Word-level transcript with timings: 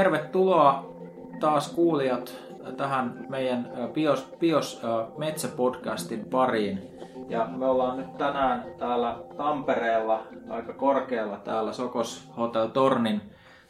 Tervetuloa 0.00 0.94
taas 1.40 1.72
kuulijat 1.72 2.34
tähän 2.76 3.26
meidän 3.28 3.72
Bios, 3.92 4.32
Bios 4.38 4.82
Metsäpodcastin 5.18 6.24
pariin. 6.24 6.90
Ja 7.28 7.44
me 7.56 7.66
ollaan 7.66 7.96
nyt 7.96 8.18
tänään 8.18 8.64
täällä 8.78 9.18
Tampereella 9.36 10.26
aika 10.48 10.72
korkealla 10.72 11.36
täällä 11.36 11.72
Sokos 11.72 12.30
Hotel 12.36 12.66
Tornin, 12.66 13.22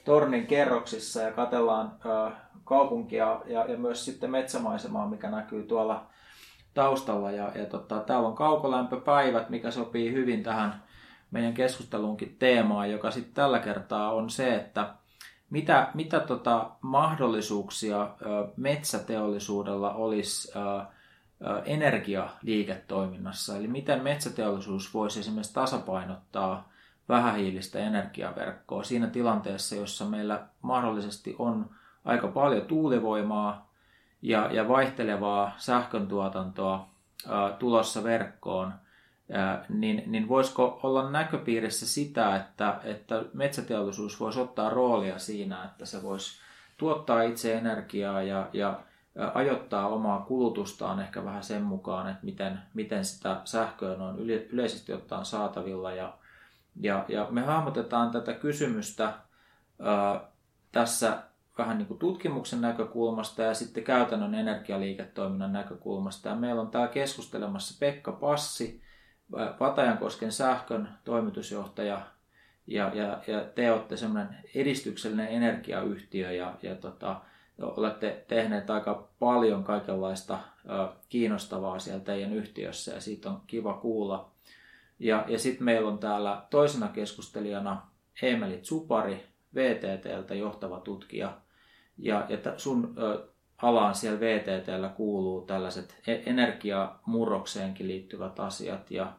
Tornin 0.04 0.46
kerroksissa 0.46 1.20
ja 1.20 1.32
katellaan 1.32 1.92
kaupunkia 2.64 3.40
ja, 3.46 3.64
ja 3.64 3.78
myös 3.78 4.04
sitten 4.04 4.30
metsämaisemaa, 4.30 5.08
mikä 5.08 5.30
näkyy 5.30 5.62
tuolla 5.62 6.06
taustalla. 6.74 7.30
Ja, 7.30 7.52
ja 7.54 7.66
tota, 7.66 8.00
täällä 8.00 8.28
on 8.28 8.34
kaukolämpöpäivät, 8.34 9.50
mikä 9.50 9.70
sopii 9.70 10.12
hyvin 10.12 10.42
tähän 10.42 10.82
meidän 11.30 11.54
keskustelunkin 11.54 12.36
teemaan, 12.38 12.90
joka 12.90 13.10
sitten 13.10 13.34
tällä 13.34 13.58
kertaa 13.58 14.12
on 14.12 14.30
se, 14.30 14.54
että 14.54 14.99
mitä, 15.50 15.90
mitä 15.94 16.20
tota 16.20 16.70
mahdollisuuksia 16.80 18.14
metsäteollisuudella 18.56 19.94
olisi 19.94 20.52
energialiiketoiminnassa? 21.64 23.56
Eli 23.56 23.68
miten 23.68 24.02
metsäteollisuus 24.02 24.94
voisi 24.94 25.20
esimerkiksi 25.20 25.54
tasapainottaa 25.54 26.68
vähähiilistä 27.08 27.78
energiaverkkoa 27.78 28.82
siinä 28.82 29.06
tilanteessa, 29.06 29.74
jossa 29.74 30.04
meillä 30.04 30.46
mahdollisesti 30.62 31.36
on 31.38 31.70
aika 32.04 32.28
paljon 32.28 32.66
tuulivoimaa 32.66 33.70
ja, 34.22 34.52
ja 34.52 34.68
vaihtelevaa 34.68 35.52
sähköntuotantoa 35.56 36.88
tulossa 37.58 38.04
verkkoon– 38.04 38.72
niin, 39.68 40.02
niin 40.06 40.28
voisiko 40.28 40.80
olla 40.82 41.10
näköpiirissä 41.10 41.86
sitä, 41.86 42.36
että, 42.36 42.80
että 42.84 43.24
metsäteollisuus 43.34 44.20
voisi 44.20 44.40
ottaa 44.40 44.70
roolia 44.70 45.18
siinä, 45.18 45.64
että 45.64 45.86
se 45.86 46.02
voisi 46.02 46.40
tuottaa 46.78 47.22
itse 47.22 47.54
energiaa 47.54 48.22
ja, 48.22 48.48
ja 48.52 48.80
ajoittaa 49.34 49.88
omaa 49.88 50.20
kulutustaan 50.20 51.00
ehkä 51.00 51.24
vähän 51.24 51.42
sen 51.42 51.62
mukaan, 51.62 52.10
että 52.10 52.24
miten, 52.24 52.58
miten 52.74 53.04
sitä 53.04 53.40
sähköä 53.44 53.96
on 54.04 54.18
yleisesti 54.50 54.92
ottaen 54.92 55.24
saatavilla. 55.24 55.92
Ja, 55.92 56.14
ja, 56.80 57.04
ja 57.08 57.26
me 57.30 57.40
hahmotetaan 57.40 58.10
tätä 58.10 58.32
kysymystä 58.32 59.12
ää, 59.80 60.20
tässä 60.72 61.22
vähän 61.58 61.78
niin 61.78 61.88
kuin 61.88 61.98
tutkimuksen 61.98 62.60
näkökulmasta 62.60 63.42
ja 63.42 63.54
sitten 63.54 63.84
käytännön 63.84 64.34
energialiiketoiminnan 64.34 65.52
näkökulmasta. 65.52 66.28
Ja 66.28 66.34
meillä 66.34 66.60
on 66.60 66.70
täällä 66.70 66.92
keskustelemassa 66.92 67.76
Pekka 67.80 68.12
Passi, 68.12 68.82
Vatajankosken 69.32 70.32
sähkön 70.32 70.88
toimitusjohtaja 71.04 72.00
ja, 72.66 72.90
ja, 72.94 73.22
ja 73.26 73.44
te 73.54 73.72
olette 73.72 73.96
semmoinen 73.96 74.36
edistyksellinen 74.54 75.28
energiayhtiö 75.28 76.32
ja, 76.32 76.54
ja 76.62 76.74
tota, 76.74 77.20
olette 77.62 78.24
tehneet 78.28 78.70
aika 78.70 79.08
paljon 79.18 79.64
kaikenlaista 79.64 80.38
ö, 80.64 80.88
kiinnostavaa 81.08 81.78
siellä 81.78 82.04
teidän 82.04 82.32
yhtiössä 82.32 82.92
ja 82.92 83.00
siitä 83.00 83.30
on 83.30 83.40
kiva 83.46 83.74
kuulla. 83.74 84.30
Ja, 84.98 85.24
ja 85.28 85.38
sitten 85.38 85.64
meillä 85.64 85.88
on 85.88 85.98
täällä 85.98 86.42
toisena 86.50 86.88
keskustelijana 86.88 87.82
Emeli 88.22 88.58
Tsupari, 88.58 89.26
VTTltä 89.54 90.34
johtava 90.34 90.80
tutkija. 90.80 91.38
Ja, 91.98 92.26
ja 92.28 92.38
sun 92.56 92.94
ö, 92.98 93.28
alaan 93.62 93.94
siellä 93.94 94.20
VTTllä 94.20 94.88
kuuluu 94.88 95.40
tällaiset 95.40 96.00
e-, 96.06 96.22
energiamurrokseenkin 96.26 97.88
liittyvät 97.88 98.40
asiat 98.40 98.90
ja, 98.90 99.12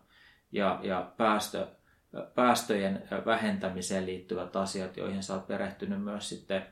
ja, 0.51 0.79
ja 0.83 1.11
päästö, 1.17 1.67
päästöjen 2.35 3.03
vähentämiseen 3.25 4.05
liittyvät 4.05 4.55
asiat, 4.55 4.97
joihin 4.97 5.23
sä 5.23 5.33
oot 5.33 5.47
perehtynyt 5.47 6.03
myös 6.03 6.29
sitten 6.29 6.65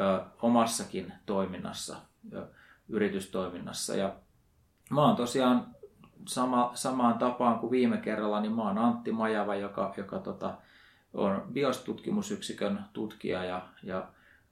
ö, 0.00 0.24
omassakin 0.42 1.12
toiminnassa, 1.26 1.96
ö, 2.32 2.46
yritystoiminnassa. 2.88 3.96
Ja 3.96 4.14
mä 4.90 5.06
oon 5.06 5.16
tosiaan 5.16 5.66
sama, 6.28 6.70
samaan 6.74 7.18
tapaan 7.18 7.58
kuin 7.58 7.70
viime 7.70 7.96
kerralla, 7.96 8.40
niin 8.40 8.52
mä 8.52 8.62
oon 8.62 8.78
Antti 8.78 9.12
Majava, 9.12 9.54
joka, 9.54 9.94
joka 9.96 10.18
tota, 10.18 10.54
on 11.14 11.42
biostutkimusyksikön 11.52 12.84
tutkija 12.92 13.44
ja, 13.44 13.68
ja 13.82 14.08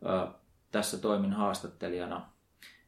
ö, 0.06 0.28
tässä 0.70 0.98
toimin 0.98 1.32
haastattelijana. 1.32 2.30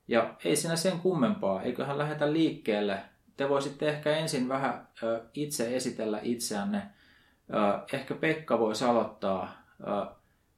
Ja 0.09 0.35
ei 0.45 0.57
siinä 0.57 0.77
sen 0.77 0.99
kummempaa, 0.99 1.63
eiköhän 1.63 1.99
lähdetä 1.99 2.33
liikkeelle 2.33 3.03
te 3.37 3.49
voisitte 3.49 3.89
ehkä 3.89 4.17
ensin 4.17 4.49
vähän 4.49 4.89
itse 5.35 5.77
esitellä 5.77 6.21
itseänne. 6.23 6.83
Ehkä 7.93 8.15
Pekka 8.15 8.59
voisi 8.59 8.85
aloittaa. 8.85 9.63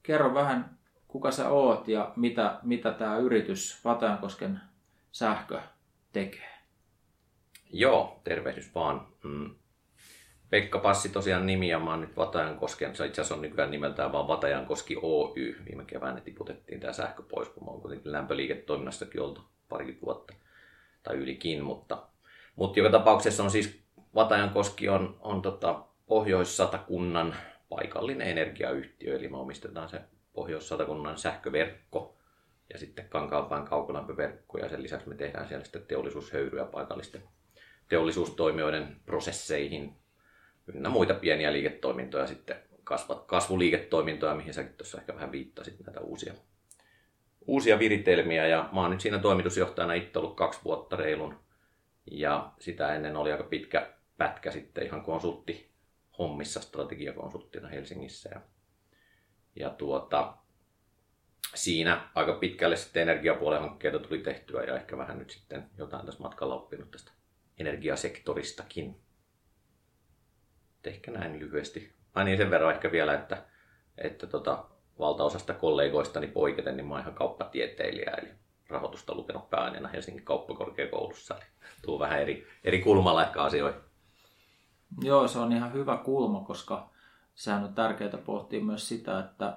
Kerro 0.03 0.35
vähän, 0.35 0.79
kuka 1.09 1.31
sä 1.31 1.49
oot 1.49 1.89
ja 1.89 2.13
mitä, 2.17 2.59
mitä 2.63 2.93
tämä 2.93 3.17
yritys 3.17 3.85
Vatajankosken 3.85 4.61
sähkö 5.13 5.61
tekee. 6.13 6.51
Joo, 7.71 8.21
tervehdys 8.25 8.75
vaan. 8.75 9.07
Mm. 9.23 9.55
Pekka 10.51 10.79
Passi 10.79 11.09
tosiaan 11.09 11.47
nimi 11.47 11.69
ja 11.69 11.79
mä 11.79 11.91
oon 11.91 12.01
nyt 12.01 12.17
Vatajankosken, 12.17 12.97
se 12.97 13.07
itse 13.07 13.21
asiassa 13.21 13.35
on 13.35 13.43
nykyään 13.43 13.71
nimeltään 13.71 14.13
vaan 14.13 14.29
Vatajankoski 14.29 14.97
Oy. 15.03 15.57
Viime 15.67 15.85
keväänä 15.85 16.21
tiputettiin 16.21 16.81
tämä 16.81 16.93
sähkö 16.93 17.23
pois, 17.23 17.49
kun 17.49 17.65
mä 17.65 17.71
oon 17.71 17.81
kuitenkin 17.81 18.13
lämpöliiketoiminnassakin 18.13 19.21
oltu 19.21 19.45
pari 19.69 19.99
vuotta 20.03 20.35
tai 21.03 21.17
ylikin, 21.17 21.65
mutta 21.65 22.03
mutta 22.57 22.79
joka 22.79 22.91
tapauksessa 22.91 23.43
on 23.43 23.51
siis 23.51 23.85
Vatajankoski 24.15 24.89
on, 24.89 25.17
on 25.21 25.43
tota 25.43 25.85
Pohjois-Satakunnan 26.07 27.35
paikallinen 27.69 28.29
energiayhtiö, 28.29 29.17
eli 29.17 29.29
me 29.29 29.37
omistetaan 29.37 29.89
se 29.89 30.01
Pohjois-Satakunnan 30.33 31.19
sähköverkko 31.19 32.17
ja 32.73 32.79
sitten 32.79 33.09
Kankaanpään 33.09 33.65
kaukolämpöverkko 33.65 34.59
ja 34.59 34.69
sen 34.69 34.83
lisäksi 34.83 35.09
me 35.09 35.15
tehdään 35.15 35.49
siellä 35.49 35.65
sitten 35.65 35.87
teollisuushöyryä 35.87 36.65
paikallisten 36.65 37.23
teollisuustoimijoiden 37.89 38.97
prosesseihin 39.07 39.97
ynnä 40.67 40.89
muita 40.89 41.15
pieniä 41.15 41.53
liiketoimintoja 41.53 42.27
sitten 42.27 42.57
kasvat, 42.85 43.25
kasvuliiketoimintoja, 43.27 44.35
mihin 44.35 44.55
säkin 44.55 44.75
tuossa 44.77 44.99
ehkä 44.99 45.15
vähän 45.15 45.33
viittasit 45.33 45.81
näitä 45.87 46.01
uusia, 46.01 46.35
uusia 47.47 47.79
viritelmiä. 47.79 48.47
Ja 48.47 48.69
mä 48.73 48.81
oon 48.81 48.91
nyt 48.91 49.01
siinä 49.01 49.19
toimitusjohtajana 49.19 49.95
itse 49.95 50.19
ollut 50.19 50.37
kaksi 50.37 50.61
vuotta 50.65 50.97
reilun 50.97 51.44
ja 52.11 52.53
sitä 52.59 52.95
ennen 52.95 53.17
oli 53.17 53.33
aika 53.33 53.45
pitkä 53.45 53.95
pätkä 54.17 54.51
sitten 54.51 54.87
ihan 54.87 55.03
konsultti 55.03 55.75
hommissa 56.19 56.61
strategiakonsulttina 56.61 57.69
Helsingissä. 57.69 58.31
Ja, 58.33 58.41
ja 59.57 59.71
tuota, 59.71 60.37
siinä 61.55 62.09
aika 62.15 62.33
pitkälle 62.33 62.77
sitten 62.77 63.03
energiapuolen 63.03 63.61
hankkeita 63.61 63.99
tuli 63.99 64.19
tehtyä 64.19 64.63
ja 64.63 64.77
ehkä 64.77 64.99
vähän 64.99 65.19
nyt 65.19 65.31
sitten 65.31 65.71
jotain 65.79 66.07
tässä 66.07 66.23
matkalla 66.23 66.55
oppinut 66.55 66.91
tästä 66.91 67.13
energiasektoristakin. 67.59 69.01
Ehkä 70.85 71.11
näin 71.11 71.39
lyhyesti. 71.39 71.93
Ai 72.15 72.25
niin 72.25 72.39
sen 72.39 72.51
verran 72.51 72.75
ehkä 72.75 72.93
vielä, 72.93 73.15
että, 73.15 73.45
että 73.99 74.27
tota, 74.27 74.65
valtaosasta 74.99 75.55
kollegoistani 75.55 76.27
poiketen, 76.27 76.77
niin 76.77 76.87
mä 76.87 76.95
oon 76.95 77.01
ihan 77.01 77.15
kauppatieteilijä, 77.15 78.11
eli 78.11 78.29
rahoitusta 78.75 79.15
lukenut 79.15 79.51
pääaineena 79.51 79.89
Helsingin 79.89 80.25
kauppakorkeakoulussa. 80.25 81.35
Eli 81.35 81.45
tuu 81.83 81.99
vähän 81.99 82.21
eri, 82.21 82.47
eri 82.65 82.83
kulmalla 82.83 83.25
ehkä 83.25 83.43
asioihin. 83.43 83.81
Joo, 85.03 85.29
se 85.29 85.39
on 85.39 85.53
ihan 85.53 85.73
hyvä 85.73 85.97
kulma, 85.97 86.41
koska 86.41 86.91
sehän 87.35 87.65
on 87.65 87.75
tärkeää 87.75 88.19
pohtia 88.25 88.65
myös 88.65 88.89
sitä, 88.89 89.19
että 89.19 89.57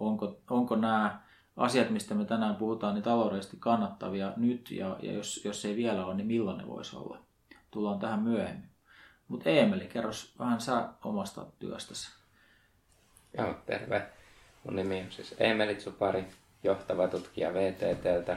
onko, 0.00 0.40
onko 0.50 0.76
nämä 0.76 1.20
asiat, 1.56 1.90
mistä 1.90 2.14
me 2.14 2.24
tänään 2.24 2.56
puhutaan, 2.56 2.94
niin 2.94 3.02
taloudellisesti 3.02 3.56
kannattavia 3.60 4.32
nyt, 4.36 4.70
ja, 4.70 4.96
ja 5.02 5.12
jos, 5.12 5.44
jos 5.44 5.64
ei 5.64 5.76
vielä 5.76 6.06
ole, 6.06 6.14
niin 6.14 6.26
milloin 6.26 6.58
ne 6.58 6.66
voisi 6.66 6.96
olla. 6.96 7.18
Tullaan 7.70 7.98
tähän 7.98 8.22
myöhemmin. 8.22 8.68
Mutta 9.28 9.50
Eemeli, 9.50 9.86
kerros 9.86 10.34
vähän 10.38 10.60
sä 10.60 10.88
omasta 11.04 11.46
työstäsi. 11.58 12.10
Joo, 13.38 13.54
terve. 13.66 14.10
Mun 14.64 14.76
nimi 14.76 15.00
on 15.00 15.10
siis 15.12 15.34
Eemeli 15.38 15.74
Tsupari, 15.74 16.26
johtava 16.62 17.08
tutkija 17.08 17.54
VTTltä, 17.54 18.36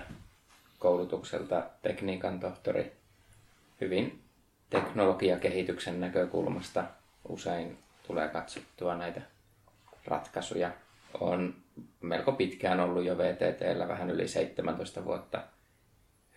koulutukselta 0.79 1.63
tekniikan 1.81 2.39
tohtori, 2.39 2.93
hyvin 3.81 4.23
teknologiakehityksen 4.69 5.99
näkökulmasta 6.01 6.83
usein 7.27 7.77
tulee 8.07 8.27
katsottua 8.27 8.95
näitä 8.95 9.21
ratkaisuja. 10.05 10.71
On 11.19 11.55
melko 12.01 12.31
pitkään 12.31 12.79
ollut 12.79 13.05
jo 13.05 13.17
VTTllä 13.17 13.87
vähän 13.87 14.09
yli 14.09 14.27
17 14.27 15.05
vuotta 15.05 15.43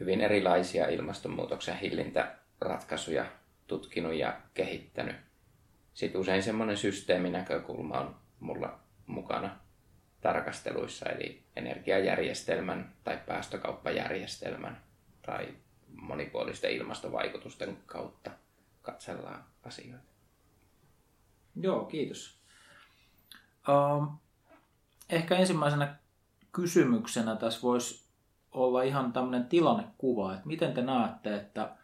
hyvin 0.01 0.21
erilaisia 0.21 0.89
ilmastonmuutoksen 0.89 1.79
hillintäratkaisuja 1.79 3.27
tutkinut 3.67 4.15
ja 4.15 4.41
kehittänyt. 4.55 5.17
Sitten 5.95 6.21
usein 6.21 6.43
semmoinen 6.43 6.77
systeeminäkökulma 6.77 7.99
on 7.99 8.17
mulla 8.41 8.79
mukana 9.07 9.57
tarkasteluissa, 10.21 11.07
eli 11.07 11.43
energiajärjestelmän 11.59 12.93
tai 13.05 13.19
päästökauppajärjestelmän 13.27 14.83
tai 15.27 15.49
monipuolisten 15.95 16.73
ilmastovaikutusten 16.73 17.79
kautta 17.87 18.31
katsellaan 18.83 19.45
asioita. 19.63 20.13
Joo, 21.57 21.85
kiitos. 21.85 22.39
Um, 23.69 24.19
ehkä 25.11 25.37
ensimmäisenä 25.37 25.97
kysymyksenä 26.53 27.37
tässä 27.37 27.63
voisi 27.63 28.09
olla 28.53 28.83
ihan 28.83 29.13
tämmöinen 29.13 29.47
tilannekuva, 29.47 30.35
että 30.35 30.47
miten 30.47 30.75
te 30.75 30.83
näette, 30.83 31.35
että 31.35 31.77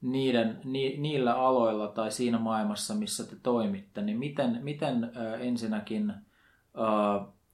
niiden, 0.00 0.60
ni, 0.64 0.96
niillä 0.96 1.34
aloilla 1.34 1.88
tai 1.88 2.10
siinä 2.12 2.38
maailmassa, 2.38 2.94
missä 2.94 3.24
te 3.24 3.36
toimitte, 3.42 4.02
niin 4.02 4.18
miten, 4.18 4.58
miten 4.62 5.12
ensinnäkin 5.40 6.14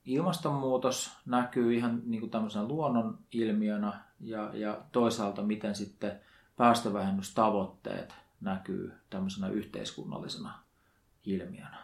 ilmastonmuutos 0.08 1.10
näkyy 1.26 1.74
ihan 1.74 2.02
niin 2.04 2.20
kuin 2.20 2.30
tämmöisenä 2.30 2.68
luonnon 2.68 3.18
ilmiönä 3.32 4.00
ja, 4.20 4.50
ja 4.54 4.80
toisaalta 4.92 5.42
miten 5.42 5.74
sitten 5.74 6.20
päästövähennystavoitteet 6.56 8.14
näkyy 8.40 8.92
tämmöisenä 9.10 9.48
yhteiskunnallisena 9.48 10.58
ilmiönä? 11.24 11.78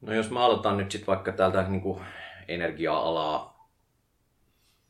No 0.00 0.12
jos 0.12 0.30
mä 0.30 0.44
aloitan 0.44 0.76
nyt 0.76 0.90
sitten 0.90 1.06
vaikka 1.06 1.32
täältä 1.32 1.62
niin 1.62 1.82
kuin 1.82 2.00
energia-alaa 2.48 3.68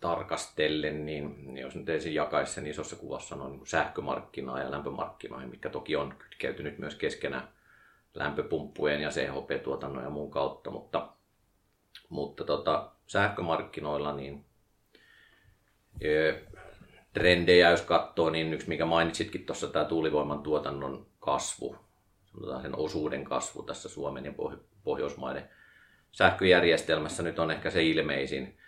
tarkastellen, 0.01 1.07
niin, 1.07 1.57
jos 1.59 1.75
nyt 1.75 1.89
ensin 1.89 2.15
jakaisi 2.15 2.53
sen 2.53 2.67
isossa 2.67 2.97
kuvassa 2.97 3.37
noin 3.37 3.53
niin 3.53 3.67
sähkömarkkinaa 3.67 4.61
ja 4.61 4.71
lämpömarkkinoihin, 4.71 5.51
mikä 5.51 5.71
toki 5.71 5.97
on 5.97 6.15
kytkeytynyt 6.19 6.79
myös 6.79 6.95
keskenään 6.95 7.49
lämpöpumppujen 8.15 9.01
ja 9.01 9.11
CHP-tuotannon 9.11 10.05
ja 10.05 10.11
muun 10.11 10.31
kautta, 10.31 10.71
mutta, 10.71 11.09
mutta 12.09 12.45
tota, 12.45 12.93
sähkömarkkinoilla 13.07 14.13
niin 14.13 14.45
e, 16.01 16.33
trendejä, 17.13 17.71
jos 17.71 17.83
katsoo, 17.83 18.31
niin 18.31 18.55
yksi 18.55 18.69
mikä 18.69 18.87
mainitsitkin 18.87 19.47
tuossa 19.47 19.69
tämä 19.69 19.85
tuulivoiman 19.85 20.43
tuotannon 20.43 21.07
kasvu, 21.21 21.77
sanotaan 22.27 22.63
sen 22.63 22.79
osuuden 22.79 23.25
kasvu 23.25 23.63
tässä 23.63 23.89
Suomen 23.89 24.25
ja 24.25 24.33
Pohjoismaiden 24.85 25.51
sähköjärjestelmässä 26.13 27.23
nyt 27.23 27.39
on 27.39 27.51
ehkä 27.51 27.71
se 27.71 27.83
ilmeisin. 27.83 28.59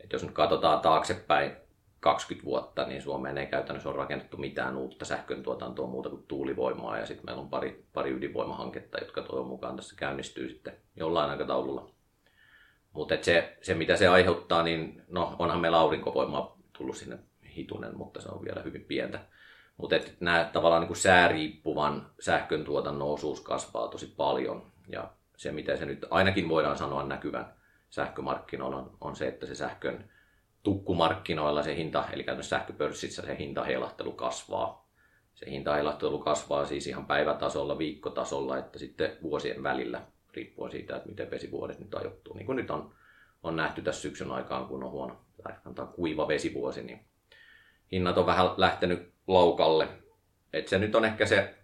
Että 0.00 0.14
jos 0.14 0.22
nyt 0.22 0.32
katsotaan 0.32 0.80
taaksepäin 0.80 1.56
20 2.06 2.44
vuotta, 2.44 2.84
niin 2.86 3.02
Suomeen 3.02 3.38
ei 3.38 3.46
käytännössä 3.46 3.88
ole 3.88 3.96
rakennettu 3.96 4.36
mitään 4.36 4.76
uutta 4.76 5.04
sähkön 5.04 5.42
tuotantoa 5.42 5.86
muuta 5.86 6.08
kuin 6.08 6.24
tuulivoimaa. 6.28 6.98
Ja 6.98 7.06
sitten 7.06 7.26
meillä 7.26 7.42
on 7.42 7.50
pari, 7.50 7.84
pari 7.92 8.10
ydinvoimahanketta, 8.10 8.98
jotka 8.98 9.22
toivon 9.22 9.46
mukaan 9.46 9.76
tässä 9.76 9.96
käynnistyy 9.96 10.48
sitten 10.48 10.76
jollain 10.96 11.30
aikataululla. 11.30 11.90
Mutta 12.92 13.14
se, 13.22 13.56
se, 13.62 13.74
mitä 13.74 13.96
se 13.96 14.08
aiheuttaa, 14.08 14.62
niin 14.62 15.02
no, 15.08 15.36
onhan 15.38 15.60
meillä 15.60 15.78
aurinkovoimaa 15.78 16.58
tullut 16.72 16.96
sinne 16.96 17.18
hitunen, 17.56 17.96
mutta 17.96 18.20
se 18.20 18.28
on 18.28 18.44
vielä 18.44 18.62
hyvin 18.62 18.84
pientä. 18.84 19.20
Mutta 19.76 19.96
nämä 20.20 20.50
tavallaan 20.52 20.82
niin 20.82 20.96
sääriippuvan 20.96 22.10
sähkön 22.20 22.64
tuotannon 22.64 23.12
osuus 23.12 23.40
kasvaa 23.40 23.88
tosi 23.88 24.14
paljon. 24.16 24.66
Ja 24.88 25.10
se, 25.36 25.52
mitä 25.52 25.76
se 25.76 25.86
nyt 25.86 26.06
ainakin 26.10 26.48
voidaan 26.48 26.78
sanoa 26.78 27.04
näkyvän 27.04 27.54
sähkömarkkinoilla, 27.90 28.76
on, 28.76 28.96
on 29.00 29.16
se, 29.16 29.28
että 29.28 29.46
se 29.46 29.54
sähkön 29.54 30.10
tukkumarkkinoilla 30.66 31.62
se 31.62 31.76
hinta, 31.76 32.04
eli 32.12 32.24
käytännössä 32.24 32.56
sähköpörssissä 32.56 33.22
se 33.22 33.38
hintaheilahtelu 33.38 34.12
kasvaa. 34.12 34.88
Se 35.34 35.50
hintaheilahtelu 35.50 36.18
kasvaa 36.18 36.64
siis 36.64 36.86
ihan 36.86 37.06
päivätasolla, 37.06 37.78
viikkotasolla, 37.78 38.58
että 38.58 38.78
sitten 38.78 39.16
vuosien 39.22 39.62
välillä, 39.62 40.02
riippuen 40.34 40.72
siitä, 40.72 40.96
että 40.96 41.08
miten 41.08 41.30
vesivuodet 41.30 41.78
nyt 41.78 41.94
ajoittuu. 41.94 42.34
Niin 42.34 42.46
kuin 42.46 42.56
nyt 42.56 42.70
on, 42.70 42.94
on 43.42 43.56
nähty 43.56 43.82
tässä 43.82 44.02
syksyn 44.02 44.30
aikaan, 44.30 44.66
kun 44.66 44.84
on 44.84 44.90
huono 44.90 45.16
tai 45.74 45.86
kuiva 45.94 46.28
vesivuosi, 46.28 46.82
niin 46.82 47.00
hinnat 47.92 48.18
on 48.18 48.26
vähän 48.26 48.50
lähtenyt 48.56 49.12
laukalle. 49.26 49.88
Et 50.52 50.68
se 50.68 50.78
nyt 50.78 50.94
on 50.94 51.04
ehkä 51.04 51.26
se 51.26 51.54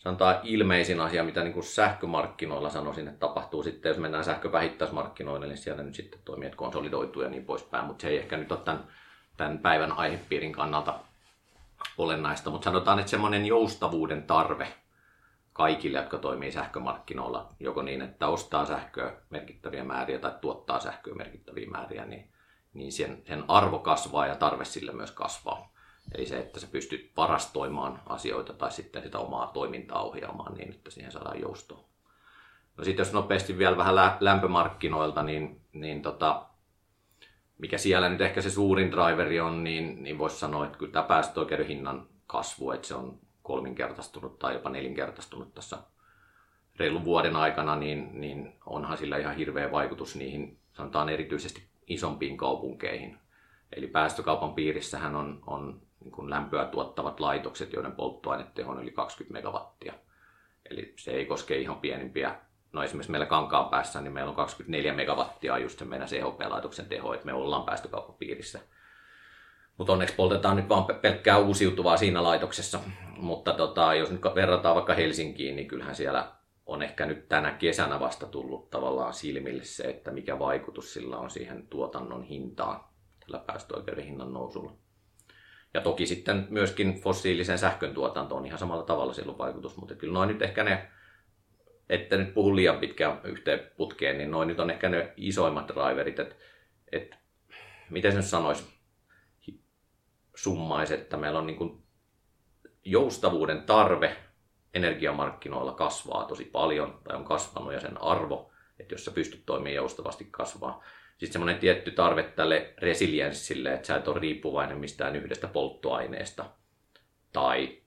sanotaan 0.00 0.40
ilmeisin 0.42 1.00
asia, 1.00 1.24
mitä 1.24 1.42
niin 1.42 1.52
kuin 1.52 1.64
sähkömarkkinoilla 1.64 2.70
sanoisin, 2.70 3.08
että 3.08 3.20
tapahtuu 3.20 3.62
sitten, 3.62 3.90
jos 3.90 3.98
mennään 3.98 4.24
sähkövähittäismarkkinoille, 4.24 5.46
niin 5.46 5.58
siellä 5.58 5.82
nyt 5.82 5.94
sitten 5.94 6.20
toimijat 6.24 6.54
konsolidoituu 6.54 7.22
ja 7.22 7.28
niin 7.28 7.44
poispäin, 7.44 7.84
mutta 7.84 8.02
se 8.02 8.08
ei 8.08 8.18
ehkä 8.18 8.36
nyt 8.36 8.52
ole 8.52 8.60
tämän, 8.60 8.84
tämän 9.36 9.58
päivän 9.58 9.92
aihepiirin 9.92 10.52
kannalta 10.52 10.94
olennaista, 11.98 12.50
mutta 12.50 12.64
sanotaan, 12.64 12.98
että 12.98 13.10
semmoinen 13.10 13.46
joustavuuden 13.46 14.22
tarve 14.22 14.68
kaikille, 15.52 15.98
jotka 15.98 16.18
toimii 16.18 16.52
sähkömarkkinoilla, 16.52 17.48
joko 17.60 17.82
niin, 17.82 18.02
että 18.02 18.28
ostaa 18.28 18.66
sähköä 18.66 19.12
merkittäviä 19.30 19.84
määriä 19.84 20.18
tai 20.18 20.32
tuottaa 20.40 20.80
sähköä 20.80 21.14
merkittäviä 21.14 21.70
määriä, 21.70 22.04
niin, 22.04 22.28
niin 22.74 22.92
sen, 22.92 23.22
sen 23.26 23.44
arvo 23.48 23.78
kasvaa 23.78 24.26
ja 24.26 24.36
tarve 24.36 24.64
sille 24.64 24.92
myös 24.92 25.10
kasvaa. 25.10 25.72
Eli 26.14 26.26
se, 26.26 26.38
että 26.38 26.60
sä 26.60 26.66
pystyt 26.66 27.12
varastoimaan 27.16 28.02
asioita 28.06 28.52
tai 28.52 28.72
sitten 28.72 29.02
sitä 29.02 29.18
omaa 29.18 29.46
toimintaa 29.46 30.02
ohjaamaan 30.02 30.54
niin, 30.54 30.70
että 30.70 30.90
siihen 30.90 31.12
saadaan 31.12 31.40
joustoa. 31.40 31.84
No 32.76 32.84
sitten 32.84 33.04
jos 33.04 33.12
nopeasti 33.12 33.58
vielä 33.58 33.76
vähän 33.76 33.94
lämpömarkkinoilta, 34.20 35.22
niin, 35.22 35.60
niin 35.72 36.02
tota, 36.02 36.46
mikä 37.58 37.78
siellä 37.78 38.08
nyt 38.08 38.20
ehkä 38.20 38.42
se 38.42 38.50
suurin 38.50 38.92
driveri 38.92 39.40
on, 39.40 39.64
niin, 39.64 40.02
niin 40.02 40.18
voisi 40.18 40.36
sanoa, 40.36 40.66
että 40.66 40.78
kyllä 40.78 40.92
tämä 40.92 41.06
päästöoikeuden 41.06 41.66
hinnan 41.66 42.08
kasvu, 42.26 42.70
että 42.70 42.88
se 42.88 42.94
on 42.94 43.18
kolminkertaistunut 43.42 44.38
tai 44.38 44.54
jopa 44.54 44.70
nelinkertaistunut 44.70 45.54
tässä 45.54 45.78
reilun 46.76 47.04
vuoden 47.04 47.36
aikana, 47.36 47.76
niin, 47.76 48.20
niin 48.20 48.52
onhan 48.66 48.98
sillä 48.98 49.16
ihan 49.16 49.36
hirveä 49.36 49.72
vaikutus 49.72 50.16
niihin, 50.16 50.58
sanotaan 50.72 51.08
erityisesti 51.08 51.68
isompiin 51.86 52.36
kaupunkeihin. 52.36 53.18
Eli 53.76 53.86
päästökaupan 53.86 54.54
piirissähän 54.54 55.16
on, 55.16 55.42
on 55.46 55.82
niin 56.00 56.12
kuin 56.12 56.30
lämpöä 56.30 56.64
tuottavat 56.64 57.20
laitokset, 57.20 57.72
joiden 57.72 57.92
polttoaineteho 57.92 58.72
on 58.72 58.82
yli 58.82 58.90
20 58.90 59.32
megawattia. 59.32 59.94
Eli 60.70 60.94
se 60.98 61.10
ei 61.10 61.26
koske 61.26 61.58
ihan 61.58 61.80
pienimpiä. 61.80 62.34
No 62.72 62.82
esimerkiksi 62.82 63.10
meillä 63.10 63.26
kankaan 63.26 63.68
päässä, 63.68 64.00
niin 64.00 64.12
meillä 64.12 64.30
on 64.30 64.36
24 64.36 64.94
megawattia 64.94 65.58
just 65.58 65.78
se 65.78 65.84
meidän 65.84 66.08
CHP-laitoksen 66.08 66.86
teho, 66.86 67.14
että 67.14 67.26
me 67.26 67.32
ollaan 67.32 67.64
päästökaupan 67.64 68.14
piirissä. 68.14 68.60
Mutta 69.76 69.92
onneksi 69.92 70.14
poltetaan 70.14 70.56
nyt 70.56 70.68
vaan 70.68 70.84
pelkkää 71.00 71.38
uusiutuvaa 71.38 71.96
siinä 71.96 72.22
laitoksessa. 72.22 72.80
Mutta 73.16 73.52
tota, 73.52 73.94
jos 73.94 74.10
nyt 74.10 74.20
verrataan 74.34 74.74
vaikka 74.74 74.94
Helsinkiin, 74.94 75.56
niin 75.56 75.68
kyllähän 75.68 75.94
siellä 75.94 76.32
on 76.66 76.82
ehkä 76.82 77.06
nyt 77.06 77.28
tänä 77.28 77.52
kesänä 77.52 78.00
vasta 78.00 78.26
tullut 78.26 78.70
tavallaan 78.70 79.14
silmille 79.14 79.64
se, 79.64 79.82
että 79.82 80.10
mikä 80.10 80.38
vaikutus 80.38 80.94
sillä 80.94 81.18
on 81.18 81.30
siihen 81.30 81.66
tuotannon 81.66 82.22
hintaan 82.22 82.80
tällä 83.20 83.44
päästöoikeuden 83.46 84.04
hinnan 84.04 84.32
nousulla. 84.32 84.72
Ja 85.74 85.80
toki 85.80 86.06
sitten 86.06 86.46
myöskin 86.50 87.00
fossiilisen 87.00 87.58
sähkön 87.58 87.94
tuotantoon 87.94 88.46
ihan 88.46 88.58
samalla 88.58 88.82
tavalla 88.82 89.12
silloin 89.12 89.38
vaikutus, 89.38 89.76
mutta 89.76 89.94
kyllä 89.94 90.12
noin 90.12 90.28
nyt 90.28 90.42
ehkä 90.42 90.64
ne, 90.64 90.90
että 91.88 92.16
nyt 92.16 92.34
puhu 92.34 92.56
liian 92.56 92.78
pitkään 92.78 93.20
yhteen 93.24 93.60
putkeen, 93.76 94.18
niin 94.18 94.30
noin 94.30 94.48
nyt 94.48 94.60
on 94.60 94.70
ehkä 94.70 94.88
ne 94.88 95.12
isoimmat 95.16 95.68
driverit, 95.68 96.18
että, 96.18 96.34
että 96.92 97.16
miten 97.90 98.12
se 98.12 98.18
nyt 98.18 98.26
sanoisi, 98.26 98.80
summaisi, 100.34 100.94
että 100.94 101.16
meillä 101.16 101.38
on 101.38 101.46
niin 101.46 101.56
kuin 101.56 101.82
joustavuuden 102.84 103.62
tarve 103.62 104.16
energiamarkkinoilla 104.74 105.72
kasvaa 105.72 106.24
tosi 106.24 106.44
paljon, 106.44 107.00
tai 107.04 107.16
on 107.16 107.24
kasvanut 107.24 107.72
ja 107.72 107.80
sen 107.80 108.02
arvo, 108.02 108.52
että 108.78 108.94
jos 108.94 109.04
sä 109.04 109.10
pystyt 109.10 109.42
toimimaan 109.46 109.74
joustavasti 109.74 110.28
kasvaa, 110.30 110.84
sitten 111.20 111.32
semmoinen 111.32 111.58
tietty 111.58 111.90
tarve 111.90 112.22
tälle 112.22 112.74
resilienssille, 112.78 113.72
että 113.72 113.86
sä 113.86 113.96
et 113.96 114.08
ole 114.08 114.20
riippuvainen 114.20 114.78
mistään 114.78 115.16
yhdestä 115.16 115.48
polttoaineesta. 115.48 116.50
Tai 117.32 117.78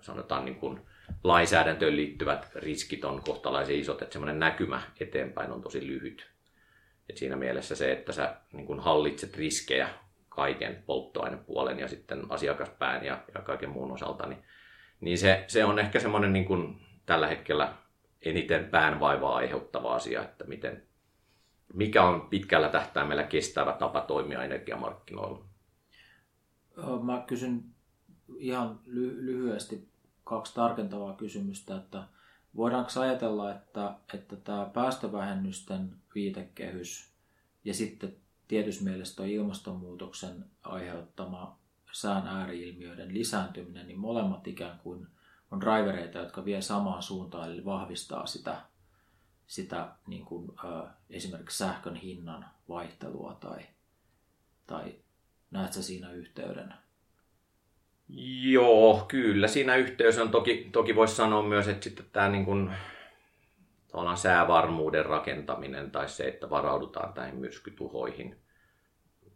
sanotaan 0.00 0.44
niin 0.44 0.54
kuin 0.54 0.80
lainsäädäntöön 1.24 1.96
liittyvät 1.96 2.50
riskit 2.54 3.04
on 3.04 3.22
kohtalaisen 3.22 3.76
isot, 3.76 4.02
että 4.02 4.12
semmoinen 4.12 4.38
näkymä 4.38 4.82
eteenpäin 5.00 5.50
on 5.50 5.62
tosi 5.62 5.86
lyhyt. 5.86 6.30
Et 7.10 7.16
siinä 7.16 7.36
mielessä 7.36 7.74
se, 7.74 7.92
että 7.92 8.12
sä 8.12 8.36
niin 8.52 8.66
kuin 8.66 8.80
hallitset 8.80 9.36
riskejä 9.36 9.88
kaiken 10.28 10.82
polttoainepuolen 10.86 11.78
ja 11.78 11.88
sitten 11.88 12.22
asiakaspään 12.28 13.04
ja, 13.04 13.24
ja 13.34 13.40
kaiken 13.42 13.70
muun 13.70 13.92
osalta, 13.92 14.26
niin, 14.26 14.44
niin 15.00 15.18
se, 15.18 15.44
se 15.46 15.64
on 15.64 15.78
ehkä 15.78 16.00
semmoinen 16.00 16.32
niin 16.32 16.44
kuin 16.44 16.80
tällä 17.06 17.26
hetkellä 17.26 17.74
eniten 18.22 18.64
päänvaivaa 18.64 19.36
aiheuttava 19.36 19.94
asia, 19.94 20.22
että 20.22 20.44
miten, 20.44 20.86
mikä 21.74 22.04
on 22.04 22.20
pitkällä 22.20 22.68
tähtäimellä 22.68 23.22
kestävä 23.22 23.72
tapa 23.72 24.00
toimia 24.00 24.44
energiamarkkinoilla? 24.44 25.44
Mä 27.02 27.24
kysyn 27.26 27.64
ihan 28.38 28.80
ly- 28.86 29.16
lyhyesti 29.16 29.88
kaksi 30.24 30.54
tarkentavaa 30.54 31.14
kysymystä, 31.14 31.76
että 31.76 32.02
voidaanko 32.56 32.90
ajatella, 33.00 33.50
että, 33.50 33.94
että 34.14 34.36
tämä 34.36 34.70
päästövähennysten 34.74 35.96
viitekehys 36.14 37.12
ja 37.64 37.74
sitten 37.74 38.16
tietyssä 38.48 38.84
mielessä 38.84 39.24
ilmastonmuutoksen 39.24 40.44
aiheuttama 40.62 41.58
sään 41.92 42.26
ääriilmiöiden 42.26 43.14
lisääntyminen, 43.14 43.86
niin 43.86 43.98
molemmat 43.98 44.46
ikään 44.46 44.78
kuin 44.78 45.06
on 45.50 45.60
drivereita, 45.60 46.18
jotka 46.18 46.44
vie 46.44 46.62
samaan 46.62 47.02
suuntaan, 47.02 47.52
eli 47.52 47.64
vahvistaa 47.64 48.26
sitä 48.26 48.60
sitä 49.46 49.88
niin 50.06 50.24
kuin, 50.24 50.52
ö, 50.64 50.88
esimerkiksi 51.10 51.58
sähkön 51.58 51.94
hinnan 51.94 52.46
vaihtelua 52.68 53.36
tai, 53.40 53.60
tai 54.66 54.94
näet 55.50 55.72
sä 55.72 55.82
siinä 55.82 56.12
yhteyden? 56.12 56.74
Joo, 58.42 59.04
kyllä. 59.08 59.48
Siinä 59.48 59.76
yhteys 59.76 60.18
on 60.18 60.30
toki, 60.30 60.68
toki 60.72 60.94
voisi 60.94 61.16
sanoa 61.16 61.42
myös, 61.42 61.68
että 61.68 61.84
sitten 61.84 62.06
tämä 62.12 62.28
niin 62.28 62.44
kuin, 62.44 62.70
säävarmuuden 64.16 65.06
rakentaminen 65.06 65.90
tai 65.90 66.08
se, 66.08 66.24
että 66.24 66.50
varaudutaan 66.50 67.12
näihin 67.16 67.38
myrskytuhoihin 67.38 68.36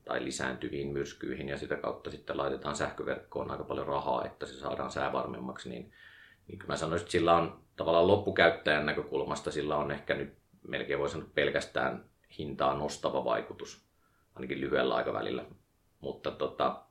tai 0.05 0.25
lisääntyviin 0.25 0.89
myrskyihin 0.89 1.49
ja 1.49 1.59
sitä 1.59 1.77
kautta 1.77 2.11
sitten 2.11 2.37
laitetaan 2.37 2.77
sähköverkkoon 2.77 3.51
aika 3.51 3.65
paljon 3.65 3.87
rahaa, 3.87 4.25
että 4.25 4.47
se 4.47 4.55
saadaan 4.55 4.91
säävarmemmaksi, 4.91 5.69
niin, 5.69 5.93
niin 6.51 6.69
mä 6.69 6.77
sanoisin, 6.77 7.05
että 7.05 7.13
sillä 7.13 7.37
on 7.37 7.61
tavallaan 7.77 8.07
loppukäyttäjän 8.07 8.87
näkökulmasta 8.87 9.51
sillä 9.51 9.77
on 9.77 9.91
ehkä 9.91 10.15
nyt 10.15 10.33
melkein 10.69 10.99
voi 10.99 11.09
sanoa 11.09 11.29
pelkästään 11.35 12.05
hintaa 12.39 12.75
nostava 12.75 13.25
vaikutus, 13.25 13.85
ainakin 14.35 14.61
lyhyellä 14.61 14.95
aikavälillä. 14.95 15.45
Mutta 16.01 16.31
tota, 16.31 16.83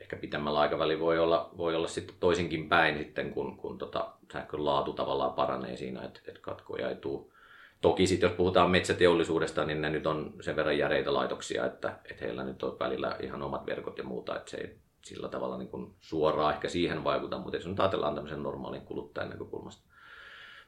ehkä 0.00 0.16
pitemmällä 0.16 0.60
aikavälillä 0.60 1.00
voi 1.00 1.18
olla, 1.18 1.50
voi 1.56 1.74
olla 1.74 1.88
sitten 1.88 2.16
toisinkin 2.20 2.68
päin 2.68 2.98
sitten, 2.98 3.30
kun, 3.30 3.56
kun 3.56 3.78
tota 3.78 4.12
sähkön 4.32 4.64
laatu 4.64 4.92
tavallaan 4.92 5.32
paranee 5.32 5.76
siinä, 5.76 6.02
että, 6.02 6.20
että 6.28 6.40
katkoja 6.40 6.88
ei 6.88 6.96
tule. 6.96 7.32
Toki 7.80 8.06
sitten 8.06 8.28
jos 8.28 8.36
puhutaan 8.36 8.70
metsäteollisuudesta, 8.70 9.64
niin 9.64 9.80
ne 9.80 9.90
nyt 9.90 10.06
on 10.06 10.34
sen 10.40 10.56
verran 10.56 10.78
järeitä 10.78 11.14
laitoksia, 11.14 11.66
että, 11.66 11.98
että 12.10 12.24
heillä 12.24 12.44
nyt 12.44 12.62
on 12.62 12.78
välillä 12.78 13.16
ihan 13.22 13.42
omat 13.42 13.66
verkot 13.66 13.98
ja 13.98 14.04
muuta, 14.04 14.36
että 14.36 14.50
se 14.50 14.56
ei 14.56 14.76
sillä 15.06 15.28
tavalla 15.28 15.58
niin 15.58 15.68
kuin 15.68 15.94
suoraan 16.00 16.54
ehkä 16.54 16.68
siihen 16.68 17.04
vaikuta, 17.04 17.38
mutta 17.38 17.56
jos 17.56 17.66
nyt 17.66 17.80
ajatellaan 17.80 18.14
tämmöisen 18.14 18.42
normaalin 18.42 18.82
kuluttajan 18.82 19.30
näkökulmasta. 19.30 19.86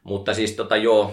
Mutta 0.02 0.34
siis 0.34 0.52
tota 0.52 0.76
joo, 0.76 1.12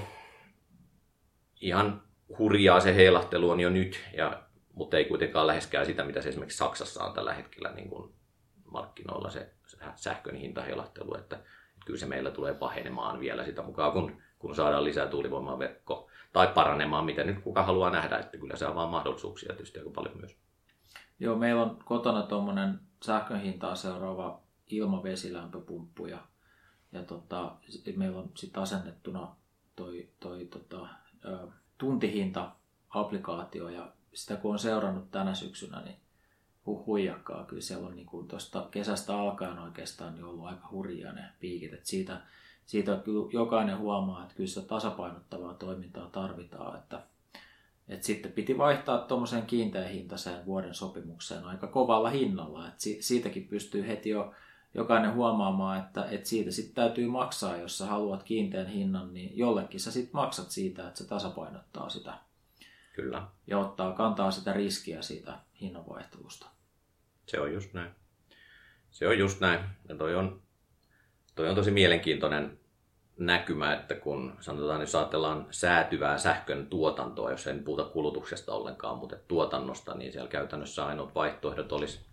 ihan 1.62 2.02
hurjaa 2.40 2.80
se 2.80 2.96
heilahtelu 2.96 3.50
on 3.50 3.60
jo 3.60 3.70
nyt, 3.70 4.00
ja, 4.18 4.44
mutta 4.74 4.98
ei 4.98 5.06
kuitenkaan 5.06 5.48
läheskään 5.48 5.86
sitä, 5.86 6.04
mitä 6.04 6.22
se 6.22 6.30
esimerkiksi 6.30 6.58
Saksassa 6.58 7.04
on 7.04 7.14
tällä 7.14 7.34
hetkellä 7.34 7.72
niin 7.72 7.90
kuin 7.90 8.14
markkinoilla 8.72 9.30
se 9.30 9.54
sähkön 9.96 10.36
hintaheilahtelu, 10.36 11.18
että, 11.18 11.36
että 11.36 11.86
kyllä 11.86 12.00
se 12.00 12.06
meillä 12.06 12.32
tulee 12.32 12.54
pahenemaan 12.54 13.20
vielä 13.20 13.46
sitä 13.46 13.62
mukaan, 13.62 13.92
kun, 13.92 14.22
kun 14.40 14.56
saadaan 14.56 14.84
lisää 14.84 15.08
tuulivoimaa 15.08 15.60
verkko 15.60 16.10
tai 16.34 16.48
paranemaan, 16.48 17.06
miten 17.06 17.28
nyt 17.28 17.40
kuka 17.40 17.64
haluaa 17.64 17.90
nähdä, 17.90 18.18
että 18.18 18.38
kyllä 18.38 18.56
se 18.56 18.66
avaa 18.66 18.88
mahdollisuuksia 18.88 19.54
tietysti 19.54 19.80
aika 19.80 19.92
paljon 19.96 20.18
myös. 20.18 20.38
Joo, 21.20 21.36
meillä 21.36 21.62
on 21.62 21.80
kotona 21.86 22.24
tuommoinen 22.24 22.80
sähkön 23.04 23.42
hintaa 23.42 23.76
seuraava 23.76 24.42
ilmavesilämpöpumppu 24.68 26.06
ja, 26.06 26.20
ja 26.92 27.04
tota, 27.04 27.56
meillä 27.96 28.20
on 28.20 28.32
sitten 28.36 28.64
asennettuna 28.64 29.36
toi, 29.76 30.10
toi 30.20 30.46
tota, 30.46 30.88
tuntihinta-applikaatio 31.78 33.70
ja 33.70 33.92
sitä 34.14 34.36
kun 34.36 34.52
on 34.52 34.60
seurannut 34.60 35.12
tänä 35.12 35.34
syksynä, 35.34 35.82
niin 35.82 35.96
hu- 36.68 36.86
huijakkaa. 36.86 37.46
Kyllä 37.46 37.62
siellä 37.62 37.88
on 37.88 37.96
niin 37.96 38.28
tuosta 38.28 38.68
kesästä 38.72 39.18
alkaen 39.18 39.60
oikeastaan 39.60 40.14
niin 40.14 40.26
ollut 40.26 40.46
aika 40.46 40.68
hurjia 40.72 41.12
ne 41.12 41.30
piikit. 41.40 41.74
Et 41.74 41.86
siitä, 41.86 42.22
siitä 42.66 43.02
kyllä 43.06 43.30
jokainen 43.34 43.78
huomaa, 43.78 44.24
että 44.24 44.36
kyllä 44.36 44.48
sitä 44.48 44.68
tasapainottavaa 44.68 45.54
toimintaa 45.54 46.10
tarvitaan. 46.10 46.80
Että, 46.80 47.04
että 47.90 48.06
sitten 48.06 48.32
piti 48.32 48.58
vaihtaa 48.58 48.98
tuommoiseen 48.98 49.46
kiinteähintaiseen 49.46 50.46
vuoden 50.46 50.74
sopimukseen 50.74 51.44
aika 51.44 51.68
kovalla 51.68 52.10
hinnalla. 52.10 52.68
Että 52.68 52.84
siitäkin 53.00 53.48
pystyy 53.48 53.88
heti 53.88 54.10
jo 54.10 54.34
jokainen 54.74 55.14
huomaamaan, 55.14 55.80
että, 55.80 56.06
että 56.10 56.30
siitä 56.30 56.52
sitten 56.52 56.76
täytyy 56.76 57.08
maksaa, 57.08 57.58
jos 57.58 57.78
sä 57.78 57.86
haluat 57.86 58.24
kiinteän 58.24 58.68
hinnan, 58.68 59.14
niin 59.14 59.38
jollekin 59.38 59.80
sä 59.80 59.92
sitten 59.92 60.16
maksat 60.16 60.52
siitä, 60.52 60.88
että 60.88 60.98
se 60.98 61.08
tasapainottaa 61.08 61.90
sitä. 61.90 62.14
Kyllä. 62.96 63.28
Ja 63.48 63.60
ottaa, 63.60 63.94
kantaa 63.94 64.32
sitä 64.32 64.54
riskiä 64.54 65.02
siitä 65.02 65.40
hinnanvaihtelusta. 65.62 66.46
Se 67.26 67.40
on 67.40 67.54
just 67.54 67.74
näin. 67.74 67.92
Se 68.92 69.08
on 69.08 69.20
just 69.20 69.40
näin. 69.40 69.60
Ja 69.90 69.96
toi 69.96 70.16
on, 70.16 70.42
toi 71.36 71.50
on 71.50 71.56
tosi 71.56 71.72
mielenkiintoinen 71.72 72.60
näkymä, 73.18 73.74
että 73.74 73.96
kun 73.96 74.38
sanotaan, 74.40 74.82
jos 74.82 74.96
ajatellaan 74.96 75.48
säätyvää 75.52 76.18
sähkön 76.18 76.68
tuotantoa, 76.68 77.32
jos 77.32 77.48
en 77.48 77.64
puhuta 77.64 77.84
kulutuksesta 77.84 78.54
ollenkaan, 78.54 78.98
mutta 78.98 79.16
tuotannosta, 79.28 79.94
niin 79.94 80.12
siellä 80.12 80.30
käytännössä 80.30 80.86
ainoat 80.86 81.16
vaihtoehdot 81.16 81.72
olisi, 81.72 82.06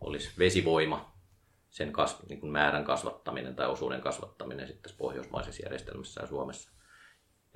olisi 0.00 0.30
vesivoima, 0.38 1.14
sen 1.70 1.92
kasv, 1.92 2.28
niin 2.28 2.40
kuin 2.40 2.52
määrän 2.52 2.84
kasvattaminen 2.84 3.56
tai 3.56 3.66
osuuden 3.66 4.00
kasvattaminen 4.00 4.66
sitten 4.66 4.82
tässä 4.82 4.98
pohjoismaisessa 4.98 5.62
järjestelmässä 5.62 6.20
ja 6.20 6.26
Suomessa. 6.26 6.70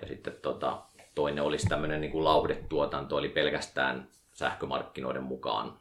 Ja 0.02 0.08
sitten 0.08 0.32
tota, 0.42 0.82
toinen 1.14 1.44
olisi 1.44 1.66
tämmöinen 1.66 2.00
niin 2.00 2.12
kuin 2.12 2.24
lauhdetuotanto, 2.24 3.18
eli 3.18 3.28
pelkästään 3.28 4.08
sähkömarkkinoiden 4.32 5.22
mukaan 5.22 5.78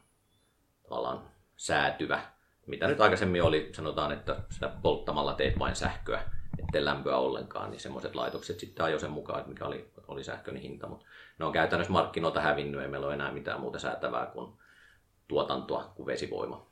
tavallaan 0.82 1.22
säätyvä. 1.56 2.22
Mitä 2.66 2.88
nyt 2.88 3.00
aikaisemmin 3.00 3.42
oli, 3.42 3.70
sanotaan, 3.72 4.12
että 4.12 4.36
sitä 4.50 4.72
polttamalla 4.82 5.34
teet 5.34 5.58
vain 5.58 5.76
sähköä, 5.76 6.22
ettei 6.58 6.84
lämpöä 6.84 7.16
ollenkaan, 7.16 7.70
niin 7.70 7.80
semmoiset 7.80 8.14
laitokset 8.14 8.60
sitten 8.60 8.84
ajoi 8.84 9.00
sen 9.00 9.10
mukaan, 9.10 9.38
että 9.38 9.48
mikä 9.48 9.64
oli, 9.64 9.90
oli 10.08 10.24
sähkön 10.24 10.56
hinta. 10.56 10.86
Mutta 10.86 11.06
ne 11.38 11.44
on 11.44 11.52
käytännössä 11.52 11.92
markkinoilta 11.92 12.40
hävinnyt, 12.40 12.82
ei 12.82 12.88
meillä 12.88 13.06
ole 13.06 13.14
enää 13.14 13.32
mitään 13.32 13.60
muuta 13.60 13.78
säätävää 13.78 14.26
kuin 14.26 14.52
tuotantoa 15.28 15.92
kuin 15.94 16.06
vesivoima. 16.06 16.66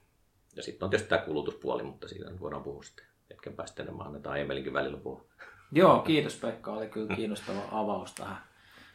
Ja 0.56 0.62
sitten 0.62 0.86
on 0.86 0.90
tietysti 0.90 1.08
tämä 1.08 1.22
kulutuspuoli, 1.22 1.82
mutta 1.82 2.08
siitä 2.08 2.40
voidaan 2.40 2.62
puhua 2.62 2.82
sitten 2.82 3.06
hetken 3.30 3.52
päästä 3.52 3.82
enemmän. 3.82 4.06
Annetaan 4.06 4.40
Emelinkin 4.40 4.72
välillä 4.72 4.98
puhua. 4.98 5.24
Joo, 5.72 5.98
kiitos 5.98 6.36
Pekka. 6.36 6.72
Oli 6.72 6.88
kyllä 6.88 7.16
kiinnostava 7.16 7.62
avaus 7.70 8.12
tähän. 8.12 8.36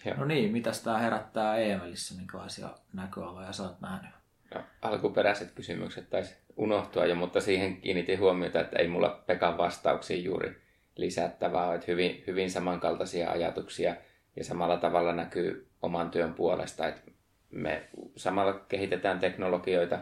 Joo. 0.05 0.15
No 0.17 0.25
niin, 0.25 0.51
mitäs 0.51 0.83
tämä 0.83 0.97
herättää 0.97 1.57
Emelissä, 1.57 2.15
minkälaisia 2.15 2.69
näköaloja 2.93 3.51
sä 3.51 3.63
oot 3.63 3.81
nähnyt? 3.81 4.11
No, 4.55 4.61
alkuperäiset 4.81 5.51
kysymykset 5.51 6.09
taisi 6.09 6.35
unohtua 6.57 7.05
jo, 7.05 7.15
mutta 7.15 7.41
siihen 7.41 7.81
kiinnitin 7.81 8.19
huomiota, 8.19 8.59
että 8.59 8.79
ei 8.79 8.87
mulla 8.87 9.23
Pekan 9.27 9.57
vastauksiin 9.57 10.23
juuri 10.23 10.60
lisättävää, 10.95 11.73
että 11.73 11.87
hyvin, 11.87 12.23
hyvin 12.27 12.51
samankaltaisia 12.51 13.31
ajatuksia 13.31 13.95
ja 14.35 14.43
samalla 14.43 14.77
tavalla 14.77 15.13
näkyy 15.13 15.69
oman 15.81 16.11
työn 16.11 16.33
puolesta, 16.33 16.87
että 16.87 17.11
me 17.51 17.89
samalla 18.15 18.53
kehitetään 18.53 19.19
teknologioita 19.19 19.99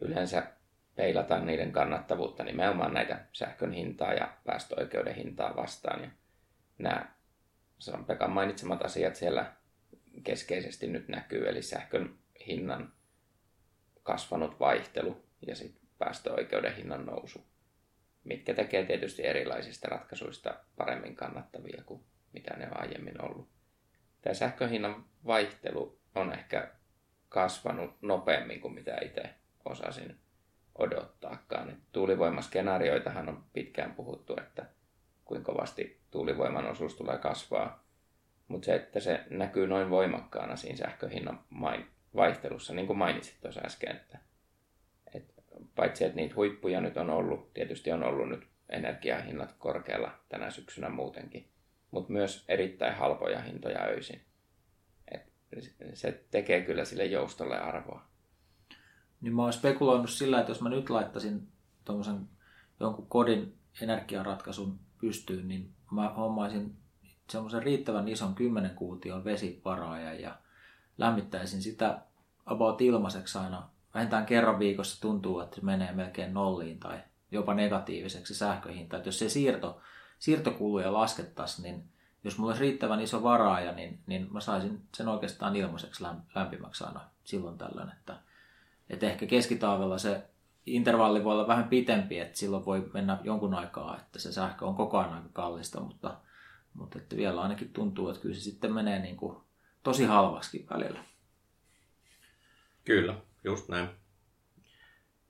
yleensä 0.00 0.42
peilata 0.96 1.38
niiden 1.38 1.72
kannattavuutta 1.72 2.44
nimenomaan 2.44 2.94
näitä 2.94 3.24
sähkön 3.32 3.72
hintaa 3.72 4.14
ja 4.14 4.32
päästöoikeuden 4.44 5.14
hintaa 5.14 5.56
vastaan. 5.56 6.02
Ja 6.02 6.10
nämä 6.78 7.06
se 7.78 7.92
on 7.92 8.04
Pekan 8.04 8.30
mainitsemat 8.30 8.84
asiat 8.84 9.16
siellä 9.16 9.52
keskeisesti 10.24 10.86
nyt 10.86 11.08
näkyy, 11.08 11.48
eli 11.48 11.62
sähkön 11.62 12.18
hinnan 12.46 12.92
kasvanut 14.02 14.60
vaihtelu 14.60 15.24
ja 15.46 15.56
sitten 15.56 15.88
päästöoikeuden 15.98 16.76
hinnan 16.76 17.06
nousu, 17.06 17.44
mitkä 18.28 18.54
tekee 18.54 18.84
tietysti 18.84 19.26
erilaisista 19.26 19.88
ratkaisuista 19.88 20.54
paremmin 20.76 21.16
kannattavia 21.16 21.82
kuin 21.86 22.04
mitä 22.32 22.56
ne 22.56 22.66
on 22.66 22.80
aiemmin 22.80 23.24
ollut. 23.24 23.48
Tämä 24.22 24.34
sähkön 24.34 24.70
hinnan 24.70 25.04
vaihtelu 25.26 25.98
on 26.14 26.32
ehkä 26.32 26.70
kasvanut 27.28 28.02
nopeammin 28.02 28.60
kuin 28.60 28.74
mitä 28.74 28.98
itse 29.02 29.22
osasin 29.64 30.18
odottaakaan. 30.74 31.76
Tuulivoimaskenaarioitahan 31.92 33.28
on 33.28 33.44
pitkään 33.52 33.94
puhuttu, 33.94 34.36
että 34.36 34.66
kuinka 35.24 35.52
kovasti 35.52 36.00
tuulivoiman 36.10 36.66
osuus 36.66 36.94
tulee 36.94 37.18
kasvaa. 37.18 37.84
Mutta 38.48 38.66
se, 38.66 38.74
että 38.74 39.00
se 39.00 39.24
näkyy 39.30 39.66
noin 39.66 39.90
voimakkaana 39.90 40.56
siinä 40.56 40.76
sähköhinnan 40.76 41.40
vaihtelussa, 42.16 42.74
niin 42.74 42.86
kuin 42.86 42.98
mainitsit 42.98 43.40
tuossa 43.40 43.60
äsken, 43.64 43.96
että 43.96 44.18
paitsi 45.76 46.04
että 46.04 46.16
niitä 46.16 46.34
huippuja 46.34 46.80
nyt 46.80 46.96
on 46.96 47.10
ollut, 47.10 47.54
tietysti 47.54 47.92
on 47.92 48.02
ollut 48.02 48.28
nyt 48.28 48.46
energiahinnat 48.68 49.54
korkealla 49.58 50.10
tänä 50.28 50.50
syksynä 50.50 50.88
muutenkin, 50.88 51.48
mutta 51.90 52.12
myös 52.12 52.44
erittäin 52.48 52.96
halpoja 52.96 53.40
hintoja 53.40 53.82
öisin. 53.82 54.20
Et 55.10 55.22
se 55.94 56.24
tekee 56.30 56.60
kyllä 56.60 56.84
sille 56.84 57.04
joustolle 57.04 57.58
arvoa. 57.60 58.08
Niin 59.20 59.34
mä 59.34 59.42
oon 59.42 59.52
spekuloinut 59.52 60.10
sillä, 60.10 60.40
että 60.40 60.50
jos 60.50 60.62
mä 60.62 60.68
nyt 60.68 60.90
laittaisin 60.90 61.48
tuommoisen 61.84 62.28
jonkun 62.80 63.06
kodin 63.06 63.54
energiaratkaisun 63.82 64.78
pystyyn, 65.00 65.48
niin 65.48 65.70
mä 65.90 66.08
hommaisin 66.08 66.76
semmoisen 67.30 67.62
riittävän 67.62 68.08
ison 68.08 68.34
10 68.34 68.70
kuution 68.70 69.24
vesivaraajan 69.24 70.20
ja 70.20 70.38
lämmittäisin 70.98 71.62
sitä 71.62 72.02
about 72.46 72.80
ilmaiseksi 72.80 73.38
aina. 73.38 73.70
Vähintään 73.94 74.26
kerran 74.26 74.58
viikossa 74.58 75.00
tuntuu, 75.00 75.40
että 75.40 75.56
se 75.56 75.62
menee 75.62 75.92
melkein 75.92 76.34
nolliin 76.34 76.80
tai 76.80 76.98
jopa 77.30 77.54
negatiiviseksi 77.54 78.34
sähköhinta. 78.34 78.96
Että 78.96 79.08
jos 79.08 79.18
se 79.18 79.28
siirto, 79.28 79.80
siirtokuluja 80.18 80.92
laskettaisiin, 80.92 81.62
niin 81.62 81.84
jos 82.24 82.38
mulla 82.38 82.50
olisi 82.50 82.62
riittävän 82.62 83.00
iso 83.00 83.22
varaaja, 83.22 83.72
niin, 83.72 84.00
niin 84.06 84.32
mä 84.32 84.40
saisin 84.40 84.82
sen 84.94 85.08
oikeastaan 85.08 85.56
ilmaiseksi 85.56 86.04
lämpimäksi 86.34 86.84
aina 86.84 87.00
silloin 87.24 87.58
tällöin. 87.58 87.88
Että, 87.88 88.16
että 88.90 89.06
ehkä 89.06 89.26
keskitaavella 89.26 89.98
se 89.98 90.30
intervalli 90.66 91.24
voi 91.24 91.32
olla 91.32 91.48
vähän 91.48 91.68
pitempi, 91.68 92.18
että 92.18 92.38
silloin 92.38 92.64
voi 92.64 92.90
mennä 92.94 93.18
jonkun 93.24 93.54
aikaa, 93.54 93.96
että 93.96 94.18
se 94.18 94.32
sähkö 94.32 94.66
on 94.66 94.74
koko 94.74 94.98
ajan 94.98 95.12
aika 95.12 95.28
kallista, 95.32 95.80
mutta, 95.80 96.16
mutta 96.74 96.98
että 96.98 97.16
vielä 97.16 97.42
ainakin 97.42 97.72
tuntuu, 97.72 98.08
että 98.08 98.22
kyllä 98.22 98.34
se 98.34 98.40
sitten 98.40 98.72
menee 98.72 98.98
niin 98.98 99.16
kuin 99.16 99.36
tosi 99.82 100.04
halvaksi 100.04 100.66
välillä. 100.70 101.04
Kyllä, 102.84 103.14
just 103.48 103.68
näin. 103.68 103.88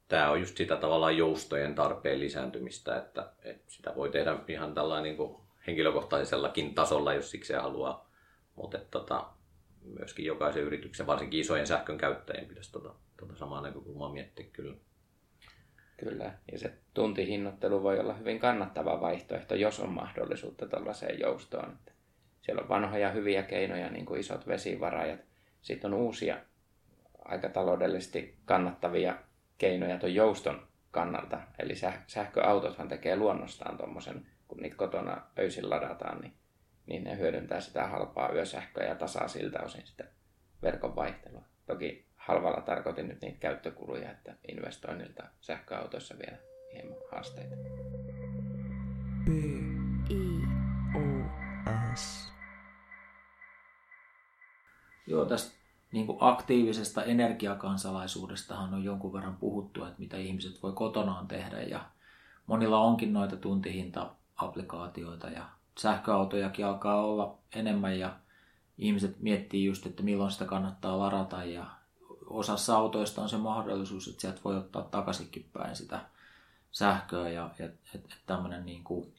tämä 0.08 0.30
on 0.30 0.40
just 0.40 0.56
sitä 0.56 0.76
tavallaan 0.76 1.16
joustojen 1.16 1.74
tarpeen 1.74 2.20
lisääntymistä, 2.20 2.96
että, 2.96 3.32
että 3.42 3.72
sitä 3.72 3.92
voi 3.96 4.10
tehdä 4.10 4.38
ihan 4.48 4.74
tällainen 4.74 5.02
niin 5.02 5.16
kuin 5.16 5.36
henkilökohtaisellakin 5.66 6.74
tasolla, 6.74 7.14
jos 7.14 7.30
siksi 7.30 7.52
haluaa. 7.52 8.10
Mutta 8.54 8.78
tota, 8.90 9.26
myöskin 9.84 10.24
jokaisen 10.24 10.62
yrityksen, 10.62 11.06
varsinkin 11.06 11.40
isojen 11.40 11.66
sähkön 11.66 11.98
käyttäjien, 11.98 12.48
pitäisi 12.48 12.72
tota, 12.72 12.94
tota 13.20 13.36
samaa 13.36 13.60
näkökulmaa 13.60 14.12
miettiä 14.12 14.46
kyllä. 14.52 14.76
Kyllä, 15.96 16.32
ja 16.52 16.58
se 16.58 16.72
tuntihinnoittelu 16.94 17.82
voi 17.82 17.98
olla 17.98 18.14
hyvin 18.14 18.38
kannattava 18.38 19.00
vaihtoehto, 19.00 19.54
jos 19.54 19.80
on 19.80 19.90
mahdollisuutta 19.92 20.66
tällaiseen 20.66 21.20
joustoon. 21.20 21.78
Siellä 22.42 22.62
on 22.62 22.68
vanhoja 22.68 23.10
hyviä 23.10 23.42
keinoja, 23.42 23.90
niin 23.90 24.06
kuin 24.06 24.20
isot 24.20 24.46
vesivarajat. 24.46 25.20
Sitten 25.62 25.94
on 25.94 26.00
uusia 26.00 26.36
aika 27.28 27.48
taloudellisesti 27.48 28.38
kannattavia 28.44 29.16
keinoja 29.58 29.98
tuon 29.98 30.14
jouston 30.14 30.68
kannalta. 30.90 31.40
Eli 31.58 31.74
sähköautothan 32.06 32.88
tekee 32.88 33.16
luonnostaan 33.16 33.76
tuommoisen, 33.76 34.26
kun 34.48 34.58
niitä 34.58 34.76
kotona 34.76 35.22
öisin 35.38 35.70
ladataan, 35.70 36.20
niin, 36.20 36.34
niin 36.86 37.04
ne 37.04 37.18
hyödyntää 37.18 37.60
sitä 37.60 37.86
halpaa 37.86 38.32
yösähköä 38.32 38.86
ja 38.86 38.94
tasaa 38.94 39.28
siltä 39.28 39.60
osin 39.62 39.86
sitä 39.86 40.04
verkon 40.62 40.96
vaihtelua. 40.96 41.44
Toki 41.66 42.06
halvalla 42.16 42.60
tarkoitin 42.60 43.08
nyt 43.08 43.20
niitä 43.20 43.40
käyttökuluja, 43.40 44.10
että 44.10 44.34
investoinnilta 44.48 45.22
sähköautoissa 45.40 46.14
vielä 46.18 46.38
hieman 46.72 46.98
haasteita. 47.12 47.56
B 49.24 49.28
I 50.10 50.40
O 50.94 51.00
S. 51.94 52.32
Joo, 55.06 55.24
tästä 55.24 55.58
niin 55.92 56.06
kuin 56.06 56.18
aktiivisesta 56.20 57.04
energiakansalaisuudestahan 57.04 58.74
on 58.74 58.84
jonkun 58.84 59.12
verran 59.12 59.36
puhuttu, 59.36 59.84
että 59.84 59.98
mitä 59.98 60.16
ihmiset 60.16 60.62
voi 60.62 60.72
kotonaan 60.72 61.28
tehdä. 61.28 61.62
Ja 61.62 61.84
monilla 62.46 62.80
onkin 62.80 63.12
noita 63.12 63.36
tuntihinta-applikaatioita 63.36 65.30
ja 65.30 65.48
sähköautojakin 65.78 66.66
alkaa 66.66 67.04
olla 67.04 67.38
enemmän 67.54 67.98
ja 67.98 68.16
ihmiset 68.78 69.20
miettii 69.20 69.64
just, 69.64 69.86
että 69.86 70.02
milloin 70.02 70.30
sitä 70.30 70.44
kannattaa 70.44 70.98
varata. 70.98 71.44
Ja 71.44 71.66
osassa 72.26 72.76
autoista 72.76 73.22
on 73.22 73.28
se 73.28 73.36
mahdollisuus, 73.36 74.08
että 74.08 74.20
sieltä 74.20 74.40
voi 74.44 74.56
ottaa 74.56 74.82
takaisinkin 74.82 75.50
päin 75.52 75.76
sitä 75.76 76.00
sähköä 76.70 77.28
ja 77.28 77.50
tämmöinen 78.26 78.66
niin 78.66 78.84
kuin, 78.84 79.14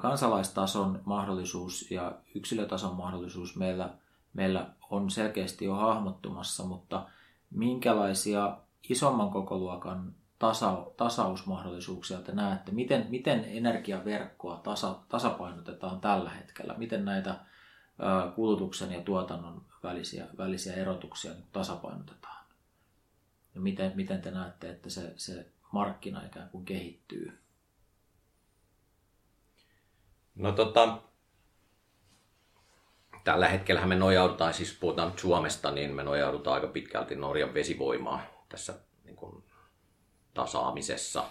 kansalaistason 0.00 1.00
mahdollisuus 1.04 1.90
ja 1.90 2.12
yksilötason 2.34 2.96
mahdollisuus 2.96 3.56
meillä, 3.56 3.90
meillä 4.32 4.70
on 4.90 5.10
selkeästi 5.10 5.64
jo 5.64 5.74
hahmottumassa, 5.74 6.64
mutta 6.64 7.06
minkälaisia 7.50 8.58
isomman 8.88 9.30
kokoluokan 9.30 10.14
tasa, 10.38 10.86
tasausmahdollisuuksia 10.96 12.18
te 12.18 12.32
näette? 12.32 12.72
Miten, 12.72 13.06
miten 13.10 13.44
energiaverkkoa 13.44 14.56
tasa, 14.56 14.98
tasapainotetaan 15.08 16.00
tällä 16.00 16.30
hetkellä? 16.30 16.74
Miten 16.74 17.04
näitä 17.04 17.40
kulutuksen 18.34 18.92
ja 18.92 19.00
tuotannon 19.00 19.64
välisiä, 19.82 20.26
välisiä 20.38 20.74
erotuksia 20.74 21.32
niin 21.32 21.46
tasapainotetaan? 21.52 22.46
Ja 23.54 23.60
miten, 23.60 23.92
miten 23.94 24.22
te 24.22 24.30
näette, 24.30 24.70
että 24.70 24.90
se, 24.90 25.12
se 25.16 25.46
markkina 25.72 26.26
ikään 26.26 26.48
kuin 26.48 26.64
kehittyy? 26.64 27.38
No 30.34 30.52
tota, 30.52 31.02
tällä 33.24 33.48
hetkellä 33.48 33.86
me 33.86 33.94
nojaudutaan, 33.94 34.54
siis 34.54 34.78
puhutaan 34.80 35.08
nyt 35.08 35.18
Suomesta, 35.18 35.70
niin 35.70 35.94
me 35.94 36.02
nojaudutaan 36.02 36.54
aika 36.54 36.66
pitkälti 36.66 37.14
Norjan 37.14 37.54
vesivoimaa 37.54 38.46
tässä 38.48 38.74
niin 39.04 39.16
kuin, 39.16 39.44
tasaamisessa. 40.34 41.24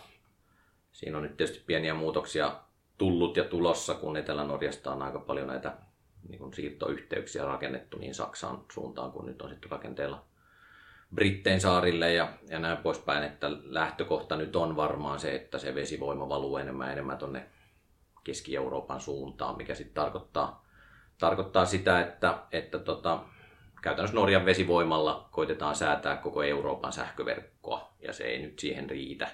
Siinä 0.92 1.18
on 1.18 1.24
nyt 1.24 1.38
tietysti 1.38 1.64
pieniä 1.66 1.94
muutoksia 1.94 2.56
tullut 2.98 3.38
ja 3.38 3.44
tulossa, 3.44 3.94
kun 3.94 4.18
Etelä-Norjasta 4.18 4.92
on 4.92 5.02
aika 5.02 5.20
paljon 5.20 5.48
näitä 5.48 5.74
niin 6.30 6.40
kuin 6.40 6.54
siirtoyhteyksiä 6.54 7.46
rakennettu 7.46 7.98
niin 7.98 8.16
Saksan 8.16 8.66
suuntaan 8.74 9.12
kuin 9.12 9.26
nyt 9.26 9.42
on 9.42 9.50
sitten 9.50 9.72
rakenteella 9.72 10.26
Brittein 11.16 11.62
saarille 11.62 12.14
ja, 12.14 12.34
ja 12.50 12.60
näin 12.60 12.78
poispäin, 12.78 13.24
että 13.24 13.48
lähtökohta 13.52 14.36
nyt 14.36 14.56
on 14.56 14.76
varmaan 14.76 15.20
se, 15.20 15.36
että 15.36 15.60
se 15.60 15.76
vesivoima 15.76 16.30
valuu 16.30 16.58
enemmän 16.58 16.92
enemmän 16.92 17.18
tuonne 17.18 17.50
Keski-Euroopan 18.24 19.02
suuntaan, 19.02 19.58
mikä 19.58 19.76
sitten 19.76 20.04
tarkoittaa, 20.04 20.66
tarkoittaa 21.22 21.66
sitä, 21.66 22.02
että, 22.02 22.38
että 22.52 22.80
tota, 22.80 23.20
käytännössä 23.82 24.16
Norjan 24.16 24.46
vesivoimalla 24.46 25.28
koitetaan 25.32 25.76
säätää 25.76 26.18
koko 26.18 26.44
Euroopan 26.44 26.94
sähköverkkoa, 26.94 27.94
ja 28.00 28.14
se 28.14 28.24
ei 28.24 28.42
nyt 28.42 28.60
siihen 28.60 28.90
riitä. 28.90 29.28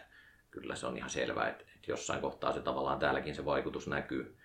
Kyllä 0.52 0.76
se 0.76 0.88
on 0.88 0.98
ihan 0.98 1.10
selvää, 1.10 1.50
että, 1.50 1.64
että 1.76 1.92
jossain 1.92 2.22
kohtaa 2.22 2.54
se 2.54 2.62
tavallaan 2.62 3.00
täälläkin 3.00 3.36
se 3.36 3.46
vaikutus 3.46 3.88
näkyy. 3.88 4.38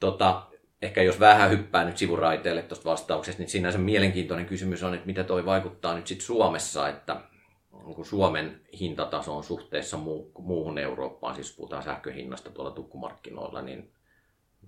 Tota, 0.00 0.42
ehkä 0.82 1.02
jos 1.02 1.20
vähän 1.20 1.50
hyppää 1.50 1.84
nyt 1.84 1.98
sivuraiteelle 1.98 2.62
tuosta 2.62 2.90
vastauksesta, 2.90 3.42
niin 3.42 3.50
sinänsä 3.50 3.78
mielenkiintoinen 3.78 4.46
kysymys 4.46 4.82
on, 4.82 4.94
että 4.94 5.06
mitä 5.06 5.24
toi 5.24 5.46
vaikuttaa 5.46 5.94
nyt 5.94 6.06
sitten 6.06 6.26
Suomessa, 6.26 6.88
että 6.88 7.20
kun 7.70 8.06
Suomen 8.06 8.60
hintataso 8.80 9.36
on 9.36 9.44
suhteessa 9.44 9.96
muu, 9.96 10.32
muuhun 10.38 10.78
Eurooppaan, 10.78 11.34
siis 11.34 11.56
puhutaan 11.56 11.82
sähköhinnasta 11.82 12.50
tuolla 12.50 12.70
tukkumarkkinoilla, 12.70 13.62
niin, 13.62 13.92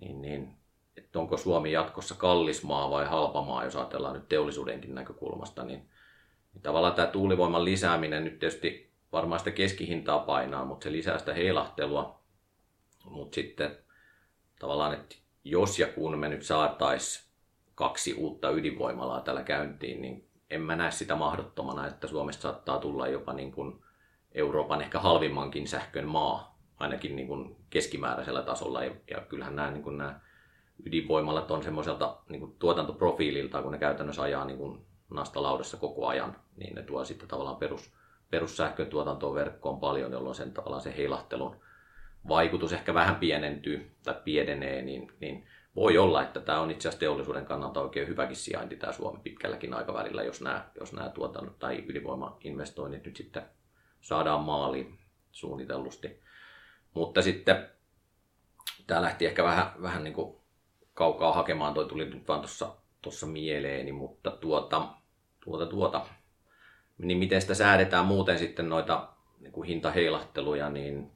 niin, 0.01 0.23
niin 0.23 0.60
että 1.01 1.19
onko 1.19 1.37
Suomi 1.37 1.73
jatkossa 1.73 2.15
kallis 2.15 2.63
maa 2.63 2.91
vai 2.91 3.07
halpa 3.07 3.43
maa, 3.43 3.65
jos 3.65 3.77
ajatellaan 3.77 4.15
nyt 4.15 4.29
teollisuudenkin 4.29 4.95
näkökulmasta, 4.95 5.65
niin, 5.65 5.89
niin 6.55 6.63
tavallaan 6.63 6.95
tämä 6.95 7.09
tuulivoiman 7.09 7.65
lisääminen 7.65 8.25
nyt 8.25 8.39
tietysti 8.39 8.91
varmaan 9.13 9.39
sitä 9.39 9.51
keskihintaa 9.51 10.19
painaa, 10.19 10.65
mutta 10.65 10.85
se 10.85 10.93
lisää 10.93 11.19
sitä 11.19 11.35
heilahtelua, 11.35 12.21
mutta 13.05 13.35
sitten 13.35 13.79
tavallaan, 14.59 14.95
että 14.95 15.17
jos 15.45 15.79
ja 15.79 15.87
kun 15.87 16.19
me 16.19 16.29
nyt 16.29 16.43
saataisiin 16.43 17.31
kaksi 17.75 18.15
uutta 18.15 18.51
ydinvoimalaa 18.51 19.21
tällä 19.21 19.43
käyntiin, 19.43 20.03
niin 20.03 20.29
en 20.51 20.61
mä 20.61 20.77
näe 20.77 20.91
sitä 20.91 21.17
mahdottomana, 21.17 21.87
että 21.87 22.07
Suomesta 22.07 22.43
saattaa 22.43 22.79
tulla 22.79 23.09
jopa 23.09 23.33
niin 23.33 23.53
kuin 23.53 23.85
Euroopan 24.33 24.83
ehkä 24.83 25.01
halvimmankin 25.01 25.69
sähkön 25.69 26.09
maa, 26.09 26.59
ainakin 26.79 27.17
niin 27.17 27.29
kuin 27.29 27.57
keskimääräisellä 27.71 28.43
tasolla. 28.43 28.85
Ja, 28.85 28.95
ja 29.11 29.21
kyllähän 29.21 29.57
nämä, 29.57 29.71
niin 29.71 29.83
kuin 29.83 29.99
nämä 29.99 30.21
ydinvoimalat 30.87 31.51
on 31.51 31.63
semmoiselta 31.63 32.17
niin 32.29 32.41
kuin 32.41 32.57
tuotantoprofiililta, 32.59 33.63
kun 33.63 33.73
ne 33.73 33.79
käytännössä 33.79 34.23
ajaa 34.23 34.45
niin 34.45 34.59
kuin 34.59 34.87
nastalaudassa 35.11 35.77
koko 35.77 36.07
ajan, 36.07 36.37
niin 36.57 36.75
ne 36.75 36.83
tuo 36.83 37.05
sitten 37.05 37.29
tavallaan 37.29 37.57
perus, 37.57 37.93
perussähkön 38.31 38.87
tuotantoon 38.87 39.35
verkkoon 39.35 39.81
paljon, 39.81 40.13
jolloin 40.13 40.35
sen 40.35 40.53
tavallaan 40.53 40.83
se 40.83 40.97
heilahtelun 40.97 41.57
vaikutus 42.29 42.73
ehkä 42.73 42.95
vähän 42.95 43.17
pienentyy 43.17 43.91
tai 44.03 44.15
pienenee, 44.25 44.83
niin, 44.83 45.13
niin 45.21 45.47
voi 45.77 45.99
olla, 45.99 46.23
että 46.23 46.41
tämä 46.41 46.61
on 46.61 46.71
itse 46.71 46.89
asiassa 46.89 47.01
teollisuuden 47.01 47.47
kannalta 47.47 47.81
oikein 47.81 48.09
hyväkin 48.09 48.37
sijainti 48.37 48.77
tämä 48.77 48.93
Suomi 48.93 49.21
pitkälläkin 49.23 49.75
aikavälillä, 49.75 50.23
jos 50.23 50.41
nämä, 50.41 50.69
jos 50.81 50.93
nämä 50.93 51.09
tuotannot 51.09 51.59
tai 51.59 51.85
ydinvoimainvestoinnit 51.89 53.05
nyt 53.05 53.17
sitten 53.17 53.43
saadaan 54.01 54.41
maaliin 54.41 54.99
suunnitellusti. 55.33 56.21
Mutta 56.95 57.23
sitten 57.23 57.69
tämä 58.87 59.03
lähti 59.03 59.27
ehkä 59.27 59.45
vähän, 59.45 59.73
vähän 59.83 60.05
niin 60.05 60.15
kuin 60.15 60.40
kaukaa 61.01 61.33
hakemaan, 61.33 61.75
toi 61.75 61.87
tuli 61.87 62.05
nyt 62.05 62.29
vaan 62.29 62.41
tuossa, 62.41 62.73
tuossa 63.03 63.27
mieleeni, 63.27 63.93
mutta 63.93 64.31
tuota, 64.31 64.89
tuota, 65.45 65.67
tuota, 65.67 66.07
niin 66.99 67.19
miten 67.19 67.41
sitä 67.41 67.55
säädetään 67.55 68.07
muuten 68.07 68.39
sitten 68.39 68.69
noita 68.69 69.09
niin 69.39 69.53
kuin 69.53 69.69
hintaheilahteluja, 69.69 70.71
niin 70.71 71.11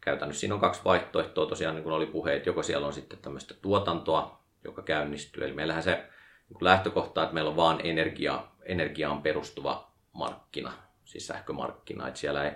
käytännössä 0.00 0.40
siinä 0.40 0.54
on 0.54 0.60
kaksi 0.60 0.80
vaihtoehtoa. 0.84 1.46
Tosiaan, 1.46 1.74
niin 1.74 1.82
kuin 1.82 1.92
oli 1.92 2.06
puhe, 2.06 2.36
että 2.36 2.48
joko 2.48 2.62
siellä 2.62 2.86
on 2.86 2.92
sitten 2.92 3.18
tämmöistä 3.18 3.54
tuotantoa, 3.62 4.42
joka 4.64 4.82
käynnistyy. 4.82 5.44
Eli 5.44 5.52
meillähän 5.52 5.82
se 5.82 6.08
niin 6.48 6.58
lähtökohta, 6.64 7.22
että 7.22 7.34
meillä 7.34 7.50
on 7.50 7.56
vaan 7.56 7.80
energia, 7.84 8.44
energiaan 8.62 9.22
perustuva 9.22 9.90
markkina, 10.12 10.72
siis 11.04 11.26
sähkömarkkina, 11.26 12.08
että 12.08 12.20
siellä 12.20 12.44
ei, 12.44 12.52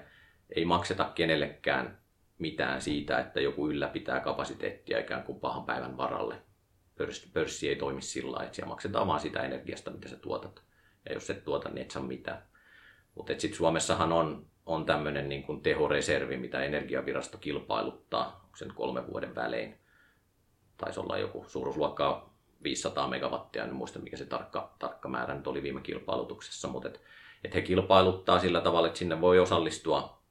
ei 0.56 0.64
makseta 0.64 1.04
kenellekään 1.14 2.01
mitään 2.38 2.82
siitä, 2.82 3.18
että 3.18 3.40
joku 3.40 3.68
ylläpitää 3.68 4.20
kapasiteettia 4.20 4.98
ikään 4.98 5.22
kuin 5.22 5.40
pahan 5.40 5.64
päivän 5.64 5.96
varalle. 5.96 6.42
Pörssi, 6.98 7.30
pörssi 7.32 7.68
ei 7.68 7.76
toimi 7.76 8.02
sillä 8.02 8.32
lailla, 8.32 8.44
että 8.44 8.56
siellä 8.56 8.68
maksetaan 8.68 9.06
vaan 9.06 9.20
sitä 9.20 9.42
energiasta, 9.42 9.90
mitä 9.90 10.08
sä 10.08 10.16
tuotat. 10.16 10.62
Ja 11.08 11.14
jos 11.14 11.30
et 11.30 11.44
tuota, 11.44 11.68
niin 11.68 11.82
et 11.82 11.90
saa 11.90 12.02
mitään. 12.02 12.42
Mutta 13.14 13.32
sitten 13.32 13.54
Suomessahan 13.54 14.12
on 14.12 14.52
on 14.66 14.86
tämmöinen 14.86 15.28
niin 15.28 15.62
tehoreservi, 15.62 16.36
mitä 16.36 16.64
energiavirasto 16.64 17.38
kilpailuttaa 17.38 18.48
sen 18.56 18.72
kolmen 18.74 19.06
vuoden 19.06 19.34
välein. 19.34 19.78
Taisi 20.76 21.00
olla 21.00 21.18
joku 21.18 21.44
suuruusluokkaa 21.48 22.34
500 22.62 23.08
megawattia, 23.08 23.64
en 23.64 23.74
muista 23.74 23.98
mikä 23.98 24.16
se 24.16 24.24
tarkka, 24.24 24.74
tarkka 24.78 25.08
määrä 25.08 25.34
nyt 25.34 25.46
oli 25.46 25.62
viime 25.62 25.80
kilpailutuksessa, 25.80 26.68
mutta 26.68 26.88
et, 26.88 27.00
et 27.44 27.54
he 27.54 27.62
kilpailuttaa 27.62 28.38
sillä 28.38 28.60
tavalla, 28.60 28.86
että 28.86 28.98
sinne 28.98 29.20
voi 29.20 29.38
osallistua 29.38 30.22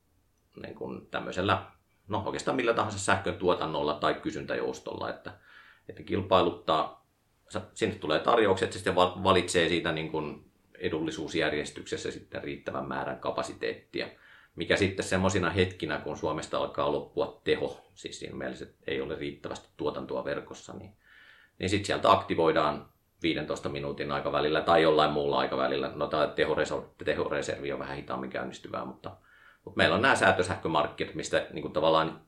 niin 0.63 0.75
kuin 0.75 1.07
tämmöisellä, 1.07 1.71
no 2.11 2.23
oikeastaan 2.25 2.55
millä 2.55 2.73
tahansa 2.73 2.99
sähkön 2.99 3.35
tuotannolla 3.35 3.93
tai 3.93 4.13
kysyntäjoustolla, 4.13 5.09
että, 5.09 5.33
että 5.89 6.03
kilpailuttaa, 6.03 7.05
sinne 7.73 7.95
tulee 7.95 8.19
tarjoukset, 8.19 8.71
se 8.71 8.77
sitten 8.77 8.95
valitsee 8.95 9.69
siitä 9.69 9.91
niin 9.91 10.11
kuin 10.11 10.51
edullisuusjärjestyksessä 10.77 12.11
sitten 12.11 12.43
riittävän 12.43 12.87
määrän 12.87 13.19
kapasiteettia, 13.19 14.07
mikä 14.55 14.77
sitten 14.77 15.05
semmoisina 15.05 15.49
hetkinä, 15.49 15.97
kun 15.97 16.17
Suomesta 16.17 16.57
alkaa 16.57 16.91
loppua 16.91 17.41
teho, 17.43 17.85
siis 17.95 18.19
siinä 18.19 18.35
mielessä, 18.35 18.65
että 18.65 18.83
ei 18.87 19.01
ole 19.01 19.15
riittävästi 19.15 19.69
tuotantoa 19.77 20.25
verkossa, 20.25 20.73
niin, 20.73 20.91
niin 21.59 21.69
sitten 21.69 21.85
sieltä 21.85 22.11
aktivoidaan 22.11 22.85
15 23.23 23.69
minuutin 23.69 24.11
aikavälillä 24.11 24.61
tai 24.61 24.81
jollain 24.81 25.11
muulla 25.11 25.37
aikavälillä. 25.37 25.91
No 25.95 26.07
tämä 26.07 26.33
tehoreservi 27.05 27.71
on 27.71 27.79
vähän 27.79 27.97
hitaammin 27.97 28.29
käynnistyvää, 28.29 28.85
mutta, 28.85 29.11
mutta 29.65 29.77
meillä 29.77 29.95
on 29.95 30.01
nämä 30.01 30.15
säätösähkömarkkinat, 30.15 31.15
mistä 31.15 31.47
niin 31.53 31.61
kuin 31.61 31.73
tavallaan 31.73 32.21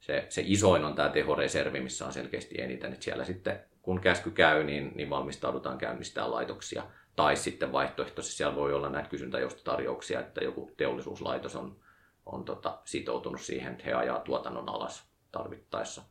se, 0.00 0.26
se 0.28 0.42
isoin 0.44 0.84
on 0.84 0.94
tämä 0.94 1.08
tehoreservi, 1.08 1.80
missä 1.80 2.06
on 2.06 2.12
selkeästi 2.12 2.60
eniten. 2.60 2.92
Että 2.92 3.04
siellä 3.04 3.24
sitten, 3.24 3.60
kun 3.82 4.00
käsky 4.00 4.30
käy, 4.30 4.64
niin, 4.64 4.92
niin 4.94 5.10
valmistaudutaan 5.10 5.78
käynnistää 5.78 6.30
laitoksia. 6.30 6.82
Tai 7.16 7.36
sitten 7.36 7.72
vaihtoehtoisesti 7.72 8.36
siellä 8.36 8.56
voi 8.56 8.74
olla 8.74 8.88
näitä 8.88 9.08
kysyntäjoustotarjouksia, 9.08 10.20
että 10.20 10.44
joku 10.44 10.70
teollisuuslaitos 10.76 11.56
on, 11.56 11.76
on 12.26 12.44
tota, 12.44 12.78
sitoutunut 12.84 13.40
siihen, 13.40 13.72
että 13.72 13.84
he 13.84 13.92
ajaa 13.92 14.20
tuotannon 14.20 14.68
alas 14.68 15.12
tarvittaessa. 15.32 16.02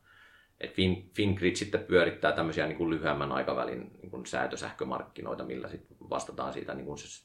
Et 0.60 0.74
fin, 0.74 1.10
Fingrid 1.14 1.56
sitten 1.56 1.84
pyörittää 1.84 2.32
tämmöisiä 2.32 2.66
niin 2.66 2.78
kuin 2.78 2.90
lyhyemmän 2.90 3.32
aikavälin 3.32 3.90
niin 4.02 4.10
kuin 4.10 4.26
säätösähkömarkkinoita, 4.26 5.44
millä 5.44 5.68
sitten 5.68 5.96
vastataan 6.10 6.52
siitä 6.52 6.74
niin 6.74 6.86
kuin 6.86 6.98
se, 6.98 7.24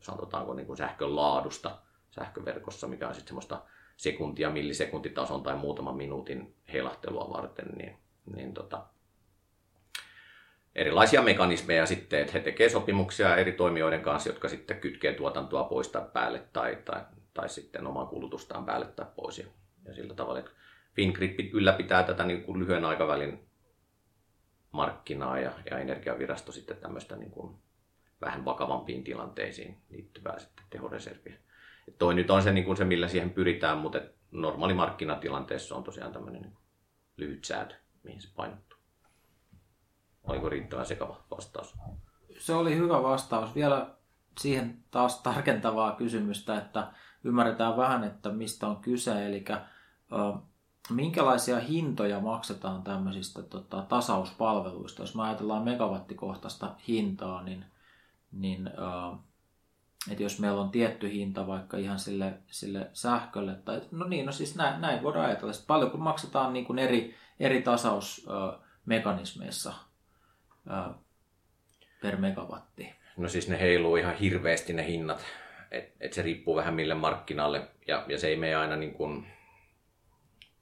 sanotaanko 0.00 0.54
niin 0.54 0.66
kuin 0.66 0.76
sähkön 0.76 1.16
laadusta 1.16 1.78
sähköverkossa, 2.18 2.88
mikä 2.88 3.08
on 3.08 3.14
sitten 3.14 3.28
semmoista 3.28 3.62
sekuntia, 3.96 4.50
millisekuntitason 4.50 5.42
tai 5.42 5.56
muutaman 5.56 5.96
minuutin 5.96 6.54
heilahtelua 6.72 7.30
varten, 7.36 7.68
niin, 7.76 7.96
niin 8.36 8.54
tota, 8.54 8.86
erilaisia 10.74 11.22
mekanismeja 11.22 11.86
sitten, 11.86 12.20
että 12.20 12.32
he 12.32 12.40
tekevät 12.40 12.72
sopimuksia 12.72 13.36
eri 13.36 13.52
toimijoiden 13.52 14.00
kanssa, 14.00 14.28
jotka 14.28 14.48
sitten 14.48 14.80
kytkee 14.80 15.12
tuotantoa 15.12 15.64
pois 15.64 15.88
tai 15.88 16.02
päälle 16.12 16.42
tai, 16.52 16.78
tai, 16.84 17.00
tai 17.34 17.48
sitten 17.48 17.86
omaa 17.86 18.06
kulutustaan 18.06 18.64
päälle 18.64 18.86
tai 18.86 19.06
pois. 19.16 19.38
Ja, 19.38 19.46
ja 19.84 19.94
sillä 19.94 20.14
tavalla, 20.14 20.38
että 20.38 20.50
Fingrid 20.94 21.50
ylläpitää 21.52 22.02
tätä 22.02 22.24
niin 22.24 22.42
kuin 22.42 22.58
lyhyen 22.58 22.84
aikavälin 22.84 23.46
markkinaa 24.70 25.38
ja, 25.38 25.52
ja 25.70 25.78
energiavirasto 25.78 26.52
sitten 26.52 26.76
tämmöistä 26.76 27.16
niin 27.16 27.30
kuin 27.30 27.56
vähän 28.20 28.44
vakavampiin 28.44 29.04
tilanteisiin 29.04 29.76
liittyvää 29.90 30.38
sitten 30.38 30.64
tehoreserviä. 30.70 31.34
Toi 31.98 32.14
nyt 32.14 32.30
on 32.30 32.42
se, 32.42 32.52
niin 32.52 32.64
kuin 32.64 32.76
se, 32.76 32.84
millä 32.84 33.08
siihen 33.08 33.30
pyritään, 33.30 33.78
mutta 33.78 34.00
normaali 34.30 34.74
markkinatilanteessa 34.74 35.76
on 35.76 35.84
tosiaan 35.84 36.12
tämmöinen 36.12 36.42
niin 36.42 36.56
lyhyt 37.16 37.44
säätö, 37.44 37.74
mihin 38.02 38.20
se 38.20 38.28
painottuu. 38.36 38.78
Oliko 40.22 40.48
riittävän 40.48 40.86
sekava 40.86 41.24
vastaus? 41.30 41.74
Se 42.38 42.54
oli 42.54 42.76
hyvä 42.76 43.02
vastaus. 43.02 43.54
Vielä 43.54 43.94
siihen 44.38 44.84
taas 44.90 45.22
tarkentavaa 45.22 45.92
kysymystä, 45.96 46.58
että 46.58 46.92
ymmärretään 47.24 47.76
vähän, 47.76 48.04
että 48.04 48.28
mistä 48.28 48.66
on 48.66 48.76
kyse. 48.76 49.26
Eli 49.26 49.44
minkälaisia 50.90 51.60
hintoja 51.60 52.20
maksetaan 52.20 52.82
tämmöisistä 52.82 53.42
tota, 53.42 53.82
tasauspalveluista? 53.82 55.02
Jos 55.02 55.14
me 55.14 55.22
ajatellaan 55.22 55.64
megawattikohtaista 55.64 56.74
hintaa, 56.88 57.42
niin, 57.42 57.64
niin 58.32 58.70
että 60.10 60.22
jos 60.22 60.40
meillä 60.40 60.60
on 60.60 60.70
tietty 60.70 61.12
hinta 61.12 61.46
vaikka 61.46 61.76
ihan 61.76 61.98
sille, 61.98 62.32
sille 62.46 62.90
sähkölle, 62.92 63.54
tai 63.54 63.80
no 63.90 64.08
niin, 64.08 64.26
no 64.26 64.32
siis 64.32 64.56
näin, 64.56 64.80
näin 64.80 65.02
voidaan 65.02 65.26
ajatella. 65.26 65.52
Paljon 65.66 65.90
kun 65.90 66.02
maksetaan 66.02 66.52
niin 66.52 66.64
kuin 66.64 66.78
eri, 66.78 67.14
eri 67.40 67.62
tasausmekanismeissa 67.62 69.74
per 72.02 72.16
megawatti. 72.16 72.94
No 73.16 73.28
siis 73.28 73.48
ne 73.48 73.60
heiluu 73.60 73.96
ihan 73.96 74.14
hirveästi 74.14 74.72
ne 74.72 74.86
hinnat, 74.86 75.24
että 75.70 75.96
et 76.00 76.12
se 76.12 76.22
riippuu 76.22 76.56
vähän 76.56 76.74
mille 76.74 76.94
markkinalle, 76.94 77.68
ja, 77.86 78.04
ja 78.08 78.18
se 78.18 78.28
ei 78.28 78.36
mene 78.36 78.54
aina 78.54 78.76
niin 78.76 78.94
kuin, 78.94 79.26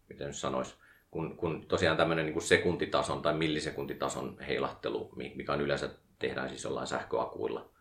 miten 0.09 0.27
nyt 0.27 0.37
sanoisi, 0.37 0.75
kun, 1.11 1.37
kun 1.37 1.67
tosiaan 1.67 1.97
tämmöinen 1.97 2.25
niin 2.25 2.33
kuin 2.33 2.43
sekuntitason 2.43 3.23
tai 3.23 3.35
millisekuntitason 3.35 4.39
heilahtelu, 4.49 5.13
mikä 5.17 5.53
on 5.53 5.61
yleensä 5.61 5.91
tehdään 6.19 6.49
siis 6.49 6.65
jollain 6.65 6.87
sähköakuilla, 6.87 7.74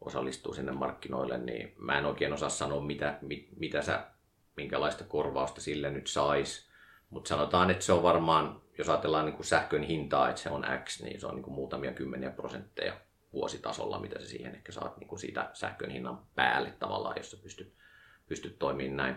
osallistuu 0.00 0.54
sinne 0.54 0.72
markkinoille, 0.72 1.38
niin 1.38 1.74
mä 1.78 1.98
en 1.98 2.06
oikein 2.06 2.32
osaa 2.32 2.48
sanoa, 2.48 2.80
mitä, 2.80 3.18
mit, 3.20 3.48
mitä 3.56 3.82
sä, 3.82 4.06
minkälaista 4.56 5.04
korvausta 5.04 5.60
sille 5.60 5.90
nyt 5.90 6.06
sais. 6.06 6.70
Mutta 7.10 7.28
sanotaan, 7.28 7.70
että 7.70 7.84
se 7.84 7.92
on 7.92 8.02
varmaan, 8.02 8.60
jos 8.78 8.88
ajatellaan 8.88 9.26
niin 9.26 9.36
kuin 9.36 9.46
sähkön 9.46 9.82
hintaa, 9.82 10.28
että 10.28 10.40
se 10.40 10.50
on 10.50 10.64
X, 10.84 11.02
niin 11.02 11.20
se 11.20 11.26
on 11.26 11.34
niin 11.34 11.42
kuin 11.42 11.54
muutamia 11.54 11.92
kymmeniä 11.92 12.30
prosentteja 12.30 12.92
vuositasolla, 13.32 14.00
mitä 14.00 14.20
sä 14.20 14.26
siihen 14.26 14.54
ehkä 14.54 14.72
saat 14.72 14.96
niin 14.96 15.08
kuin 15.08 15.18
siitä 15.18 15.50
sähkön 15.52 15.90
hinnan 15.90 16.22
päälle 16.34 16.70
tavallaan, 16.78 17.16
jos 17.16 17.30
sä 17.30 17.36
pystyt, 17.42 17.74
pystyt 18.26 18.58
toimimaan 18.58 18.96
näin. 18.96 19.16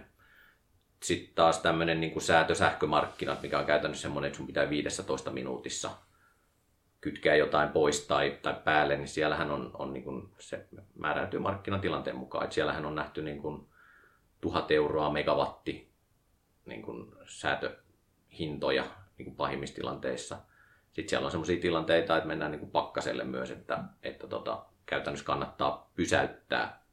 Sitten 1.03 1.35
taas 1.35 1.59
tämmöinen 1.59 2.01
niin 2.01 2.13
kuin 2.13 2.23
säätösähkömarkkinat, 2.23 3.41
mikä 3.41 3.59
on 3.59 3.65
käytännössä 3.65 4.01
semmoinen, 4.01 4.27
että 4.27 4.37
sun 4.37 4.47
pitää 4.47 4.69
15 4.69 5.31
minuutissa 5.31 5.91
kytkeä 7.03 7.35
jotain 7.35 7.69
pois 7.69 8.07
tai, 8.07 8.39
tai 8.41 8.55
päälle, 8.63 8.95
niin 8.95 9.07
siellähän 9.07 9.51
on, 9.51 9.71
on 9.73 9.93
niin 9.93 10.03
kuin, 10.03 10.29
se 10.39 10.67
määräytyy 10.95 11.39
markkinatilanteen 11.39 12.15
mukaan. 12.15 12.43
Että 12.43 12.53
siellähän 12.53 12.85
on 12.85 12.95
nähty 12.95 13.21
niin 13.21 13.41
kuin, 13.41 13.67
tuhat 14.41 14.71
euroa 14.71 15.09
megawatti 15.09 15.91
niin 16.65 16.81
kuin, 16.81 17.11
säätöhintoja 17.25 18.83
niin 19.17 19.25
kuin 19.25 19.35
pahimmissa 19.35 19.75
tilanteissa. 19.75 20.37
Sitten 20.93 21.09
siellä 21.09 21.25
on 21.25 21.31
sellaisia 21.31 21.61
tilanteita, 21.61 22.17
että 22.17 22.27
mennään 22.27 22.51
niin 22.51 22.59
kuin 22.59 22.71
pakkaselle 22.71 23.23
myös, 23.23 23.51
että, 23.51 23.83
että 24.03 24.27
tota, 24.27 24.65
käytännössä 24.85 25.25
kannattaa 25.25 25.91
pysäyttää 25.95 26.83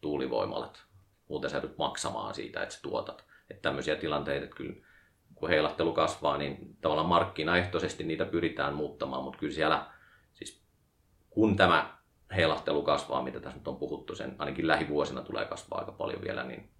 tuulivoimalat. 0.00 0.84
Muuten 1.28 1.50
sä 1.50 1.62
maksamaan 1.78 2.34
siitä, 2.34 2.62
että 2.62 2.74
sä 2.74 2.82
tuotat. 2.82 3.24
Että 3.50 3.62
tämmöisiä 3.62 3.96
tilanteita, 3.96 4.44
että 4.44 4.56
kyllä 4.56 4.86
kun 5.38 5.48
heilahtelu 5.48 5.92
kasvaa, 5.92 6.38
niin 6.38 6.76
tavallaan 6.80 7.08
markkinaehtoisesti 7.08 8.04
niitä 8.04 8.24
pyritään 8.24 8.74
muuttamaan, 8.74 9.24
mutta 9.24 9.38
kyllä 9.38 9.54
siellä, 9.54 9.86
siis 10.34 10.62
kun 11.30 11.56
tämä 11.56 11.98
heilahtelu 12.36 12.82
kasvaa, 12.82 13.22
mitä 13.22 13.40
tässä 13.40 13.58
nyt 13.58 13.68
on 13.68 13.76
puhuttu, 13.76 14.14
sen 14.14 14.34
ainakin 14.38 14.68
lähivuosina 14.68 15.22
tulee 15.22 15.44
kasvaa 15.44 15.78
aika 15.78 15.92
paljon 15.92 16.22
vielä, 16.22 16.44
niin, 16.44 16.70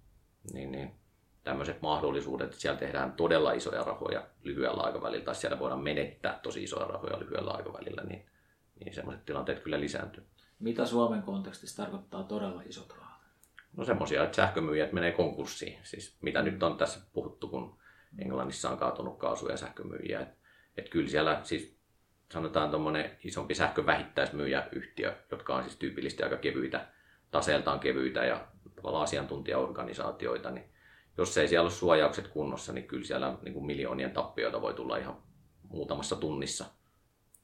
niin, 0.53 0.71
niin 0.71 0.95
tämmöiset 1.43 1.81
mahdollisuudet, 1.81 2.45
että 2.45 2.61
siellä 2.61 2.79
tehdään 2.79 3.11
todella 3.11 3.51
isoja 3.51 3.83
rahoja 3.83 4.23
lyhyellä 4.43 4.83
aikavälillä, 4.83 5.25
tai 5.25 5.35
siellä 5.35 5.59
voidaan 5.59 5.83
menettää 5.83 6.39
tosi 6.43 6.63
isoja 6.63 6.87
rahoja 6.87 7.19
lyhyellä 7.19 7.51
aikavälillä, 7.51 8.03
niin, 8.03 8.25
niin 8.79 8.95
semmoiset 8.95 9.25
tilanteet 9.25 9.59
kyllä 9.59 9.79
lisääntyy. 9.79 10.25
Mitä 10.59 10.85
Suomen 10.85 11.21
kontekstissa 11.21 11.83
tarkoittaa 11.83 12.23
todella 12.23 12.61
isot 12.65 12.93
rahat? 12.97 13.21
No 13.77 13.85
semmoisia, 13.85 14.23
että 14.23 14.35
sähkömyyjät 14.35 14.91
menee 14.91 15.11
konkurssiin. 15.11 15.79
Siis 15.83 16.17
mitä 16.21 16.41
nyt 16.41 16.63
on 16.63 16.77
tässä 16.77 16.99
puhuttu, 17.13 17.47
kun 17.47 17.78
Englannissa 18.17 18.69
on 18.69 18.77
kaatunut 18.77 19.19
kaasu- 19.19 19.49
ja 19.49 19.57
sähkömyyjiä. 19.57 20.19
Et, 20.19 20.29
et 20.77 20.89
kyllä 20.89 21.09
siellä 21.09 21.39
siis 21.43 21.79
sanotaan 22.33 22.69
tuommoinen 22.69 23.17
isompi 23.23 23.55
sähkövähittäismyyjäyhtiö, 23.55 25.17
jotka 25.31 25.55
on 25.55 25.63
siis 25.63 25.75
tyypillisesti 25.75 26.23
aika 26.23 26.37
kevyitä, 26.37 26.87
taseeltaan 27.31 27.79
kevyitä 27.79 28.25
ja 28.25 28.47
tavallaan 28.75 29.03
asiantuntijaorganisaatioita, 29.03 30.51
niin 30.51 30.69
jos 31.17 31.37
ei 31.37 31.47
siellä 31.47 31.63
ole 31.63 31.71
suojaukset 31.71 32.27
kunnossa, 32.27 32.73
niin 32.73 32.87
kyllä 32.87 33.05
siellä 33.05 33.37
niin 33.41 33.53
kuin 33.53 33.65
miljoonien 33.65 34.11
tappioita 34.11 34.61
voi 34.61 34.73
tulla 34.73 34.97
ihan 34.97 35.17
muutamassa 35.63 36.15
tunnissa, 36.15 36.65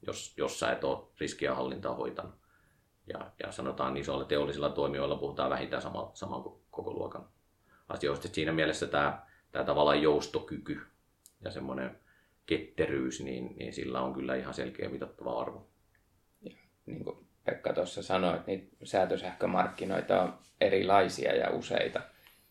jos, 0.06 0.34
jos 0.36 0.60
sä 0.60 0.72
et 0.72 0.84
ole 0.84 1.08
riskiä 1.20 1.54
hallintaa 1.54 1.94
hoitanut. 1.94 2.34
Ja, 3.12 3.30
ja 3.42 3.52
sanotaan 3.52 3.96
isoilla 3.96 4.24
teollisilla 4.24 4.70
toimijoilla 4.70 5.16
puhutaan 5.16 5.50
vähintään 5.50 5.82
sama, 5.82 6.10
saman 6.14 6.42
koko 6.70 6.92
luokan 6.92 7.28
asioista. 7.88 8.28
Siinä 8.28 8.52
mielessä 8.52 8.86
tämä 8.86 9.25
tämä 9.56 9.66
tavallaan 9.66 10.02
joustokyky 10.02 10.80
ja 11.44 11.50
semmoinen 11.50 11.98
ketteryys, 12.46 13.20
niin, 13.20 13.56
niin 13.58 13.72
sillä 13.72 14.00
on 14.00 14.14
kyllä 14.14 14.34
ihan 14.34 14.54
selkeä 14.54 14.88
mitattava 14.88 15.40
arvo. 15.40 15.68
Ja, 16.42 16.56
niin 16.86 17.04
kuin 17.04 17.26
Pekka 17.44 17.72
tuossa 17.72 18.02
sanoi, 18.02 18.36
että 18.36 18.46
niitä 18.46 18.76
säätösähkömarkkinoita 18.84 20.22
on 20.22 20.38
erilaisia 20.60 21.36
ja 21.36 21.50
useita. 21.50 22.00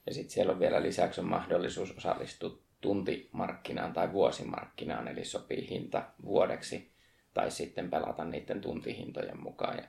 Ja 0.06 0.14
sitten 0.14 0.32
siellä 0.32 0.54
on 0.54 0.60
vielä 0.60 0.82
lisäksi 0.82 1.22
on 1.22 1.28
mahdollisuus 1.30 1.98
osallistua 1.98 2.58
tuntimarkkinaan 2.82 3.94
tai 3.94 4.12
vuosimarkkinaan, 4.12 5.08
eli 5.08 5.26
sopii 5.26 5.70
hinta 5.70 6.04
vuodeksi, 6.24 6.92
tai 7.34 7.52
sitten 7.52 7.90
pelata 7.90 8.26
niiden 8.26 8.62
tuntihintojen 8.62 9.42
mukaan. 9.42 9.78
Ja 9.78 9.84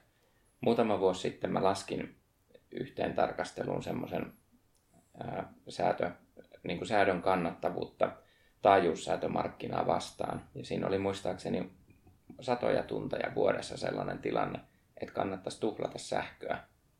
muutama 0.61 1.01
vuosi 1.01 1.21
sitten 1.21 1.53
mä 1.53 1.63
laskin 1.63 2.17
yhteen 2.71 3.15
tarkasteluun 3.15 3.83
semmoisen 3.83 4.33
säätö, 5.69 6.11
niin 6.67 6.79
kuin 6.79 6.89
säädön 6.89 7.23
kannattavuutta 7.23 8.13
taajuussäätömarkkinaa 8.63 9.87
vastaan. 9.87 10.45
Ja 10.55 10.65
siinä 10.65 10.87
oli 10.87 10.99
muistaakseni 10.99 11.73
satoja 12.41 12.83
tunteja 12.83 13.35
vuodessa 13.35 13.77
sellainen 13.77 14.19
tilanne, 14.19 14.61
että 15.01 15.15
kannattaisi 15.15 15.61
tuhlata 15.61 15.99
sähköä, 15.99 16.59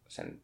sen, 0.09 0.43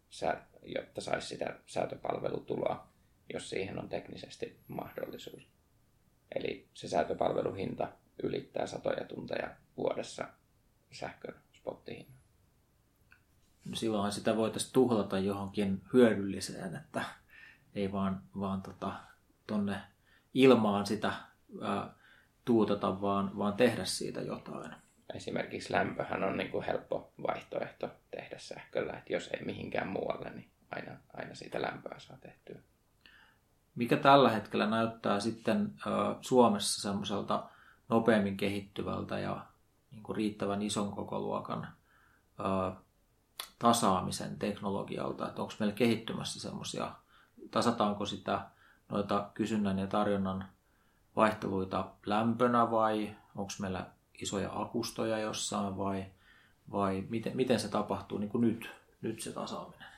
jotta 0.62 1.00
saisi 1.00 1.28
sitä 1.28 1.56
säätöpalvelutuloa, 1.66 2.88
jos 3.32 3.50
siihen 3.50 3.78
on 3.78 3.88
teknisesti 3.88 4.61
mahdollisuus. 4.68 5.48
Eli 6.35 6.68
se 6.74 6.88
säätöpalveluhinta 6.88 7.88
ylittää 8.22 8.66
satoja 8.66 9.04
tunteja 9.04 9.50
vuodessa 9.76 10.28
sähkön 10.92 11.35
spottihinnan. 11.52 12.18
silloinhan 13.74 14.12
sitä 14.12 14.37
voitaisiin 14.37 14.72
tuhlata 14.72 15.18
johonkin 15.18 15.82
hyödylliseen, 15.92 16.76
että 16.76 17.04
ei 17.74 17.92
vaan, 17.92 18.22
vaan 18.40 18.62
tota, 18.62 18.92
tonne 19.46 19.81
ilmaan 20.35 20.87
sitä 20.87 21.12
ää, 21.62 21.94
tuutata, 22.44 23.00
vaan, 23.00 23.38
vaan 23.38 23.52
tehdä 23.52 23.85
siitä 23.85 24.20
jotain. 24.20 24.74
Esimerkiksi 25.14 25.72
lämpöhän 25.72 26.24
on 26.24 26.37
niin 26.37 26.50
kuin 26.50 26.64
helppo 26.64 27.12
vaihtoehto 27.26 27.90
tehdä 28.11 28.38
sähköllä, 28.38 28.92
että 28.92 29.12
jos 29.12 29.28
ei 29.28 29.44
mihinkään 29.44 29.88
muualle, 29.88 30.31
niin 30.31 30.50
aina, 30.70 30.92
aina 31.14 31.35
siitä 31.35 31.62
lämpöä 31.62 31.98
saa 31.98 32.16
tehtyä. 32.16 32.59
Mikä 33.74 33.96
tällä 33.96 34.31
hetkellä 34.31 34.66
näyttää 34.66 35.20
sitten 35.20 35.74
ää, 35.87 36.16
Suomessa 36.20 36.83
semmoiselta 36.83 37.48
nopeammin 37.88 38.37
kehittyvältä 38.37 39.18
ja 39.18 39.46
niin 39.90 40.02
kuin 40.02 40.16
riittävän 40.16 40.62
ison 40.62 40.92
kokoluokan 40.92 41.68
ää, 42.38 42.76
tasaamisen 43.59 44.38
teknologialta, 44.38 45.28
että 45.28 45.42
onko 45.42 45.55
meillä 45.59 45.74
kehittymässä 45.74 46.40
semmoisia, 46.40 46.92
tasataanko 47.50 48.07
sitä 48.07 48.40
noita 48.92 49.31
kysynnän 49.35 49.78
ja 49.78 49.87
tarjonnan 49.87 50.48
vaihteluita 51.16 51.90
lämpönä 52.07 52.70
vai 52.70 53.16
onko 53.37 53.52
meillä 53.61 53.87
isoja 54.22 54.50
akustoja 54.52 55.18
jossain 55.18 55.76
vai, 55.76 56.07
vai 56.72 57.05
miten, 57.09 57.37
miten 57.37 57.61
se 57.61 57.68
tapahtuu 57.68 58.18
niin 58.18 58.31
kuin 58.31 58.40
nyt, 58.40 58.70
nyt 59.02 59.20
se 59.20 59.33
tasaaminen? 59.33 59.88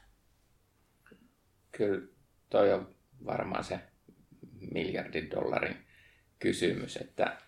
Kyllä 1.73 2.07
toi 2.51 2.73
on 2.73 2.95
varmaan 3.27 3.65
se 3.65 3.81
miljardin 4.73 5.31
dollarin 5.31 5.77
kysymys, 6.39 6.97
että 6.97 7.39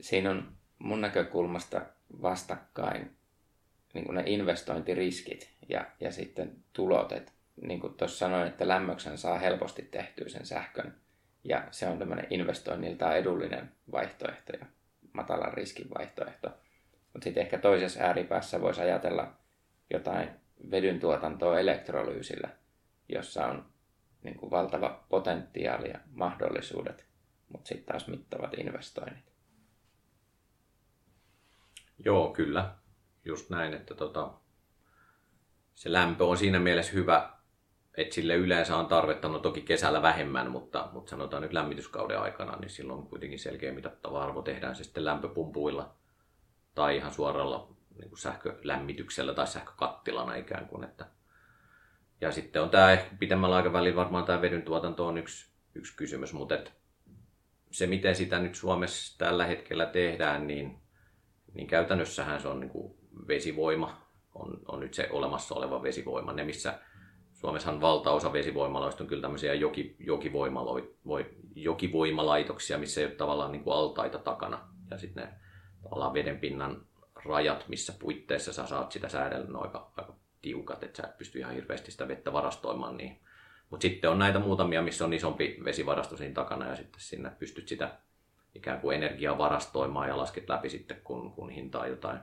siinä 0.00 0.30
on 0.30 0.52
mun 0.78 1.00
näkökulmasta 1.00 1.82
vastakkain 2.22 3.16
niin 3.94 4.04
kuin 4.04 4.14
ne 4.14 4.22
investointiriskit 4.26 5.50
ja, 5.68 5.86
ja 6.00 6.12
sitten 6.12 6.64
tulot. 6.72 7.12
Et, 7.12 7.32
niin 7.62 7.80
kuin 7.80 7.94
tuossa 7.94 8.18
sanoin, 8.18 8.48
että 8.48 8.68
lämmöksen 8.68 9.18
saa 9.18 9.38
helposti 9.38 9.82
tehtyä 9.82 10.28
sen 10.28 10.46
sähkön 10.46 10.94
ja 11.44 11.68
se 11.70 11.88
on 11.88 11.98
tämmöinen 11.98 12.26
investoinnilta 12.30 13.14
edullinen 13.14 13.72
vaihtoehto 13.92 14.52
ja 14.60 14.66
matalan 15.12 15.54
riskin 15.54 15.90
vaihtoehto. 15.98 16.48
Mutta 17.12 17.24
sitten 17.24 17.42
ehkä 17.42 17.58
toisessa 17.58 18.00
ääripäässä 18.00 18.60
voisi 18.60 18.80
ajatella 18.80 19.32
jotain 19.90 20.30
vedyn 20.70 21.00
tuotantoa 21.00 21.60
elektrolyysillä, 21.60 22.48
jossa 23.08 23.46
on 23.46 23.66
niin 24.22 24.36
kuin 24.36 24.50
valtava 24.50 25.04
potentiaali 25.08 25.88
ja 25.88 25.98
mahdollisuudet, 26.12 27.06
mutta 27.48 27.68
sitten 27.68 27.86
taas 27.86 28.08
mittavat 28.08 28.54
investoinnit. 28.58 29.32
Joo, 32.04 32.32
kyllä. 32.32 32.74
Just 33.24 33.50
näin, 33.50 33.74
että 33.74 33.94
tota, 33.94 34.32
se 35.74 35.92
lämpö 35.92 36.24
on 36.24 36.36
siinä 36.36 36.58
mielessä 36.58 36.92
hyvä, 36.92 37.30
että 37.96 38.14
sille 38.14 38.34
yleensä 38.34 38.76
on 38.76 38.86
tarvetta, 38.86 39.28
no 39.28 39.38
toki 39.38 39.60
kesällä 39.60 40.02
vähemmän, 40.02 40.50
mutta, 40.50 40.88
mutta 40.92 41.10
sanotaan 41.10 41.42
nyt 41.42 41.52
lämmityskauden 41.52 42.20
aikana, 42.20 42.56
niin 42.56 42.70
silloin 42.70 43.06
kuitenkin 43.06 43.38
selkeä 43.38 43.72
mitattava 43.72 44.22
arvo. 44.22 44.42
Tehdään 44.42 44.76
se 44.76 44.84
sitten 44.84 45.04
lämpöpumpuilla 45.04 45.94
tai 46.74 46.96
ihan 46.96 47.12
suoralla 47.12 47.68
niin 47.98 48.08
kuin 48.08 48.18
sähkölämmityksellä 48.18 49.34
tai 49.34 49.46
sähkökattilana 49.46 50.34
ikään 50.34 50.68
kuin. 50.68 50.84
Että. 50.84 51.06
Ja 52.20 52.32
sitten 52.32 52.62
on 52.62 52.70
tämä 52.70 52.92
ehkä 52.92 53.16
pitemmällä 53.18 53.56
aikavälillä 53.56 53.96
varmaan 53.96 54.24
tämä 54.24 54.42
vedyn 54.42 54.62
tuotanto 54.62 55.06
on 55.06 55.18
yksi, 55.18 55.50
yksi 55.74 55.96
kysymys, 55.96 56.32
mutta 56.32 56.54
et 56.54 56.72
se 57.70 57.86
miten 57.86 58.16
sitä 58.16 58.38
nyt 58.38 58.54
Suomessa 58.54 59.18
tällä 59.18 59.46
hetkellä 59.46 59.86
tehdään, 59.86 60.46
niin, 60.46 60.78
niin 61.54 61.66
käytännössähän 61.66 62.40
se 62.40 62.48
on 62.48 62.60
niin 62.60 62.70
kuin 62.70 62.94
vesivoima, 63.28 64.06
on, 64.34 64.60
on 64.68 64.80
nyt 64.80 64.94
se 64.94 65.08
olemassa 65.10 65.54
oleva 65.54 65.82
vesivoima. 65.82 66.32
Ne, 66.32 66.44
missä 66.44 66.78
Suomessahan 67.40 67.80
valtaosa 67.80 68.32
vesivoimaloista 68.32 69.04
on 69.04 69.08
kyllä 69.08 69.22
tämmöisiä 69.22 69.54
joki, 69.54 69.96
jokivoimalaitoksia, 71.56 72.78
missä 72.78 73.00
ei 73.00 73.06
ole 73.06 73.14
tavallaan 73.14 73.52
niin 73.52 73.64
kuin 73.64 73.76
altaita 73.76 74.18
takana. 74.18 74.68
Ja 74.90 74.98
sitten 74.98 75.24
ne 75.24 75.32
tavallaan 75.82 76.14
vedenpinnan 76.14 76.86
rajat, 77.24 77.64
missä 77.68 77.92
puitteissa 77.98 78.52
sä 78.52 78.66
saat 78.66 78.92
sitä 78.92 79.08
säädellä, 79.08 79.58
on 79.58 79.62
aika, 79.62 79.92
aika 79.96 80.14
tiukat, 80.42 80.82
että 80.82 81.02
sä 81.02 81.08
et 81.08 81.18
pysty 81.18 81.38
ihan 81.38 81.54
hirveästi 81.54 81.90
sitä 81.90 82.08
vettä 82.08 82.32
varastoimaan. 82.32 82.96
Niin. 82.96 83.20
Mutta 83.70 83.82
sitten 83.82 84.10
on 84.10 84.18
näitä 84.18 84.38
muutamia, 84.38 84.82
missä 84.82 85.04
on 85.04 85.12
isompi 85.12 85.58
vesivarasto 85.64 86.16
siinä 86.16 86.34
takana 86.34 86.68
ja 86.68 86.76
sitten 86.76 87.00
sinne 87.00 87.30
pystyt 87.38 87.68
sitä 87.68 87.98
ikään 88.54 88.80
kuin 88.80 88.96
energiaa 88.96 89.38
varastoimaan 89.38 90.08
ja 90.08 90.16
lasket 90.16 90.48
läpi 90.48 90.70
sitten, 90.70 91.00
kun, 91.04 91.32
kun 91.32 91.50
hinta 91.50 91.80
on 91.80 91.90
jotain 91.90 92.18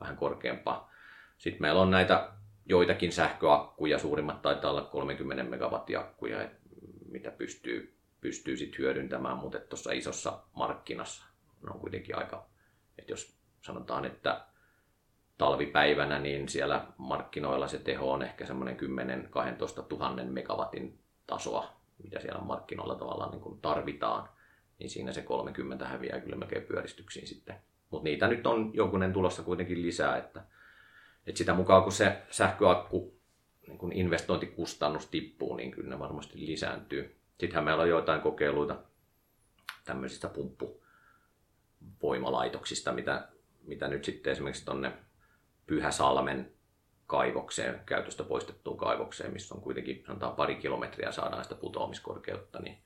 vähän 0.00 0.16
korkeampaa. 0.16 0.90
Sitten 1.38 1.62
meillä 1.62 1.80
on 1.80 1.90
näitä 1.90 2.32
joitakin 2.66 3.12
sähköakkuja, 3.12 3.98
suurimmat 3.98 4.42
taitaa 4.42 4.70
olla 4.70 4.82
30 4.82 5.42
megawattiakkuja, 5.42 6.48
mitä 7.08 7.30
pystyy, 7.30 7.94
pystyy 8.20 8.56
sit 8.56 8.78
hyödyntämään, 8.78 9.36
mutta 9.36 9.58
tuossa 9.60 9.92
isossa 9.92 10.42
markkinassa 10.52 11.24
on 11.70 11.80
kuitenkin 11.80 12.18
aika, 12.18 12.46
että 12.98 13.12
jos 13.12 13.36
sanotaan, 13.60 14.04
että 14.04 14.44
talvipäivänä, 15.38 16.18
niin 16.18 16.48
siellä 16.48 16.86
markkinoilla 16.96 17.68
se 17.68 17.78
teho 17.78 18.12
on 18.12 18.22
ehkä 18.22 18.46
semmoinen 18.46 18.76
10-12 18.76 18.80
000 19.98 20.24
megawatin 20.24 20.98
tasoa, 21.26 21.80
mitä 22.02 22.20
siellä 22.20 22.40
markkinoilla 22.40 22.94
tavallaan 22.94 23.30
niin 23.30 23.60
tarvitaan, 23.62 24.28
niin 24.78 24.90
siinä 24.90 25.12
se 25.12 25.22
30 25.22 25.88
häviää 25.88 26.20
kyllä 26.20 26.36
melkein 26.36 26.62
pyöristyksiin 26.62 27.26
sitten. 27.26 27.56
Mutta 27.90 28.04
niitä 28.04 28.28
nyt 28.28 28.46
on 28.46 28.70
jokunen 28.74 29.12
tulossa 29.12 29.42
kuitenkin 29.42 29.82
lisää, 29.82 30.16
että 30.16 30.44
et 31.26 31.36
sitä 31.36 31.54
mukaan 31.54 31.82
kun 31.82 31.92
se 31.92 32.22
sähköakku 32.30 33.20
niin 33.66 33.78
kun 33.78 33.92
investointikustannus 33.92 35.06
tippuu, 35.06 35.56
niin 35.56 35.70
kyllä 35.70 35.90
ne 35.90 35.98
varmasti 35.98 36.46
lisääntyy. 36.46 37.16
Sittenhän 37.38 37.64
meillä 37.64 37.82
on 37.82 37.88
joitain 37.88 38.20
kokeiluita 38.20 38.76
tämmöisistä 39.84 40.28
pumppuvoimalaitoksista, 40.28 42.92
mitä, 42.92 43.28
mitä 43.62 43.88
nyt 43.88 44.04
sitten 44.04 44.32
esimerkiksi 44.32 44.64
tuonne 44.64 44.92
Pyhäsalmen 45.66 46.52
kaivokseen, 47.06 47.80
käytöstä 47.86 48.24
poistettuun 48.24 48.78
kaivokseen, 48.78 49.32
missä 49.32 49.54
on 49.54 49.60
kuitenkin 49.60 50.04
sanotaan 50.06 50.36
pari 50.36 50.54
kilometriä 50.54 51.12
saadaan 51.12 51.44
sitä 51.44 51.54
putoamiskorkeutta, 51.54 52.58
niin, 52.58 52.78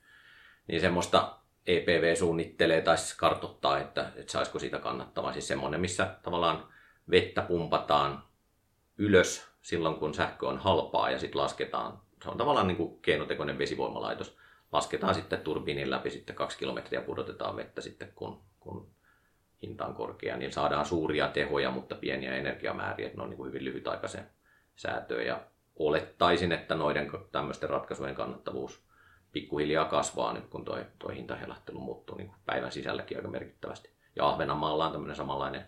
niin 0.67 0.81
semmoista 0.81 1.39
EPV 1.67 2.15
suunnittelee 2.15 2.81
tai 2.81 2.97
siis 2.97 3.17
kartoittaa, 3.17 3.79
että, 3.79 4.11
että 4.15 4.31
saisiko 4.31 4.59
siitä 4.59 4.79
kannattavaa. 4.79 5.33
Siis 5.33 5.47
semmoinen, 5.47 5.81
missä 5.81 6.15
tavallaan 6.23 6.67
vettä 7.09 7.41
pumpataan 7.41 8.23
ylös 8.97 9.47
silloin, 9.61 9.95
kun 9.95 10.13
sähkö 10.13 10.47
on 10.47 10.57
halpaa 10.57 11.09
ja 11.09 11.19
sitten 11.19 11.41
lasketaan, 11.41 11.99
se 12.23 12.29
on 12.29 12.37
tavallaan 12.37 12.67
niin 12.67 12.77
kuin 12.77 13.01
keinotekoinen 13.01 13.57
vesivoimalaitos, 13.57 14.37
lasketaan 14.71 15.15
sitten 15.15 15.41
turbiinin 15.41 15.89
läpi, 15.89 16.09
sitten 16.09 16.35
kaksi 16.35 16.57
kilometriä 16.57 17.01
pudotetaan 17.01 17.55
vettä 17.55 17.81
sitten, 17.81 18.11
kun, 18.15 18.41
kun 18.59 18.91
hinta 19.61 19.85
on 19.85 19.95
korkea, 19.95 20.37
niin 20.37 20.53
saadaan 20.53 20.85
suuria 20.85 21.27
tehoja, 21.27 21.71
mutta 21.71 21.95
pieniä 21.95 22.35
energiamääriä, 22.35 23.07
että 23.07 23.17
ne 23.17 23.23
on 23.23 23.29
niin 23.29 23.37
kuin 23.37 23.47
hyvin 23.47 23.65
lyhytaikaisen 23.65 24.29
säätöön 24.75 25.25
ja 25.25 25.41
olettaisin, 25.75 26.51
että 26.51 26.75
noiden 26.75 27.11
tämmöisten 27.31 27.69
ratkaisujen 27.69 28.15
kannattavuus 28.15 28.85
pikkuhiljaa 29.31 29.85
kasvaa 29.85 30.33
nyt, 30.33 30.47
kun 30.47 30.65
tuo 30.65 30.77
toi 30.99 31.15
hintahelähtely 31.15 31.77
muuttuu 31.77 32.17
niin 32.17 32.31
päivän 32.45 32.71
sisälläkin 32.71 33.17
aika 33.17 33.29
merkittävästi. 33.29 33.89
Ja 34.15 34.29
Ahvenanmaalla 34.29 34.85
on 34.85 34.91
tämmöinen 34.91 35.15
samanlainen 35.15 35.65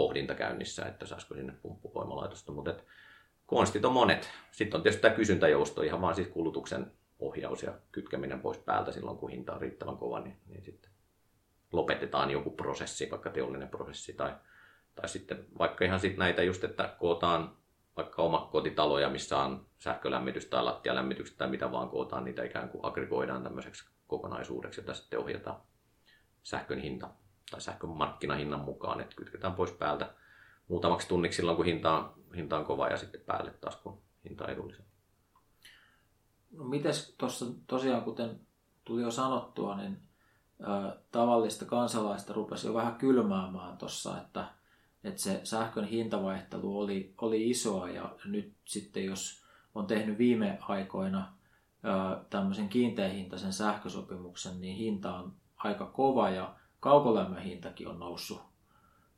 pohdinta 0.00 0.34
käynnissä, 0.34 0.86
että 0.86 1.06
saisiko 1.06 1.34
sinne 1.34 1.52
pumppuvoimalaitosta, 1.62 2.52
mutta 2.52 2.70
et, 2.70 2.84
konstit 3.46 3.84
on 3.84 3.92
monet. 3.92 4.30
Sitten 4.50 4.78
on 4.78 4.82
tietysti 4.82 5.02
tämä 5.02 5.14
kysyntäjousto, 5.14 5.82
ihan 5.82 6.00
vaan 6.00 6.14
siis 6.14 6.28
kulutuksen 6.28 6.92
ohjaus 7.18 7.62
ja 7.62 7.72
kytkeminen 7.92 8.40
pois 8.40 8.58
päältä 8.58 8.92
silloin, 8.92 9.18
kun 9.18 9.30
hinta 9.30 9.54
on 9.54 9.60
riittävän 9.60 9.96
kova, 9.96 10.20
niin, 10.20 10.36
niin 10.46 10.64
sitten 10.64 10.90
lopetetaan 11.72 12.30
joku 12.30 12.50
prosessi, 12.50 13.10
vaikka 13.10 13.30
teollinen 13.30 13.68
prosessi, 13.68 14.12
tai, 14.12 14.34
tai 14.94 15.08
sitten 15.08 15.46
vaikka 15.58 15.84
ihan 15.84 16.00
sitten 16.00 16.18
näitä 16.18 16.42
just, 16.42 16.64
että 16.64 16.96
kootaan 16.98 17.56
vaikka 17.96 18.22
omakotitaloja, 18.22 19.10
missä 19.10 19.38
on 19.38 19.66
sähkölämmitys 19.78 20.46
tai 20.46 20.64
lattialämmitys 20.64 21.34
tai 21.34 21.48
mitä 21.48 21.72
vaan 21.72 21.88
kootaan, 21.88 22.24
niitä 22.24 22.44
ikään 22.44 22.68
kuin 22.68 22.84
aggregoidaan 22.84 23.42
tämmöiseksi 23.42 23.90
kokonaisuudeksi, 24.06 24.80
jota 24.80 24.94
sitten 24.94 25.18
ohjataan 25.18 25.60
sähkön 26.42 26.78
hinta 26.78 27.10
tai 27.50 27.60
sähkön 27.60 27.90
markkinahinnan 27.90 28.60
mukaan, 28.60 29.00
että 29.00 29.16
kytketään 29.16 29.54
pois 29.54 29.72
päältä 29.72 30.14
muutamaksi 30.68 31.08
tunniksi 31.08 31.36
silloin, 31.36 31.56
kun 31.56 31.66
hinta 31.66 31.92
on, 31.92 32.14
hinta 32.36 32.58
on 32.58 32.64
kova 32.64 32.88
ja 32.88 32.96
sitten 32.96 33.20
päälle 33.20 33.50
taas, 33.50 33.76
kun 33.76 34.02
hinta 34.24 34.44
on 34.44 34.50
edullisen. 34.50 34.84
No 36.50 36.64
mites 36.64 37.14
tuossa 37.18 37.46
tosiaan, 37.66 38.02
kuten 38.02 38.40
tuli 38.84 39.02
jo 39.02 39.10
sanottua, 39.10 39.76
niin 39.76 39.98
ö, 40.60 40.98
tavallista 41.12 41.64
kansalaista 41.64 42.32
rupesi 42.32 42.66
jo 42.66 42.74
vähän 42.74 42.94
kylmäämään 42.94 43.78
tuossa, 43.78 44.20
että, 44.20 44.44
että 45.04 45.22
se 45.22 45.40
sähkön 45.44 45.84
hintavaihtelu 45.84 46.78
oli, 46.78 47.14
oli 47.18 47.50
isoa 47.50 47.88
ja 47.88 48.16
nyt 48.24 48.54
sitten 48.64 49.04
jos 49.04 49.44
on 49.74 49.86
tehnyt 49.86 50.18
viime 50.18 50.58
aikoina 50.60 51.32
ö, 51.84 52.24
tämmöisen 52.30 52.68
kiinteähintaisen 52.68 53.52
sähkösopimuksen, 53.52 54.60
niin 54.60 54.76
hinta 54.76 55.14
on 55.14 55.34
aika 55.56 55.86
kova 55.86 56.30
ja 56.30 56.54
kaukolämmön 56.80 57.42
hintakin 57.42 57.88
on 57.88 57.98
noussut 57.98 58.40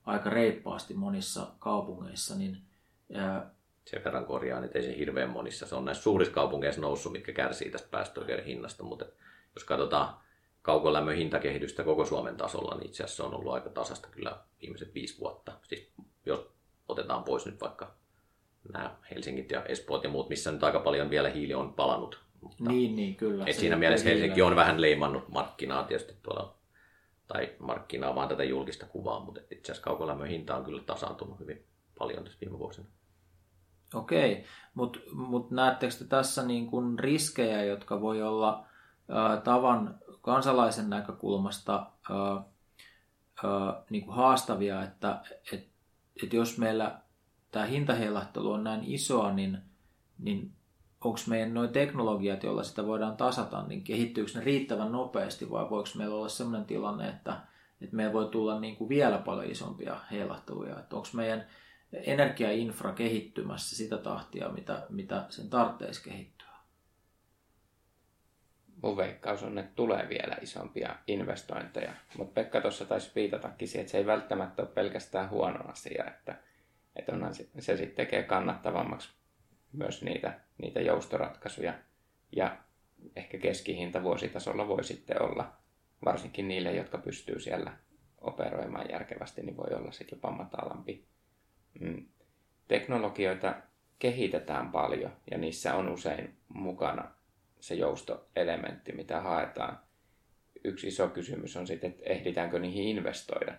aika 0.07 0.31
reippaasti 0.31 0.95
monissa 0.95 1.47
kaupungeissa, 1.59 2.35
niin 2.35 2.57
sen 3.85 4.05
verran 4.05 4.25
korjaan, 4.25 4.65
että 4.65 4.79
ei 4.79 4.85
se 4.85 4.99
hirveän 4.99 5.31
monissa. 5.31 5.67
Se 5.67 5.75
on 5.75 5.85
näissä 5.85 6.03
suurissa 6.03 6.35
kaupungeissa 6.35 6.81
noussut, 6.81 7.13
mitkä 7.13 7.33
kärsii 7.33 7.71
tästä 7.71 7.89
päästöoikeuden 7.91 8.45
hinnasta, 8.45 8.83
mutta 8.83 9.05
jos 9.55 9.65
katsotaan 9.65 10.15
kaukolämmön 10.63 11.17
hintakehitystä 11.17 11.85
koko 11.85 12.05
Suomen 12.05 12.37
tasolla, 12.37 12.75
niin 12.75 12.87
itse 12.87 13.05
asiassa 13.05 13.23
se 13.23 13.29
on 13.29 13.35
ollut 13.35 13.53
aika 13.53 13.71
tasasta 13.71 14.09
kyllä 14.09 14.39
viimeiset 14.63 14.95
viisi 14.95 15.21
vuotta. 15.21 15.53
Siis 15.63 15.93
jos 16.27 16.51
otetaan 16.89 17.25
pois 17.25 17.47
nyt 17.47 17.61
vaikka 17.61 17.95
nämä 18.73 18.97
Helsingit 19.11 19.51
ja 19.51 19.65
Espoot 19.65 20.05
ja 20.05 20.11
muut, 20.11 20.29
missä 20.29 20.53
nyt 20.53 20.65
aika 20.65 20.81
paljon 20.81 21.11
vielä 21.11 21.31
hiili 21.31 21.55
on 21.55 21.73
palannut. 21.73 22.21
Mutta 22.41 22.65
niin, 22.65 22.97
niin, 22.97 23.15
kyllä. 23.17 23.45
Et 23.47 23.57
siinä 23.57 23.77
mielessä 23.77 24.09
Helsinki 24.09 24.43
on 24.43 24.57
vähän 24.57 24.81
leimannut 24.81 25.29
markkinaa 25.29 25.85
tietysti 25.85 26.15
tuolla, 26.23 26.55
tai 27.33 27.57
markkinaa 27.59 28.15
vaan 28.15 28.29
tätä 28.29 28.45
julkista 28.45 28.87
kuvaa, 28.87 29.25
mutta 29.25 29.41
itse 29.51 29.73
asiassa 29.73 29.85
kaukolämmön 29.85 30.29
hinta 30.29 30.57
on 30.57 30.65
kyllä 30.65 30.83
tasaantunut 30.83 31.41
hyvin 31.41 31.65
paljon 31.99 32.25
tässä 32.25 32.39
viime 32.41 32.59
vuosina. 32.59 32.87
Okei, 33.95 34.45
mutta 34.75 34.99
mut 35.13 35.51
näettekö 35.51 35.95
te 35.99 36.05
tässä 36.05 36.43
niin 36.43 36.67
kun 36.67 36.99
riskejä, 36.99 37.65
jotka 37.65 38.01
voi 38.01 38.23
olla 38.23 38.67
ää, 39.09 39.41
tavan 39.41 39.99
kansalaisen 40.23 40.91
näkökulmasta 40.91 41.87
ää, 42.11 42.43
ää, 43.45 43.83
niin 43.91 44.05
kuin 44.05 44.17
haastavia, 44.17 44.83
että 44.83 45.23
et, 45.53 45.69
et 46.23 46.33
jos 46.33 46.59
meillä 46.59 47.01
tämä 47.51 47.67
hintaheilahtelu 47.67 48.53
on 48.53 48.65
näin 48.65 48.81
isoa, 48.85 49.33
niin, 49.33 49.59
niin 50.19 50.53
onko 51.05 51.19
meidän 51.27 51.55
nuo 51.55 51.67
teknologiat, 51.67 52.43
joilla 52.43 52.63
sitä 52.63 52.87
voidaan 52.87 53.17
tasata, 53.17 53.63
niin 53.67 53.85
kehittyykö 53.85 54.31
ne 54.35 54.45
riittävän 54.45 54.93
nopeasti 54.93 55.51
vai 55.51 55.71
voiko 55.71 55.89
meillä 55.95 56.15
olla 56.15 56.29
sellainen 56.29 56.67
tilanne, 56.67 57.09
että, 57.09 57.37
että 57.81 57.97
meillä 57.97 58.13
voi 58.13 58.29
tulla 58.29 58.61
niin 58.61 58.77
kuin 58.77 58.89
vielä 58.89 59.19
paljon 59.19 59.51
isompia 59.51 59.97
heilahteluja, 60.11 60.79
että 60.79 60.97
onko 60.97 61.09
meidän 61.13 61.47
energiainfra 61.93 62.93
kehittymässä 62.93 63.77
sitä 63.77 63.99
tahtia, 63.99 64.49
mitä, 64.49 64.87
mitä 64.89 65.27
sen 65.29 65.51
tarvitsisi 65.51 66.05
kehittyä? 66.05 66.49
Mun 68.83 68.97
veikkaus 68.97 69.43
on, 69.43 69.59
että 69.59 69.73
tulee 69.75 70.09
vielä 70.09 70.37
isompia 70.41 70.97
investointeja, 71.07 71.93
mutta 72.19 72.35
Pekka 72.35 72.61
tuossa 72.61 72.85
taisi 72.85 73.13
viitatakin 73.15 73.69
siihen, 73.69 73.81
että 73.81 73.91
se 73.91 73.99
ei 73.99 74.07
välttämättä 74.07 74.63
ole 74.63 74.71
pelkästään 74.71 75.31
huono 75.31 75.69
asia, 75.69 76.05
että, 76.05 76.37
että 76.97 77.13
onhan 77.13 77.35
se, 77.35 77.49
se 77.59 77.77
sitten 77.77 77.97
tekee 77.97 78.23
kannattavammaksi 78.23 79.09
myös 79.73 80.03
niitä, 80.03 80.41
niitä 80.59 80.81
joustoratkaisuja 80.81 81.75
ja 82.37 82.57
ehkä 83.17 83.39
keskihinta 83.39 84.03
vuositasolla 84.03 84.69
voi 84.69 84.85
sitten 84.85 85.23
olla, 85.23 85.53
varsinkin 86.05 86.49
niille, 86.49 86.73
jotka 86.73 86.99
pystyy 86.99 87.41
siellä 87.41 87.77
operoimaan 88.21 88.91
järkevästi, 88.91 89.43
niin 89.43 89.57
voi 89.57 89.75
olla 89.77 89.93
sitten 89.93 90.17
jopa 90.17 90.31
matalampi 90.31 91.05
mm, 91.81 92.07
teknologioita 92.69 93.55
kehitetään 93.99 94.73
paljon 94.73 95.13
ja 95.31 95.39
niissä 95.39 95.75
on 95.75 95.89
usein 95.89 96.37
mukana 96.49 97.11
se 97.61 97.75
joustoelementti, 97.75 98.93
mitä 98.93 99.21
haetaan. 99.21 99.79
Yksi 100.65 100.89
iso 100.89 101.09
kysymys 101.09 101.57
on 101.57 101.67
sitten, 101.67 101.91
että 101.91 102.03
ehditäänkö 102.05 102.59
niihin 102.59 102.85
investoida 102.85 103.55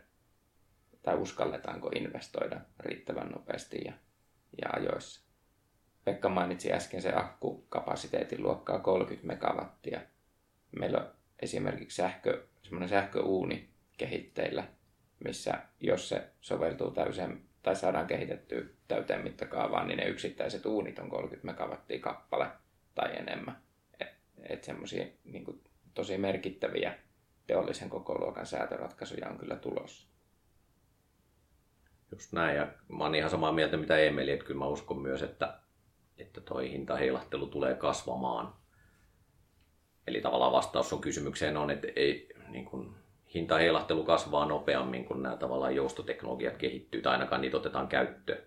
tai 1.04 1.16
uskalletaanko 1.16 1.90
investoida 1.96 2.62
riittävän 2.80 3.28
nopeasti 3.28 3.82
ja, 3.86 3.94
ja 4.62 4.70
ajoissa. 4.74 5.23
Pekka 6.06 6.30
mainitsi 6.30 6.74
äsken 6.74 7.02
se 7.02 7.14
akkukapasiteetin 7.16 8.44
luokkaa 8.44 8.80
30 8.80 9.28
megawattia. 9.28 10.02
Meillä 10.80 10.98
on 10.98 11.12
esimerkiksi 11.40 11.96
sähkö, 11.96 12.48
semmoinen 12.64 12.90
sähköuuni 12.90 13.70
kehitteillä, 13.98 14.64
missä 15.24 15.60
jos 15.80 16.10
se 16.10 16.30
soveltuu 16.42 16.92
täysin 16.92 17.46
tai 17.64 17.76
saadaan 17.76 18.08
kehitettyä 18.08 18.62
täyteen 18.88 19.24
mittakaavaan, 19.24 19.88
niin 19.88 19.98
ne 19.98 20.06
yksittäiset 20.06 20.66
uunit 20.66 21.00
on 21.00 21.10
30 21.10 21.46
megawattia 21.46 22.00
kappale 22.00 22.48
tai 22.96 23.18
enemmän. 23.18 23.58
Että 24.00 24.16
et 24.50 24.64
semmoisia 24.64 25.06
niin 25.24 25.62
tosi 25.94 26.18
merkittäviä 26.18 26.98
teollisen 27.48 27.90
koko 27.90 28.20
luokan 28.20 28.46
säätöratkaisuja 28.46 29.30
on 29.30 29.38
kyllä 29.38 29.56
tulossa. 29.56 30.08
Just 32.12 32.32
näin, 32.32 32.58
ja 32.58 32.68
mä 32.98 33.04
oon 33.04 33.16
ihan 33.16 33.30
samaa 33.30 33.52
mieltä 33.52 33.78
mitä 33.78 33.98
Emeli, 33.98 34.32
että 34.32 34.46
kyllä 34.46 34.60
mä 34.60 34.68
uskon 34.68 35.02
myös, 35.02 35.22
että, 35.22 35.60
että 36.18 36.42
toi 36.42 36.72
hintaheilahtelu 36.72 37.48
tulee 37.48 37.76
kasvamaan. 37.76 38.54
Eli 40.08 40.22
tavallaan 40.22 40.52
vastaus 40.52 40.94
on 40.94 41.02
kysymykseen 41.02 41.58
on, 41.58 41.72
että 41.72 41.88
ei, 41.96 42.30
niin 42.50 42.66
kuin, 42.66 42.96
hintaheilahtelu 43.34 44.04
kasvaa 44.04 44.46
nopeammin, 44.46 45.06
kun 45.06 45.24
nämä 45.24 45.38
tavallaan 45.38 45.76
joustoteknologiat 45.76 46.58
kehittyy, 46.58 47.02
tai 47.02 47.14
ainakaan 47.14 47.42
niitä 47.42 47.58
otetaan 47.58 47.88
käyttöön. 47.88 48.44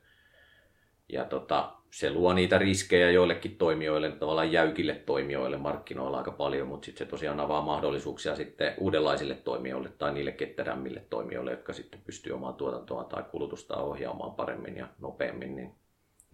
Ja 1.08 1.24
tota, 1.24 1.72
se 1.90 2.10
luo 2.10 2.32
niitä 2.32 2.58
riskejä 2.58 3.10
joillekin 3.10 3.56
toimijoille, 3.56 4.12
tavallaan 4.12 4.52
jäykille 4.52 4.94
toimijoille 4.94 5.56
markkinoilla 5.56 6.18
aika 6.18 6.30
paljon, 6.30 6.68
mutta 6.68 6.84
sitten 6.84 7.06
se 7.06 7.10
tosiaan 7.10 7.40
avaa 7.40 7.62
mahdollisuuksia 7.62 8.36
sitten 8.36 8.74
uudenlaisille 8.78 9.34
toimijoille 9.34 9.88
tai 9.98 10.14
niille 10.14 10.32
ketterämmille 10.32 11.06
toimijoille, 11.10 11.50
jotka 11.50 11.72
sitten 11.72 12.00
pystyy 12.00 12.32
omaa 12.32 12.52
tuotantoa 12.52 13.04
tai 13.04 13.22
kulutusta 13.30 13.76
ohjaamaan 13.76 14.34
paremmin 14.34 14.76
ja 14.76 14.88
nopeammin, 15.00 15.56
niin, 15.56 15.74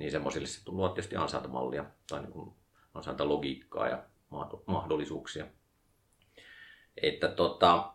niin 0.03 0.12
semmoisille 0.12 0.47
se 0.47 0.61
luo 0.67 0.88
tietysti 0.88 1.17
ansaintamallia 1.17 1.85
tai 2.09 2.23
niin 2.23 2.53
ansaintalogiikkaa 2.95 3.88
ja 3.88 4.03
mahdollisuuksia. 4.67 5.47
Että 7.03 7.29
tota, 7.29 7.93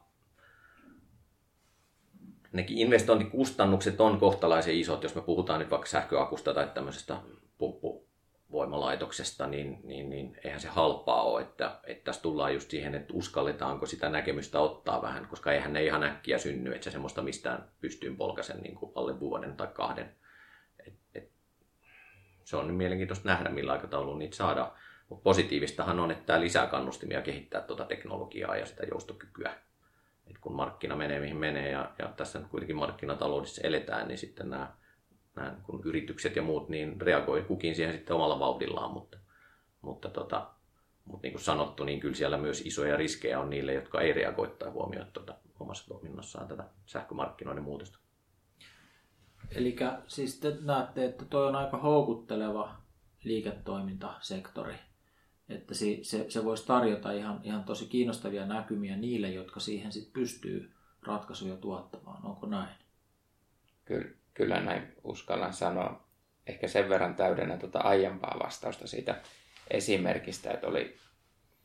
nekin 2.51 2.77
investointikustannukset 2.77 4.01
on 4.01 4.19
kohtalaisen 4.19 4.75
isot, 4.75 5.03
jos 5.03 5.15
me 5.15 5.21
puhutaan 5.21 5.59
nyt 5.59 5.71
vaikka 5.71 5.87
sähköakusta 5.87 6.53
tai 6.53 6.67
tämmöisestä 6.73 7.17
pumppuvoimalaitoksesta, 7.57 9.47
niin, 9.47 9.79
niin, 9.83 10.09
niin 10.09 10.37
eihän 10.43 10.61
se 10.61 10.67
halpaa 10.67 11.23
ole, 11.23 11.41
että, 11.41 11.79
että 11.83 12.03
tässä 12.03 12.21
tullaan 12.21 12.53
just 12.53 12.71
siihen, 12.71 12.95
että 12.95 13.13
uskalletaanko 13.13 13.85
sitä 13.85 14.09
näkemystä 14.09 14.59
ottaa 14.59 15.01
vähän, 15.01 15.27
koska 15.27 15.51
eihän 15.51 15.73
ne 15.73 15.83
ihan 15.83 16.03
äkkiä 16.03 16.37
synny, 16.37 16.73
että 16.73 16.83
se 16.83 16.91
semmoista 16.91 17.21
mistään 17.21 17.71
pystyyn 17.81 18.17
polkaisen 18.17 18.61
niin 18.61 18.75
kuin 18.75 18.91
alle 18.95 19.19
vuoden 19.19 19.57
tai 19.57 19.67
kahden. 19.67 20.15
Et, 20.87 20.93
et, 21.15 21.36
se 22.47 22.57
on 22.57 22.73
mielenkiintoista 22.73 23.29
nähdä, 23.29 23.49
millä 23.49 23.71
aikataululla 23.71 24.17
niitä 24.17 24.35
saadaan. 24.35 24.71
Mutta 25.09 25.23
positiivistahan 25.23 25.99
on, 25.99 26.11
että 26.11 26.23
tämä 26.25 26.41
lisää 26.41 26.67
kannustimia 26.67 27.21
kehittää 27.21 27.61
tuota 27.61 27.85
teknologiaa 27.85 28.57
ja 28.57 28.65
sitä 28.65 28.83
joustokykyä 28.83 29.53
että 30.27 30.39
kun 30.41 30.55
markkina 30.55 30.95
menee 30.95 31.19
mihin 31.19 31.37
menee 31.37 31.71
ja, 31.71 31.91
ja 31.99 32.07
tässä 32.07 32.39
nyt 32.39 32.47
kuitenkin 32.47 32.75
markkinataloudessa 32.75 33.61
eletään, 33.63 34.07
niin 34.07 34.17
sitten 34.17 34.49
nämä, 34.49 34.73
nämä 35.35 35.55
kun 35.63 35.81
yritykset 35.85 36.35
ja 36.35 36.41
muut 36.41 36.69
niin 36.69 37.01
reagoi 37.01 37.41
kukin 37.41 37.75
siihen 37.75 37.93
sitten 37.93 38.15
omalla 38.15 38.39
vauhdillaan, 38.39 38.91
mutta, 38.91 39.17
mutta, 39.81 40.09
tota, 40.09 40.47
mutta 41.05 41.25
niin 41.25 41.33
kuin 41.33 41.43
sanottu, 41.43 41.83
niin 41.83 41.99
kyllä 41.99 42.15
siellä 42.15 42.37
myös 42.37 42.65
isoja 42.65 42.97
riskejä 42.97 43.39
on 43.39 43.49
niille, 43.49 43.73
jotka 43.73 44.01
ei 44.01 44.13
reagoi 44.13 44.47
tai 44.47 44.71
tuota 45.13 45.35
omassa 45.59 45.87
toiminnassaan 45.87 46.47
tätä 46.47 46.63
sähkömarkkinoiden 46.85 47.63
muutosta. 47.63 47.99
Eli 49.51 49.75
siis 50.07 50.39
te 50.39 50.57
näette, 50.61 51.05
että 51.05 51.25
toi 51.25 51.47
on 51.47 51.55
aika 51.55 51.77
houkutteleva 51.77 52.75
liiketoimintasektori 53.23 54.75
että 55.49 55.73
se, 55.73 55.85
se, 56.01 56.25
se 56.29 56.45
voisi 56.45 56.67
tarjota 56.67 57.11
ihan, 57.11 57.39
ihan 57.43 57.63
tosi 57.63 57.85
kiinnostavia 57.85 58.45
näkymiä 58.45 58.97
niille, 58.97 59.29
jotka 59.29 59.59
siihen 59.59 59.91
sit 59.91 60.13
pystyy 60.13 60.73
ratkaisuja 61.01 61.55
tuottamaan. 61.55 62.25
Onko 62.25 62.47
näin? 62.47 62.75
Kyllä, 63.85 64.09
kyllä 64.33 64.59
näin 64.59 64.93
uskallan 65.03 65.53
sanoa. 65.53 66.07
Ehkä 66.47 66.67
sen 66.67 66.89
verran 66.89 67.15
täydennä 67.15 67.57
tuota 67.57 67.79
aiempaa 67.79 68.39
vastausta 68.43 68.87
siitä 68.87 69.21
esimerkistä, 69.69 70.51
että 70.51 70.67
oli 70.67 70.97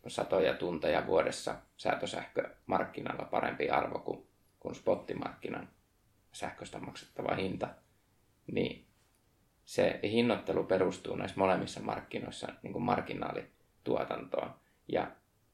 satoja 0.06 0.54
tunteja 0.54 1.06
vuodessa 1.06 1.54
säätösähkömarkkinalla 1.76 3.24
parempi 3.24 3.70
arvo 3.70 3.98
kuin, 3.98 4.26
kuin 4.60 4.74
spottimarkkinan 4.74 5.68
sähköstä 6.32 6.78
maksettava 6.78 7.34
hinta, 7.34 7.68
niin 8.52 8.86
se 9.64 10.00
hinnoittelu 10.02 10.64
perustuu 10.64 11.16
näissä 11.16 11.38
molemmissa 11.38 11.80
markkinoissa 11.80 12.48
niin 12.62 12.72
kuin 12.72 12.82
marginaali 12.82 13.46
tuotantoon. 13.84 14.54
Ja 14.88 15.10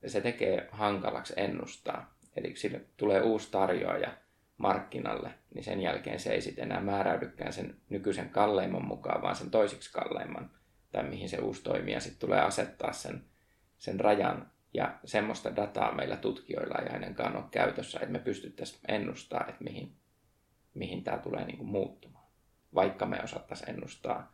se 0.06 0.20
tekee 0.20 0.68
hankalaksi 0.72 1.34
ennustaa. 1.36 2.14
Eli 2.36 2.56
sille 2.56 2.80
tulee 2.96 3.20
uusi 3.20 3.50
tarjoaja 3.50 4.10
markkinalle, 4.58 5.30
niin 5.54 5.64
sen 5.64 5.80
jälkeen 5.80 6.20
se 6.20 6.32
ei 6.32 6.40
sitten 6.40 6.64
enää 6.64 6.80
määräydykään 6.80 7.52
sen 7.52 7.76
nykyisen 7.88 8.30
kalleimman 8.30 8.86
mukaan, 8.86 9.22
vaan 9.22 9.36
sen 9.36 9.50
toisiksi 9.50 9.92
kalleimman, 9.92 10.50
tai 10.92 11.02
mihin 11.04 11.28
se 11.28 11.38
uusi 11.38 11.62
toimija 11.62 12.00
sitten 12.00 12.28
tulee 12.28 12.40
asettaa 12.40 12.92
sen, 12.92 13.24
sen 13.78 14.00
rajan. 14.00 14.50
Ja 14.74 14.98
semmoista 15.04 15.56
dataa 15.56 15.94
meillä 15.94 16.16
tutkijoilla 16.16 16.78
ei 16.78 16.88
ainakaan 16.88 17.36
ole 17.36 17.44
käytössä, 17.50 17.98
että 17.98 18.12
me 18.12 18.18
pystyttäisiin 18.18 18.80
ennustamaan, 18.88 19.50
että 19.50 19.64
mihin, 19.64 19.92
mihin 20.78 21.04
tämä 21.04 21.18
tulee 21.18 21.44
niin 21.44 21.56
kuin 21.56 21.68
muuttumaan. 21.68 22.26
Vaikka 22.74 23.06
me 23.06 23.22
osattaisiin 23.22 23.70
ennustaa, 23.70 24.32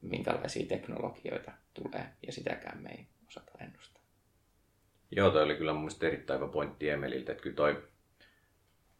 minkälaisia 0.00 0.66
teknologioita 0.66 1.52
tulee, 1.74 2.06
ja 2.26 2.32
sitäkään 2.32 2.82
me 2.82 2.90
ei 2.90 3.06
osata 3.28 3.52
ennustaa. 3.60 4.02
Joo, 5.10 5.30
toi 5.30 5.42
oli 5.42 5.56
kyllä 5.56 5.72
mun 5.72 5.82
mielestä 5.82 6.06
erittäin 6.06 6.40
hyvä 6.40 6.52
pointti 6.52 6.90
Emeliltä, 6.90 7.32
että 7.32 7.42
kyllä 7.42 7.56
toi 7.56 7.88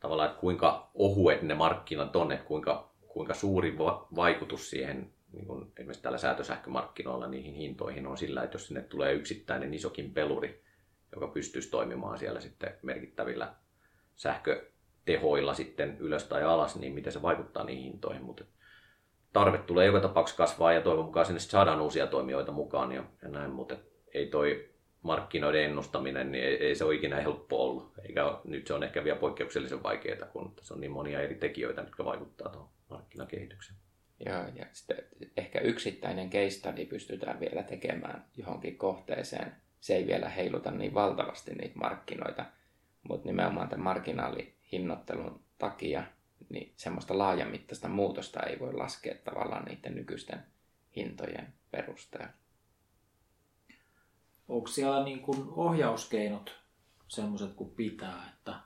tavallaan, 0.01 0.28
että 0.30 0.41
kuinka 0.41 0.91
ohuet 0.95 1.43
ne 1.43 1.55
markkinat 1.55 2.16
on, 2.16 2.33
että 2.33 2.47
kuinka, 2.47 2.93
kuinka 3.09 3.35
suuri 3.35 3.78
vaikutus 4.16 4.70
siihen 4.70 5.12
niin 5.33 5.47
kuin 5.47 5.72
esimerkiksi 5.76 6.03
tällä 6.03 6.18
säätösähkömarkkinoilla 6.18 7.26
niihin 7.26 7.55
hintoihin 7.55 8.07
on 8.07 8.18
sillä, 8.18 8.43
että 8.43 8.55
jos 8.55 8.66
sinne 8.66 8.83
tulee 8.83 9.12
yksittäinen 9.12 9.74
isokin 9.74 10.14
peluri, 10.14 10.62
joka 11.12 11.26
pystyisi 11.26 11.70
toimimaan 11.70 12.18
siellä 12.18 12.41
sitten 12.41 12.74
merkittävillä 12.83 13.55
sähkötehoilla 15.03 15.55
sitten 15.55 15.96
ylös 15.98 16.24
tai 16.24 16.42
alas, 16.42 16.76
niin 16.76 16.94
miten 16.94 17.12
se 17.12 17.22
vaikuttaa 17.22 17.64
niihin 17.64 17.84
hintoihin. 17.84 18.22
Mutta 18.22 18.44
tarve 19.32 19.59
tulee 19.59 19.86
joka 19.86 20.00
tapauksessa 20.00 20.44
kasvaa 20.44 20.72
ja 20.72 20.80
toivon 20.80 21.05
mukaan 21.05 21.26
sinne 21.26 21.40
saadaan 21.40 21.80
uusia 21.80 22.07
toimijoita 22.07 22.53
mukaan 22.53 22.92
ja, 22.92 23.05
ja 23.22 23.28
näin, 23.28 23.50
mutta 23.50 23.76
ei 24.14 24.26
toi 24.26 24.68
markkinoiden 25.03 25.64
ennustaminen, 25.64 26.32
niin 26.32 26.44
ei, 26.44 26.66
ei 26.66 26.74
se 26.74 26.84
ole 26.84 26.94
ikinä 26.94 27.16
helppo 27.16 27.64
ollut. 27.64 27.92
Eikä 28.09 28.22
nyt 28.44 28.66
se 28.66 28.74
on 28.74 28.82
ehkä 28.82 29.05
vielä 29.05 29.18
poikkeuksellisen 29.18 29.82
vaikeaa, 29.82 30.26
kun 30.26 30.55
tässä 30.55 30.74
on 30.74 30.80
niin 30.80 30.92
monia 30.92 31.20
eri 31.20 31.34
tekijöitä, 31.34 31.80
jotka 31.80 32.05
vaikuttaa 32.05 32.48
tuohon 32.48 32.70
markkinakehitykseen. 32.90 33.78
Joo, 34.26 34.44
ja 34.55 34.66
sitten 34.72 35.05
ehkä 35.36 35.61
yksittäinen 35.61 36.30
case 36.30 36.50
study 36.50 36.86
pystytään 36.86 37.40
vielä 37.40 37.62
tekemään 37.62 38.24
johonkin 38.36 38.78
kohteeseen. 38.78 39.53
Se 39.80 39.96
ei 39.96 40.07
vielä 40.07 40.28
heiluta 40.28 40.70
niin 40.70 40.94
valtavasti 40.94 41.55
niitä 41.55 41.78
markkinoita, 41.78 42.44
mutta 43.09 43.28
nimenomaan 43.28 43.68
tämän 43.68 43.84
marginaalihinnottelun 44.73 45.43
takia 45.59 46.05
niin 46.49 46.75
semmoista 46.77 47.18
laajamittaista 47.18 47.89
muutosta 47.89 48.41
ei 48.41 48.61
voi 48.61 48.75
laskea 48.75 49.14
tavallaan 49.25 49.64
niiden 49.64 49.95
nykyisten 49.95 50.47
hintojen 50.97 51.55
perusteella. 51.70 52.33
Onko 54.49 54.68
siellä 54.68 55.05
niin 55.05 55.20
kuin 55.20 55.49
ohjauskeinot 55.51 56.57
semmoiset 57.09 57.53
kuin 57.53 57.70
pitää, 57.70 58.33
että 58.33 58.61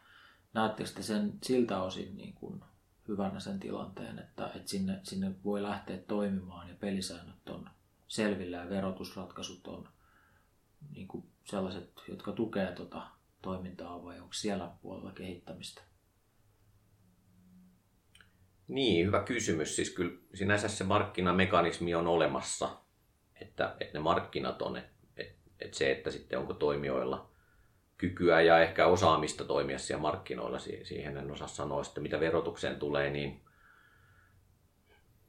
näettekö 0.53 0.91
te 0.91 1.03
sen 1.03 1.33
siltä 1.43 1.83
osin 1.83 2.17
niin 2.17 2.35
kuin 2.35 2.61
hyvänä 3.09 3.41
sen 3.41 3.61
tilanteen, 3.61 4.19
että, 4.19 4.47
että 4.47 4.71
sinne, 4.71 5.01
sinne 5.03 5.35
voi 5.45 5.63
lähteä 5.63 5.99
toimimaan 5.99 6.69
ja 6.69 6.75
pelisäännöt 6.75 7.49
on 7.49 7.71
selvillä 8.09 8.57
ja 8.57 8.71
verotusratkaisut 8.71 9.67
on 9.67 9.89
niin 10.95 11.09
kuin 11.09 11.25
sellaiset, 11.45 11.93
jotka 12.09 12.33
tukevat 12.33 12.75
tuota 12.75 13.07
toimintaa 13.43 14.05
vai 14.05 14.21
onko 14.21 14.33
siellä 14.33 14.71
puolella 14.83 15.13
kehittämistä? 15.13 15.83
Niin, 18.69 19.07
hyvä 19.07 19.23
kysymys. 19.23 19.77
Siis 19.77 19.91
kyllä 19.91 20.12
sinänsä 20.35 20.69
se 20.69 20.85
markkinamekanismi 20.85 21.95
on 21.95 22.07
olemassa, 22.07 22.69
että, 23.41 23.77
että 23.81 23.99
ne 23.99 24.03
markkinat 24.03 24.62
on, 24.62 24.77
että, 24.77 24.93
että 25.61 25.79
se, 25.79 25.93
että 25.93 26.11
sitten 26.11 26.39
onko 26.39 26.55
toimijoilla 26.55 27.31
kykyä 27.99 28.41
ja 28.41 28.59
ehkä 28.59 28.87
osaamista 28.87 29.45
toimia 29.45 29.79
siellä 29.79 30.03
markkinoilla, 30.03 30.59
siihen 30.59 31.17
en 31.17 31.31
osaa 31.31 31.49
sanoa 31.49 31.85
sitten, 31.85 32.03
mitä 32.03 32.21
verotukseen 32.21 32.77
tulee, 32.77 33.11
niin 33.11 33.47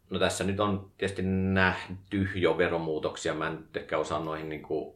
No 0.10 0.20
tässä 0.20 0.44
nyt 0.44 0.60
on 0.60 0.92
tietysti 0.98 1.22
nähty 1.54 2.30
jo 2.36 2.58
veromuutoksia. 2.58 3.34
Mä 3.34 3.48
en 3.48 3.56
nyt 3.56 3.78
ehkä 3.78 3.98
osaa 3.98 4.20
noihin, 4.20 4.50
niin 4.50 4.64
kuin, 4.64 4.96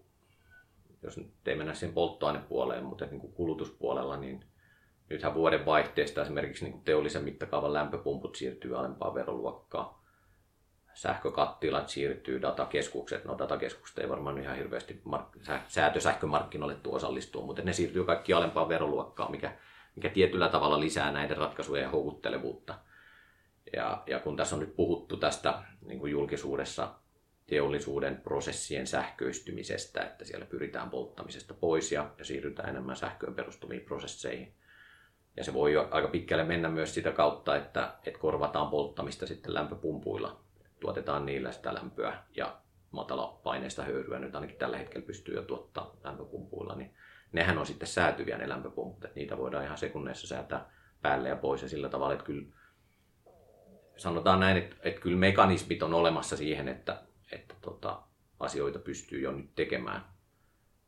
jos 1.04 1.18
nyt 1.18 1.32
ei 1.46 1.56
mennä 1.56 1.74
siihen 1.74 1.94
polttoainepuoleen, 1.94 2.84
mutta 2.84 3.06
niin 3.06 3.20
kuin 3.22 3.34
kulutuspuolella, 3.34 4.18
niin 4.18 4.46
nythän 5.12 5.34
vuoden 5.34 5.66
vaihteesta 5.66 6.22
esimerkiksi 6.22 6.66
niin 6.66 6.82
teollisen 6.82 7.24
mittakaavan 7.24 7.74
lämpöpumput 7.74 8.36
siirtyy 8.36 8.80
alempaan 8.80 9.14
veroluokkaan 9.14 10.02
sähkökattilat 10.94 11.90
siirtyy, 11.90 12.42
datakeskukset, 12.42 13.26
no 13.26 13.38
datakeskukset 13.38 13.98
ei 13.98 14.10
varmaan 14.10 14.38
ihan 14.38 14.58
hirveästi 14.58 15.02
mark- 15.06 15.38
säätösähkömarkkinoille 15.68 16.76
tuo 16.76 16.96
osallistua, 16.96 17.46
mutta 17.46 17.62
ne 17.62 17.74
siirtyy 17.74 18.04
kaikki 18.04 18.34
alempaan 18.34 18.70
veroluokkaan, 18.70 19.32
mikä, 19.32 19.58
mikä 19.96 20.10
tietyllä 20.10 20.50
tavalla 20.50 20.80
lisää 20.80 21.12
näiden 21.12 21.38
ratkaisujen 21.38 21.92
houkuttelevuutta. 21.92 22.80
Ja, 23.74 24.04
ja 24.08 24.20
kun 24.20 24.38
tässä 24.38 24.56
on 24.56 24.60
nyt 24.60 24.76
puhuttu 24.76 25.18
tästä 25.18 25.64
niin 25.86 26.00
kuin 26.00 26.12
julkisuudessa 26.12 26.96
teollisuuden 27.48 28.18
prosessien 28.18 28.88
sähköistymisestä, 28.88 30.02
että 30.02 30.26
siellä 30.26 30.46
pyritään 30.46 30.90
polttamisesta 30.90 31.54
pois 31.54 31.92
ja, 31.92 32.12
ja 32.18 32.26
siirrytään 32.26 32.70
enemmän 32.70 32.96
sähköön 32.96 33.36
perustuviin 33.36 33.82
prosesseihin. 33.82 34.54
Ja 35.38 35.44
se 35.44 35.54
voi 35.54 35.78
aika 35.92 36.08
pitkälle 36.08 36.44
mennä 36.44 36.70
myös 36.70 36.94
sitä 36.94 37.12
kautta, 37.12 37.56
että, 37.56 37.94
että 38.06 38.20
korvataan 38.20 38.68
polttamista 38.68 39.28
sitten 39.28 39.54
lämpöpumpuilla. 39.54 40.40
Tuotetaan 40.80 41.26
niillä 41.26 41.52
sitä 41.52 41.74
lämpöä 41.74 42.24
ja 42.36 42.58
matala 42.92 43.40
paineista 43.44 43.84
höyryä 43.84 44.20
nyt 44.20 44.36
ainakin 44.36 44.58
tällä 44.58 44.78
hetkellä 44.78 45.06
pystyy 45.06 45.36
jo 45.36 45.42
tuottaa 45.42 45.96
lämpöpumpuilla, 46.04 46.76
niin 46.76 46.94
nehän 47.32 47.58
on 47.58 47.66
sitten 47.66 47.88
säätyviä 47.88 48.38
ne 48.38 48.50
lämpöpumput, 48.50 49.06
että 49.06 49.20
niitä 49.20 49.38
voidaan 49.38 49.66
ihan 49.66 49.78
sekunneissa 49.78 50.28
säätää 50.28 50.70
päälle 51.02 51.30
ja 51.30 51.36
pois. 51.36 51.62
Ja 51.62 51.70
sillä 51.70 51.90
tavalla, 51.90 52.14
että 52.14 52.26
kyllä 52.26 52.46
sanotaan 53.98 54.40
näin, 54.40 54.58
että, 54.58 54.76
että 54.84 55.02
kyllä 55.02 55.18
mekanismit 55.18 55.84
on 55.84 55.94
olemassa 55.94 56.38
siihen, 56.38 56.68
että, 56.68 57.02
että 57.32 57.56
tota, 57.62 58.02
asioita 58.40 58.80
pystyy 58.80 59.22
jo 59.22 59.32
nyt 59.32 59.56
tekemään. 59.56 60.06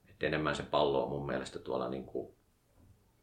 Että 0.10 0.26
enemmän 0.26 0.56
se 0.56 0.64
pallo 0.64 1.04
on 1.04 1.10
mun 1.10 1.26
mielestä 1.26 1.60
tuolla 1.60 1.90
niin 1.90 2.06
kuin 2.06 2.36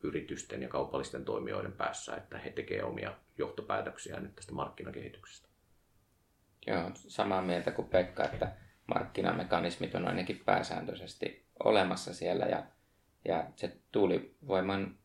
yritysten 0.03 0.63
ja 0.63 0.69
kaupallisten 0.69 1.25
toimijoiden 1.25 1.73
päässä, 1.73 2.17
että 2.17 2.39
he 2.39 2.51
tekevät 2.51 2.85
omia 2.85 3.15
johtopäätöksiä 3.39 4.21
nyt 4.21 4.35
tästä 4.35 4.53
markkinakehityksestä. 4.53 5.49
Joo, 6.67 6.91
samaa 6.95 7.43
mieltä 7.43 7.71
kuin 7.71 7.89
Pekka, 7.89 8.25
että 8.25 8.53
markkinamekanismit 8.87 9.95
on 9.95 10.09
ainakin 10.09 10.43
pääsääntöisesti 10.45 11.47
olemassa 11.65 12.15
siellä 12.15 12.47
ja, 12.47 12.67
ja 13.25 13.51
se 13.57 13.77
tuulivoiman 13.93 14.99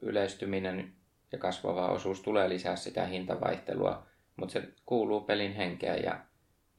yleistyminen 0.00 0.92
ja 1.32 1.38
kasvava 1.38 1.88
osuus 1.88 2.20
tulee 2.20 2.48
lisää 2.48 2.76
sitä 2.76 3.06
hintavaihtelua, 3.06 4.06
mutta 4.36 4.52
se 4.52 4.68
kuuluu 4.86 5.20
pelin 5.20 5.52
henkeä 5.52 5.96
ja, 5.96 6.24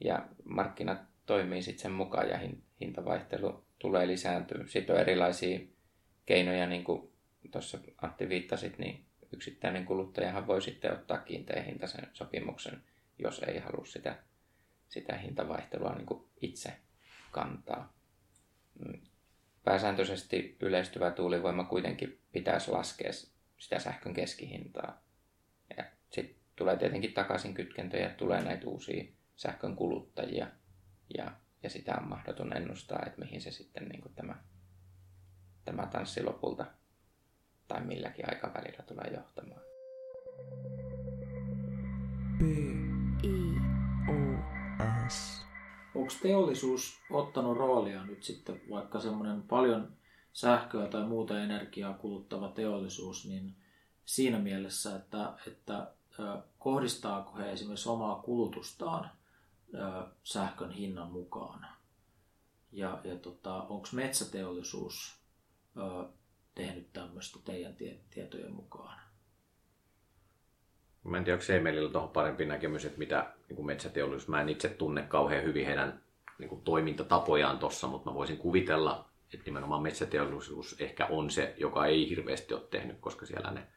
ja 0.03 0.27
markkinat 0.43 1.01
toimii 1.25 1.61
sitten 1.61 1.81
sen 1.81 1.91
mukaan 1.91 2.29
ja 2.29 2.39
hintavaihtelu 2.81 3.65
tulee 3.79 4.07
lisääntyä. 4.07 4.63
Sitten 4.67 4.95
on 4.95 5.01
erilaisia 5.01 5.59
keinoja, 6.25 6.67
niin 6.67 6.83
kuin 6.83 7.10
tuossa 7.51 7.79
Antti 8.01 8.29
viittasit, 8.29 8.77
niin 8.77 9.05
yksittäinen 9.33 9.85
kuluttajahan 9.85 10.47
voi 10.47 10.61
sitten 10.61 10.93
ottaa 10.93 11.17
kiinteä 11.17 11.63
hintaisen 11.63 12.07
sopimuksen 12.13 12.83
jos 13.21 13.39
ei 13.39 13.59
halua 13.59 13.85
sitä, 13.85 14.17
sitä 14.89 15.17
hintavaihtelua 15.17 15.95
niin 15.95 16.29
itse 16.41 16.73
kantaa. 17.31 17.93
Mm. 18.85 19.01
Pääsääntöisesti 19.63 20.57
yleistyvä 20.59 21.11
tuulivoima 21.11 21.63
kuitenkin 21.63 22.19
pitäisi 22.31 22.71
laskea 22.71 23.11
sitä 23.57 23.79
sähkön 23.79 24.13
keskihintaa. 24.13 25.03
Ja 25.77 25.83
sitten 26.09 26.35
tulee 26.55 26.77
tietenkin 26.77 27.13
takaisin 27.13 27.53
kytkentöjä, 27.53 28.09
tulee 28.09 28.43
näitä 28.43 28.67
uusia 28.67 29.05
sähkön 29.35 29.75
kuluttajia 29.75 30.47
ja, 31.17 31.31
ja 31.63 31.69
sitä 31.69 31.95
on 32.01 32.09
mahdoton 32.09 32.57
ennustaa, 32.57 33.03
että 33.05 33.21
mihin 33.21 33.41
se 33.41 33.51
sitten 33.51 33.89
niin 33.89 34.01
kuin 34.01 34.15
tämä, 34.15 34.35
tämä 35.65 35.87
tanssi 35.87 36.23
lopulta 36.23 36.65
tai 37.71 37.81
milläkin 37.85 38.29
aikavälillä 38.29 38.83
tulee 38.87 39.13
johtamaan. 39.13 39.61
B. 42.37 42.41
IOS. 44.03 45.45
Onko 45.95 46.13
teollisuus 46.21 46.99
ottanut 47.11 47.57
roolia 47.57 48.05
nyt 48.05 48.23
sitten, 48.23 48.61
vaikka 48.69 48.99
semmoinen 48.99 49.43
paljon 49.43 49.93
sähköä 50.33 50.87
tai 50.87 51.07
muuta 51.07 51.43
energiaa 51.43 51.93
kuluttava 51.93 52.49
teollisuus, 52.49 53.25
niin 53.25 53.55
siinä 54.05 54.39
mielessä, 54.39 54.95
että, 54.95 55.33
että 55.47 55.91
kohdistaako 56.59 57.37
he 57.37 57.51
esimerkiksi 57.51 57.89
omaa 57.89 58.15
kulutustaan 58.15 59.09
sähkön 60.23 60.71
hinnan 60.71 61.11
mukaan? 61.11 61.67
Ja, 62.71 63.01
ja 63.03 63.15
tota, 63.15 63.61
onko 63.61 63.87
metsäteollisuus 63.93 65.21
tehnyt 66.55 66.93
tämmöistä 66.93 67.39
teidän 67.45 67.75
tietojen 68.09 68.53
mukaan? 68.53 69.01
Mä 71.03 71.17
en 71.17 71.23
tiedä, 71.23 71.35
onko 71.35 71.45
Seemelillä 71.45 71.91
tuohon 71.91 72.09
parempi 72.09 72.45
näkemys, 72.45 72.85
että 72.85 72.97
mitä 72.97 73.33
niin 73.49 73.65
metsäteollisuus, 73.65 74.27
mä 74.27 74.41
en 74.41 74.49
itse 74.49 74.69
tunne 74.69 75.03
kauhean 75.03 75.43
hyvin 75.43 75.65
heidän 75.65 76.01
niin 76.37 76.49
kuin 76.49 76.61
toimintatapojaan 76.61 77.59
tuossa, 77.59 77.87
mutta 77.87 78.09
mä 78.09 78.15
voisin 78.15 78.37
kuvitella, 78.37 79.09
että 79.33 79.45
nimenomaan 79.45 79.81
metsäteollisuus 79.81 80.75
ehkä 80.79 81.05
on 81.05 81.29
se, 81.29 81.55
joka 81.57 81.85
ei 81.85 82.09
hirveästi 82.09 82.53
ole 82.53 82.63
tehnyt, 82.71 82.97
koska 82.99 83.25
siellä 83.25 83.51
ne 83.51 83.67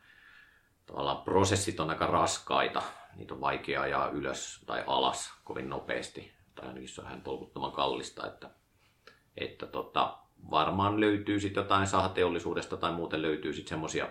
tavallaan 0.87 1.25
prosessit 1.25 1.81
on 1.81 1.91
aika 1.91 2.07
raskaita, 2.07 2.83
niitä 3.17 3.35
on 3.35 3.41
vaikea 3.41 3.83
ajaa 3.83 4.09
ylös 4.09 4.63
tai 4.67 4.85
alas 4.87 5.33
kovin 5.45 5.69
nopeasti, 5.69 6.33
tai 6.55 6.69
ainakin 6.69 6.89
se 6.89 7.01
on 7.01 7.07
ihan 7.07 7.23
tolkuttoman 7.23 7.73
kallista, 7.73 8.27
että, 8.27 8.51
että 9.37 9.67
tota, 9.67 10.19
varmaan 10.51 11.01
löytyy 11.01 11.41
sitten 11.41 11.61
jotain 11.61 11.87
sahateollisuudesta 11.87 12.77
tai 12.77 12.93
muuten 12.93 13.23
löytyy 13.23 13.53
sitten 13.53 13.69
semmoisia 13.69 14.09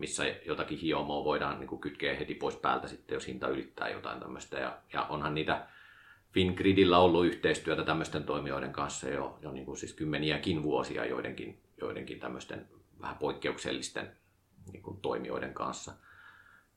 missä 0.00 0.24
jotakin 0.46 0.78
hiomoa 0.78 1.24
voidaan 1.24 1.60
niin 1.60 1.68
kuin 1.68 1.80
kytkeä 1.80 2.16
heti 2.16 2.34
pois 2.34 2.56
päältä 2.56 2.88
sitten, 2.88 3.14
jos 3.14 3.26
hinta 3.26 3.48
ylittää 3.48 3.88
jotain 3.88 4.20
tämmöistä. 4.20 4.58
Ja, 4.58 4.78
ja 4.92 5.02
onhan 5.02 5.34
niitä 5.34 5.66
Fingridillä 6.32 6.98
ollut 6.98 7.26
yhteistyötä 7.26 7.84
tämmöisten 7.84 8.24
toimijoiden 8.24 8.72
kanssa 8.72 9.08
jo, 9.08 9.38
jo 9.42 9.52
niin 9.52 9.66
kuin 9.66 9.76
siis 9.76 9.92
kymmeniäkin 9.92 10.62
vuosia 10.62 11.04
joidenkin, 11.04 11.60
joidenkin 11.80 12.20
tämmöisten 12.20 12.68
vähän 13.00 13.16
poikkeuksellisten 13.16 14.16
niin 14.72 14.82
kuin 14.82 15.00
toimijoiden 15.00 15.54
kanssa. 15.54 15.92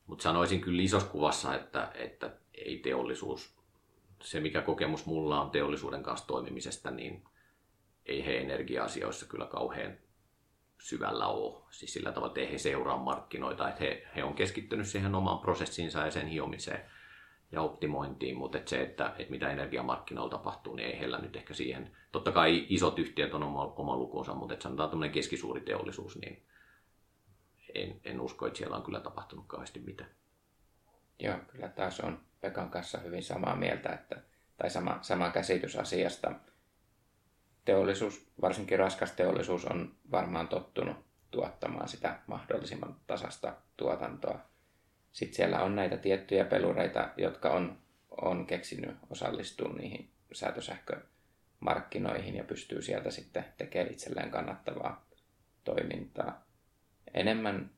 Mutta 0.08 0.24
sanoisin 0.24 0.62
kyllä 0.62 0.82
isossa 0.82 1.10
kuvassa, 1.10 1.56
että, 1.56 1.92
että 1.94 2.32
ei 2.54 2.78
teollisuus 2.78 3.54
se, 4.22 4.40
mikä 4.40 4.62
kokemus 4.62 5.06
mulla 5.06 5.42
on 5.42 5.52
teollisuuden 5.52 6.04
kanssa 6.04 6.28
toimimisesta, 6.28 6.92
niin 6.92 7.24
ei 8.06 8.26
he 8.26 8.38
energia-asioissa 8.38 9.26
kyllä 9.26 9.46
kauhean 9.46 9.98
syvällä 10.82 11.28
ole. 11.28 11.64
Siis 11.70 11.94
sillä 11.94 12.12
tavalla, 12.12 12.28
että 12.28 12.42
ei 12.42 12.52
he 12.52 12.58
seuraa 12.58 12.98
markkinoita, 12.98 13.70
että 13.70 13.84
he, 13.84 14.08
he 14.16 14.24
on 14.24 14.34
keskittynyt 14.34 14.88
siihen 14.88 15.16
omaan 15.16 15.40
prosessiinsa 15.40 16.06
ja 16.06 16.12
sen 16.12 16.28
hiomiseen 16.28 16.82
ja 17.52 17.62
optimointiin, 17.62 18.38
mutta 18.38 18.58
että 18.58 18.70
se, 18.70 18.82
että, 18.82 19.14
että 19.18 19.32
mitä 19.32 19.52
energiamarkkinoilla 19.52 20.38
tapahtuu, 20.38 20.76
niin 20.76 20.88
ei 20.88 21.00
heillä 21.00 21.20
nyt 21.20 21.36
ehkä 21.36 21.54
siihen. 21.54 21.98
Totta 22.12 22.32
kai 22.32 22.66
isot 22.70 23.00
yhtiöt 23.00 23.34
on 23.34 23.44
oma, 23.44 23.66
oma 23.66 23.98
lukunsa, 23.98 24.34
mutta 24.34 24.54
että 24.54 24.64
sanotaan 24.64 24.90
tämmöinen 24.90 25.14
keskisuuri 25.14 25.62
teollisuus, 25.62 26.18
niin 26.18 26.44
en, 27.76 28.02
en 28.04 28.22
usko, 28.22 28.48
että 28.48 28.58
siellä 28.58 28.78
on 28.78 28.84
kyllä 28.84 29.00
tapahtunut 29.00 29.46
kauheasti 29.48 29.80
mitään. 29.80 30.10
Joo, 31.20 31.38
kyllä 31.48 31.70
taas 31.70 32.00
on 32.00 32.20
Pekan 32.42 32.70
kanssa 32.70 32.98
hyvin 32.98 33.24
samaa 33.24 33.56
mieltä, 33.56 33.90
että, 33.90 34.22
tai 34.58 34.70
sama, 34.70 34.98
sama 35.02 35.30
käsitys 35.30 35.76
asiasta. 35.76 36.32
Teollisuus, 37.66 38.28
varsinkin 38.42 38.80
raskas 38.80 39.12
teollisuus, 39.12 39.66
on 39.66 39.96
varmaan 40.12 40.48
tottunut 40.48 40.98
tuottamaan 41.32 41.88
sitä 41.88 42.20
mahdollisimman 42.28 42.96
tasasta 43.08 43.54
tuotantoa. 43.78 44.40
Sitten 45.12 45.36
siellä 45.36 45.60
on 45.60 45.76
näitä 45.76 45.98
tiettyjä 45.98 46.46
pelureita, 46.46 47.10
jotka 47.18 47.50
on, 47.50 47.78
on 48.22 48.46
keksinyt 48.46 48.98
osallistua 49.10 49.74
niihin 49.74 50.10
säätösähkömarkkinoihin 50.32 52.36
ja 52.36 52.44
pystyy 52.44 52.82
sieltä 52.82 53.12
sitten 53.12 53.46
tekemään 53.58 53.94
itselleen 53.94 54.32
kannattavaa 54.32 55.06
toimintaa. 55.64 56.46
Enemmän 57.14 57.72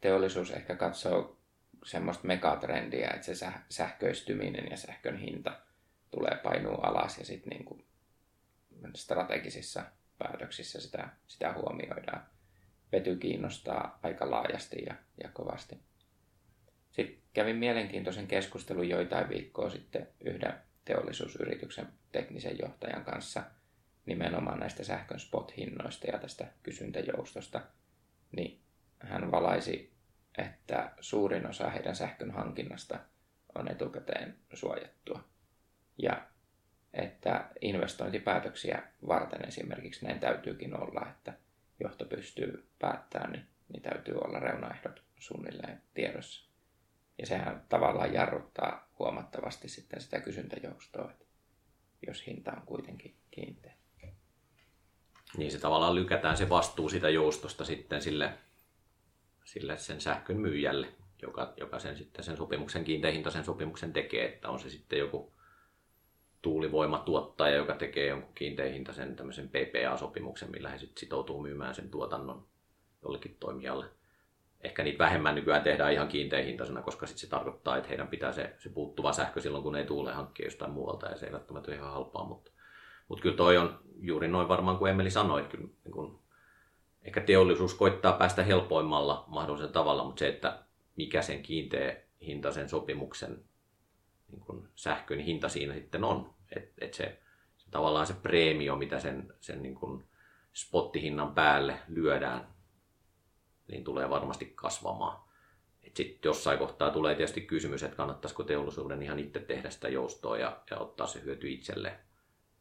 teollisuus 0.00 0.50
ehkä 0.50 0.76
katsoo 0.76 1.36
semmoista 1.84 2.26
megatrendiä, 2.26 3.10
että 3.10 3.34
se 3.34 3.46
sähköistyminen 3.68 4.70
ja 4.70 4.76
sähkön 4.76 5.18
hinta 5.18 5.60
tulee 6.10 6.40
painuu 6.42 6.74
alas 6.74 7.18
ja 7.18 7.24
sitten 7.24 7.50
niin 7.50 7.84
strategisissa 8.94 9.84
päätöksissä 10.18 10.80
sitä, 10.80 11.08
sitä 11.26 11.52
huomioidaan. 11.52 12.26
Vety 12.92 13.16
kiinnostaa 13.16 13.98
aika 14.02 14.30
laajasti 14.30 14.82
ja, 14.86 14.94
ja 15.22 15.28
kovasti. 15.28 15.78
Sitten 16.90 17.22
kävin 17.32 17.56
mielenkiintoisen 17.56 18.26
keskustelun 18.26 18.88
joitain 18.88 19.28
viikkoa 19.28 19.70
sitten 19.70 20.08
yhden 20.20 20.54
teollisuusyrityksen 20.84 21.88
teknisen 22.12 22.58
johtajan 22.58 23.04
kanssa 23.04 23.42
nimenomaan 24.06 24.60
näistä 24.60 24.84
sähkön 24.84 25.20
spot-hinnoista 25.20 26.06
ja 26.06 26.18
tästä 26.18 26.46
kysyntäjoustosta. 26.62 27.60
Niin 28.32 28.60
hän 28.98 29.30
valaisi 29.30 29.94
että 30.38 30.92
suurin 31.00 31.46
osa 31.46 31.70
heidän 31.70 31.96
sähkön 31.96 32.30
hankinnasta 32.30 32.98
on 33.54 33.70
etukäteen 33.70 34.36
suojattua. 34.52 35.24
Ja 35.98 36.26
että 36.94 37.50
investointipäätöksiä 37.60 38.82
varten 39.08 39.48
esimerkiksi 39.48 40.06
näin 40.06 40.20
täytyykin 40.20 40.80
olla, 40.80 41.06
että 41.10 41.32
johto 41.80 42.04
pystyy 42.04 42.68
päättämään, 42.78 43.32
niin, 43.32 43.46
niin 43.68 43.82
täytyy 43.82 44.14
olla 44.14 44.38
reunaehdot 44.38 45.02
suunnilleen 45.18 45.82
tiedossa. 45.94 46.50
Ja 47.18 47.26
sehän 47.26 47.64
tavallaan 47.68 48.14
jarruttaa 48.14 48.88
huomattavasti 48.98 49.68
sitten 49.68 50.00
sitä 50.00 50.20
kysyntäjoustoa, 50.20 51.10
että 51.10 51.24
jos 52.06 52.26
hinta 52.26 52.52
on 52.52 52.62
kuitenkin 52.66 53.14
kiinteä. 53.30 53.72
Niin 55.36 55.52
se 55.52 55.58
tavallaan 55.58 55.94
lykätään 55.94 56.36
se 56.36 56.48
vastuu 56.48 56.88
sitä 56.88 57.08
joustosta 57.08 57.64
sitten 57.64 58.02
sille 58.02 58.32
sille 59.44 59.78
sen 59.78 60.00
sähkön 60.00 60.36
myyjälle, 60.36 60.88
joka, 61.22 61.52
joka 61.56 61.78
sen, 61.78 61.96
sitten 61.96 62.24
sen 62.24 62.36
sopimuksen, 62.36 62.84
kiinteähintaisen 62.84 63.44
sopimuksen 63.44 63.92
tekee, 63.92 64.26
että 64.26 64.48
on 64.48 64.60
se 64.60 64.70
sitten 64.70 64.98
joku 64.98 65.33
tuulivoimatuottaja, 66.44 67.56
joka 67.56 67.74
tekee 67.74 68.06
jonkun 68.06 68.34
kiinteähintaisen 68.34 69.16
tämmöisen 69.16 69.48
PPA-sopimuksen, 69.48 70.50
millä 70.50 70.68
he 70.68 70.78
sitten 70.78 71.00
sitoutuu 71.00 71.42
myymään 71.42 71.74
sen 71.74 71.90
tuotannon 71.90 72.46
jollekin 73.02 73.36
toimijalle. 73.40 73.86
Ehkä 74.60 74.82
niitä 74.82 74.98
vähemmän 74.98 75.34
nykyään 75.34 75.62
tehdään 75.62 75.92
ihan 75.92 76.08
kiinteähintaisena, 76.08 76.82
koska 76.82 77.06
sitten 77.06 77.20
se 77.20 77.26
tarkoittaa, 77.26 77.76
että 77.76 77.88
heidän 77.88 78.08
pitää 78.08 78.32
se, 78.32 78.54
se 78.58 78.68
puuttuva 78.68 79.12
sähkö 79.12 79.40
silloin, 79.40 79.62
kun 79.62 79.76
ei 79.76 79.86
tuule 79.86 80.12
hankkia 80.12 80.46
jostain 80.46 80.70
muualta, 80.70 81.06
ja 81.06 81.16
se 81.16 81.26
ei 81.26 81.32
välttämättä 81.32 81.70
ole 81.70 81.76
ihan 81.76 81.92
halpaa, 81.92 82.24
mutta, 82.24 82.50
mutta 83.08 83.22
kyllä 83.22 83.36
toi 83.36 83.56
on 83.56 83.78
juuri 84.00 84.28
noin 84.28 84.48
varmaan 84.48 84.78
kuin 84.78 84.90
Emeli 84.90 85.10
sanoi, 85.10 85.40
että 85.40 85.56
kyllä 85.56 85.68
niin 85.84 85.92
kun 85.92 86.20
ehkä 87.02 87.20
teollisuus 87.20 87.74
koittaa 87.74 88.12
päästä 88.12 88.42
helpoimmalla 88.42 89.24
mahdollisella 89.26 89.72
tavalla, 89.72 90.04
mutta 90.04 90.18
se, 90.18 90.28
että 90.28 90.62
mikä 90.96 91.22
sen 91.22 91.42
kiinteä 91.42 91.96
hintaisen 92.20 92.68
sopimuksen 92.68 93.44
niin 94.30 94.40
kuin 94.40 94.68
sähkön 94.74 95.18
hinta 95.18 95.48
siinä 95.48 95.74
sitten 95.74 96.04
on, 96.04 96.33
että 96.56 96.84
et 96.84 96.94
se, 96.94 97.18
se, 97.56 97.70
tavallaan 97.70 98.06
se 98.06 98.14
preemio, 98.14 98.76
mitä 98.76 99.00
sen, 99.00 99.34
sen 99.40 99.62
niin 99.62 99.74
kuin 99.74 100.04
spottihinnan 100.52 101.34
päälle 101.34 101.78
lyödään, 101.88 102.48
niin 103.68 103.84
tulee 103.84 104.10
varmasti 104.10 104.52
kasvamaan. 104.54 105.24
Sitten 105.94 106.28
jossain 106.28 106.58
kohtaa 106.58 106.90
tulee 106.90 107.14
tietysti 107.14 107.40
kysymys, 107.40 107.82
että 107.82 107.96
kannattaisiko 107.96 108.42
teollisuuden 108.42 109.02
ihan 109.02 109.18
itse 109.18 109.40
tehdä 109.40 109.70
sitä 109.70 109.88
joustoa 109.88 110.38
ja, 110.38 110.62
ja 110.70 110.78
ottaa 110.78 111.06
se 111.06 111.22
hyöty 111.22 111.50
itselle 111.50 111.98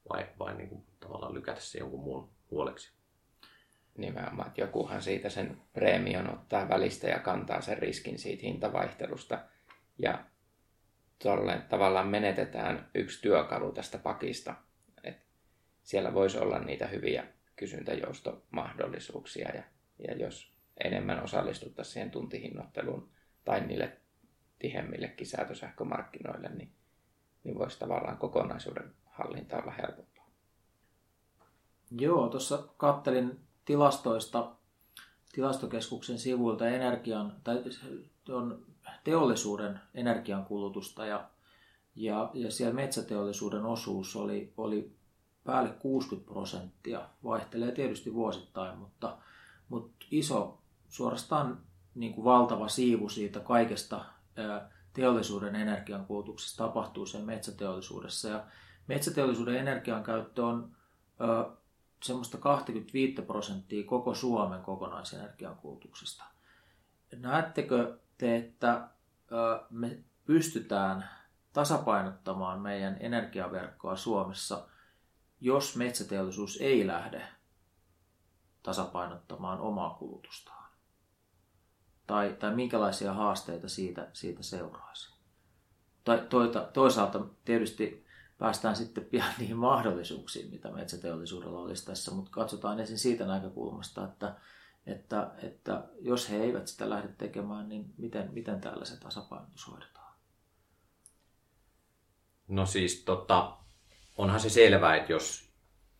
vai, 0.09 0.25
vai 0.39 0.55
niin 0.55 0.69
kuin 0.69 0.83
tavallaan 0.99 1.33
lykätä 1.33 1.61
se 1.61 1.79
jonkun 1.79 2.03
muun 2.03 2.29
huoleksi 2.51 2.91
nimenomaan, 3.97 4.47
että 4.47 4.61
jokuhan 4.61 5.01
siitä 5.01 5.29
sen 5.29 5.61
preemion 5.73 6.33
ottaa 6.33 6.69
välistä 6.69 7.07
ja 7.07 7.19
kantaa 7.19 7.61
sen 7.61 7.77
riskin 7.77 8.19
siitä 8.19 8.41
hintavaihtelusta. 8.43 9.39
Ja 9.99 10.25
tolleen 11.23 11.61
tavallaan 11.61 12.07
menetetään 12.07 12.89
yksi 12.95 13.21
työkalu 13.21 13.71
tästä 13.71 13.97
pakista. 13.97 14.55
Et 15.03 15.17
siellä 15.83 16.13
voisi 16.13 16.37
olla 16.37 16.59
niitä 16.59 16.87
hyviä 16.87 17.27
kysyntäjoustomahdollisuuksia 17.55 19.49
ja, 19.55 19.63
ja 20.07 20.15
jos 20.15 20.53
enemmän 20.83 21.23
osallistuttaisiin 21.23 21.93
siihen 21.93 22.11
tuntihinnoitteluun 22.11 23.09
tai 23.45 23.61
niille 23.61 23.97
tihemmillekin 24.59 25.27
säätösähkömarkkinoille, 25.27 26.49
niin, 26.49 26.71
niin 27.43 27.57
voisi 27.57 27.79
tavallaan 27.79 28.17
kokonaisuuden 28.17 28.93
hallinta 29.05 29.57
olla 29.57 29.71
helpompaa. 29.71 30.29
Joo, 31.91 32.29
tuossa 32.29 32.57
kattelin 32.77 33.39
tilastoista 33.65 34.55
tilastokeskuksen 35.31 36.19
sivuilta 36.19 36.67
energian, 36.67 37.35
tai 37.43 37.63
on 38.29 38.65
teollisuuden 39.03 39.79
energiankulutusta 39.93 41.05
ja, 41.05 41.29
ja, 41.95 42.29
ja 42.33 42.51
siellä 42.51 42.73
metsäteollisuuden 42.73 43.65
osuus 43.65 44.15
oli, 44.15 44.53
oli 44.57 44.91
päälle 45.43 45.69
60 45.69 46.31
prosenttia. 46.31 47.09
Vaihtelee 47.23 47.71
tietysti 47.71 48.13
vuosittain, 48.13 48.77
mutta, 48.77 49.17
mutta 49.69 50.05
iso, 50.11 50.57
suorastaan 50.89 51.61
niin 51.95 52.13
kuin 52.13 52.25
valtava 52.25 52.67
siivu 52.67 53.09
siitä 53.09 53.39
kaikesta 53.39 54.05
teollisuuden 54.93 55.55
energiankulutuksesta 55.55 56.63
tapahtuu 56.63 57.05
sen 57.05 57.25
metsäteollisuudessa. 57.25 58.29
Ja 58.29 58.43
metsäteollisuuden 58.87 59.55
energiankäyttö 59.55 60.45
on 60.45 60.71
semmoista 62.03 62.37
25 62.37 63.21
prosenttia 63.21 63.83
koko 63.85 64.15
Suomen 64.15 64.61
kokonaisenergian 64.61 65.55
kulutuksesta. 65.55 66.23
Näettekö 67.15 67.97
te, 68.23 68.35
että 68.35 68.89
me 69.69 70.03
pystytään 70.25 71.09
tasapainottamaan 71.53 72.61
meidän 72.61 72.97
energiaverkkoa 72.99 73.95
Suomessa, 73.95 74.67
jos 75.41 75.75
metsäteollisuus 75.75 76.57
ei 76.61 76.87
lähde 76.87 77.27
tasapainottamaan 78.63 79.59
omaa 79.59 79.89
kulutustaan? 79.89 80.71
Tai, 82.07 82.35
tai 82.39 82.55
minkälaisia 82.55 83.13
haasteita 83.13 83.69
siitä, 83.69 84.09
siitä 84.13 84.43
seuraisi? 84.43 85.13
Tai 86.03 86.27
toisaalta 86.73 87.25
tietysti 87.45 88.05
päästään 88.37 88.75
sitten 88.75 89.05
pian 89.05 89.33
niihin 89.37 89.57
mahdollisuuksiin, 89.57 90.51
mitä 90.51 90.71
metsäteollisuudella 90.71 91.59
olisi 91.59 91.85
tässä, 91.85 92.11
mutta 92.11 92.31
katsotaan 92.31 92.79
ensin 92.79 92.99
siitä 92.99 93.25
näkökulmasta, 93.25 94.03
että, 94.03 94.35
että, 94.85 95.31
että 95.43 95.83
jos 95.99 96.29
he 96.29 96.43
eivät 96.43 96.67
sitä 96.67 96.89
lähde 96.89 97.07
tekemään, 97.17 97.69
niin 97.69 97.93
miten, 97.97 98.33
miten 98.33 98.61
täällä 98.61 98.85
se 98.85 98.99
tasapainotus 98.99 99.67
hoidetaan? 99.67 100.13
No 102.47 102.65
siis 102.65 103.03
tota, 103.03 103.57
onhan 104.17 104.39
se 104.39 104.49
selvää, 104.49 104.95
että 104.95 105.11
jos 105.11 105.53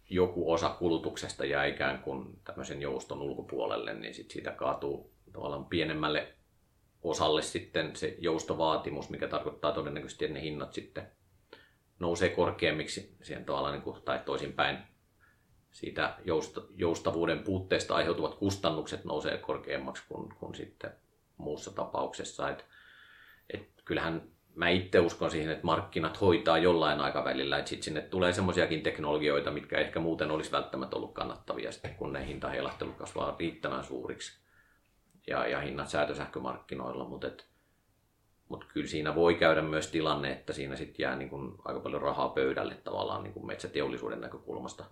joku 0.10 0.52
osa 0.52 0.70
kulutuksesta 0.70 1.46
jää 1.46 1.66
ikään 1.66 2.00
kuin 2.00 2.40
tämmöisen 2.44 2.82
jouston 2.82 3.22
ulkopuolelle, 3.22 3.94
niin 3.94 4.14
sit 4.14 4.32
siitä 4.32 4.52
kaatuu 4.52 5.14
tavallaan 5.34 5.66
pienemmälle 5.66 6.34
osalle 7.02 7.42
sitten 7.42 7.96
se 7.96 8.16
joustovaatimus, 8.20 9.10
mikä 9.10 9.28
tarkoittaa 9.28 9.72
todennäköisesti, 9.72 10.26
että 10.26 10.34
ne 10.34 10.42
hinnat 10.42 10.74
sitten 10.74 11.12
nousee 12.00 12.30
korkeammiksi 12.30 13.18
siihen 13.22 13.46
tavallaan, 13.46 13.74
niin 13.74 13.84
kuin, 13.84 14.02
tai 14.02 14.20
toisinpäin 14.26 14.93
siitä 15.74 16.18
joustavuuden 16.76 17.40
puutteesta 17.40 17.96
aiheutuvat 17.96 18.36
kustannukset 18.36 19.06
nousee 19.06 19.38
korkeammaksi 19.38 20.04
kuin, 20.08 20.30
kuin 20.40 20.56
sitten 20.56 20.92
muussa 21.38 21.72
tapauksessa. 21.72 22.50
Et, 22.50 22.66
et 23.54 23.70
kyllähän 23.86 24.22
mä 24.56 24.70
itse 24.70 25.00
uskon 25.00 25.32
siihen, 25.32 25.52
että 25.52 25.66
markkinat 25.66 26.22
hoitaa 26.22 26.58
jollain 26.58 27.02
aikavälillä, 27.02 27.58
että 27.58 27.70
sitten 27.70 27.84
sinne 27.84 28.02
tulee 28.02 28.34
semmoisiakin 28.34 28.84
teknologioita, 28.84 29.52
mitkä 29.52 29.78
ehkä 29.78 30.00
muuten 30.00 30.32
olisi 30.32 30.52
välttämättä 30.52 30.96
ollut 30.96 31.14
kannattavia 31.14 31.72
sitten, 31.72 31.96
kun 31.96 32.14
ne 32.14 32.28
hintaheilahtelut 32.28 32.96
kasvaa 32.96 33.36
riittävän 33.40 33.84
suuriksi 33.84 34.40
ja, 35.28 35.48
ja 35.48 35.60
hinnat 35.60 35.90
säätösähkömarkkinoilla, 35.90 37.06
mutta 37.06 37.28
mut 38.50 38.66
kyllä 38.74 38.88
siinä 38.88 39.16
voi 39.16 39.36
käydä 39.36 39.62
myös 39.62 39.88
tilanne, 39.88 40.32
että 40.32 40.54
siinä 40.54 40.76
sitten 40.76 41.04
jää 41.04 41.16
niin 41.16 41.30
kun 41.30 41.62
aika 41.66 41.80
paljon 41.80 42.02
rahaa 42.02 42.30
pöydälle 42.30 42.76
tavallaan 42.76 43.24
niin 43.24 43.34
kun 43.34 43.48
metsäteollisuuden 43.48 44.22
näkökulmasta. 44.22 44.86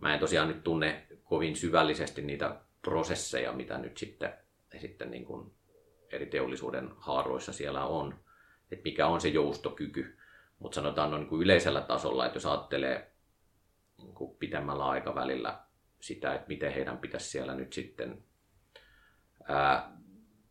Mä 0.00 0.14
en 0.14 0.20
tosiaan 0.20 0.48
nyt 0.48 0.64
tunne 0.64 1.06
kovin 1.24 1.56
syvällisesti 1.56 2.22
niitä 2.22 2.60
prosesseja, 2.82 3.52
mitä 3.52 3.78
nyt 3.78 3.96
sitten, 3.96 4.32
sitten 4.80 5.10
niin 5.10 5.24
kun 5.24 5.52
eri 6.12 6.26
teollisuuden 6.26 6.90
haaroissa 6.96 7.52
siellä 7.52 7.84
on, 7.84 8.14
että 8.72 8.82
mikä 8.84 9.06
on 9.06 9.20
se 9.20 9.28
joustokyky. 9.28 10.18
Mutta 10.58 10.74
sanotaan 10.74 11.10
no, 11.10 11.18
niin 11.18 11.28
kuin 11.28 11.42
yleisellä 11.42 11.80
tasolla, 11.80 12.26
että 12.26 12.36
jos 12.36 12.46
ajattelee 12.46 13.12
niin 13.98 14.14
kuin 14.14 14.36
pitemmällä 14.36 14.84
aikavälillä 14.84 15.58
sitä, 16.00 16.34
että 16.34 16.48
miten 16.48 16.72
heidän 16.72 16.98
pitäisi 16.98 17.30
siellä 17.30 17.54
nyt 17.54 17.72
sitten 17.72 18.24
ää, 19.48 19.92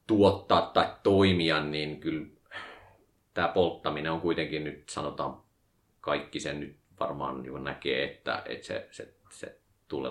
tuottaa 0.07 0.61
tai 0.61 0.95
toimia, 1.03 1.63
niin 1.63 1.99
kyllä 1.99 2.27
tämä 3.33 3.47
polttaminen 3.47 4.11
on 4.11 4.21
kuitenkin 4.21 4.63
nyt 4.63 4.89
sanotaan 4.89 5.41
kaikki 6.01 6.39
sen 6.39 6.59
nyt 6.59 6.77
varmaan 6.99 7.43
niin 7.43 7.63
näkee, 7.63 8.03
että, 8.03 8.43
että 8.45 8.67
se, 8.67 8.87
se, 8.91 9.16
se 9.39 9.59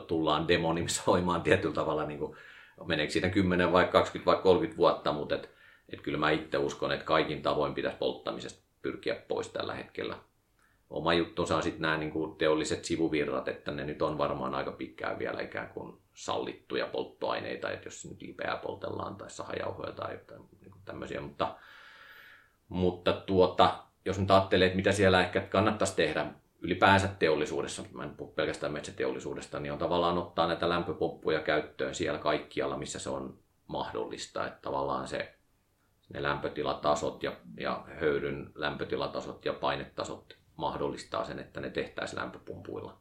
tullaan 0.06 0.48
demonisoimaan 0.48 1.42
tietyllä 1.42 1.74
tavalla, 1.74 2.06
niin 2.06 2.18
kuin, 2.18 2.36
meneekö 2.84 3.12
siitä 3.12 3.28
10 3.28 3.72
vai 3.72 3.84
20 3.84 4.32
vai 4.32 4.42
30 4.42 4.76
vuotta, 4.76 5.12
mutta 5.12 5.34
et, 5.34 5.50
et 5.88 6.00
kyllä 6.00 6.18
mä 6.18 6.30
itse 6.30 6.58
uskon, 6.58 6.92
että 6.92 7.04
kaikin 7.04 7.42
tavoin 7.42 7.74
pitäisi 7.74 7.98
polttamisesta 7.98 8.62
pyrkiä 8.82 9.14
pois 9.14 9.48
tällä 9.48 9.74
hetkellä. 9.74 10.18
Oma 10.90 11.14
juttunsa 11.14 11.56
on 11.56 11.62
sitten 11.62 11.82
nämä 11.82 11.96
niin 11.96 12.10
kuin 12.10 12.36
teolliset 12.36 12.84
sivuvirrat, 12.84 13.48
että 13.48 13.70
ne 13.70 13.84
nyt 13.84 14.02
on 14.02 14.18
varmaan 14.18 14.54
aika 14.54 14.72
pitkään 14.72 15.18
vielä 15.18 15.40
ikään 15.40 15.68
kuin 15.68 15.98
sallittuja 16.14 16.86
polttoaineita, 16.86 17.70
että 17.70 17.86
jos 17.86 18.04
nyt 18.04 18.22
lipeää 18.22 18.56
poltellaan 18.56 19.16
tai 19.16 19.30
sahajauhoja 19.30 19.92
tai 19.92 20.14
jotain 20.14 20.40
niin 20.60 20.74
tämmöisiä, 20.84 21.20
mutta, 21.20 21.56
mutta 22.68 23.12
tuota, 23.12 23.84
jos 24.04 24.18
nyt 24.18 24.30
ajattelee, 24.30 24.66
että 24.66 24.76
mitä 24.76 24.92
siellä 24.92 25.20
ehkä 25.20 25.40
kannattaisi 25.40 25.96
tehdä 25.96 26.26
ylipäänsä 26.66 27.08
teollisuudessa, 27.08 27.82
mä 27.92 28.04
en 28.04 28.16
puhu 28.16 28.32
pelkästään 28.32 28.72
metsäteollisuudesta, 28.72 29.60
niin 29.60 29.72
on 29.72 29.78
tavallaan 29.78 30.18
ottaa 30.18 30.46
näitä 30.46 30.68
lämpöpumppuja 30.68 31.40
käyttöön 31.40 31.94
siellä 31.94 32.18
kaikkialla, 32.18 32.78
missä 32.78 32.98
se 32.98 33.10
on 33.10 33.38
mahdollista. 33.66 34.46
Että 34.46 34.58
tavallaan 34.62 35.08
se, 35.08 35.34
ne 36.14 36.22
lämpötilatasot 36.22 37.22
ja, 37.22 37.32
ja 37.60 37.84
höyryn 38.00 38.50
lämpötilatasot 38.54 39.44
ja 39.44 39.52
painetasot 39.52 40.36
mahdollistaa 40.56 41.24
sen, 41.24 41.38
että 41.38 41.60
ne 41.60 41.70
tehtäisiin 41.70 42.20
lämpöpumpuilla 42.20 42.98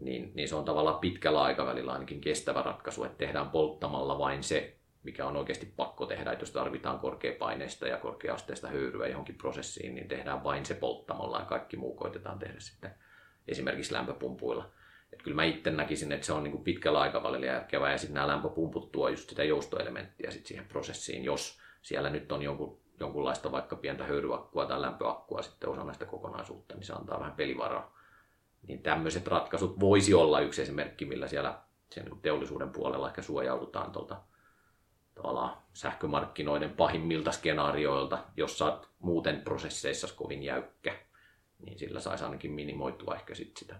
niin, 0.00 0.32
niin 0.34 0.48
se 0.48 0.54
on 0.54 0.64
tavallaan 0.64 0.98
pitkällä 0.98 1.42
aikavälillä 1.42 1.92
ainakin 1.92 2.20
kestävä 2.20 2.62
ratkaisu, 2.62 3.04
että 3.04 3.18
tehdään 3.18 3.50
polttamalla 3.50 4.18
vain 4.18 4.42
se, 4.42 4.76
mikä 5.02 5.26
on 5.26 5.36
oikeasti 5.36 5.72
pakko 5.76 6.06
tehdä. 6.06 6.32
Että 6.32 6.42
jos 6.42 6.50
tarvitaan 6.50 6.98
korkeapaineista 6.98 7.88
ja 7.88 7.96
korkeasteista 7.96 8.68
höyryä 8.68 9.08
johonkin 9.08 9.38
prosessiin, 9.38 9.94
niin 9.94 10.08
tehdään 10.08 10.44
vain 10.44 10.66
se 10.66 10.74
polttamalla 10.74 11.38
ja 11.38 11.44
kaikki 11.44 11.76
muu 11.76 11.94
koitetaan 11.94 12.38
tehdä 12.38 12.60
sitten 12.60 12.90
esimerkiksi 13.48 13.92
lämpöpumpuilla. 13.92 14.70
Että 15.12 15.24
kyllä 15.24 15.34
mä 15.34 15.44
itse 15.44 15.70
näkisin, 15.70 16.12
että 16.12 16.26
se 16.26 16.32
on 16.32 16.42
niin 16.42 16.52
kuin 16.52 16.64
pitkällä 16.64 17.00
aikavälillä 17.00 17.46
järkevää 17.46 17.92
ja 17.92 17.98
sitten 17.98 18.14
nämä 18.14 18.28
lämpöpumput 18.28 18.92
tuo 18.92 19.08
just 19.08 19.28
sitä 19.28 19.44
joustoelementtiä 19.44 20.30
sit 20.30 20.46
siihen 20.46 20.66
prosessiin, 20.66 21.24
jos 21.24 21.60
siellä 21.82 22.10
nyt 22.10 22.32
on 22.32 22.42
jonkun, 22.42 22.80
jonkunlaista 23.00 23.52
vaikka 23.52 23.76
pientä 23.76 24.04
höyryakkua 24.04 24.66
tai 24.66 24.80
lämpöakkua 24.80 25.42
sitten 25.42 25.70
osa 25.70 25.84
näistä 25.84 26.04
kokonaisuutta, 26.04 26.74
niin 26.74 26.84
se 26.84 26.92
antaa 26.92 27.20
vähän 27.20 27.32
pelivaraa 27.32 28.02
niin 28.68 28.82
tämmöiset 28.82 29.26
ratkaisut 29.26 29.80
voisi 29.80 30.14
olla 30.14 30.40
yksi 30.40 30.62
esimerkki, 30.62 31.04
millä 31.04 31.28
siellä 31.28 31.58
sen 31.90 32.10
teollisuuden 32.22 32.70
puolella 32.70 33.08
ehkä 33.08 33.22
suojaudutaan 33.22 33.92
tuolta 33.92 34.20
tavallaan 35.14 35.56
sähkömarkkinoiden 35.72 36.70
pahimmilta 36.70 37.32
skenaarioilta, 37.32 38.24
jos 38.36 38.58
saat 38.58 38.88
muuten 38.98 39.40
prosesseissa 39.40 40.14
kovin 40.16 40.42
jäykkä, 40.42 40.96
niin 41.58 41.78
sillä 41.78 42.00
saisi 42.00 42.24
ainakin 42.24 42.52
minimoitua 42.52 43.14
ehkä 43.14 43.34
sit 43.34 43.56
sitä 43.56 43.76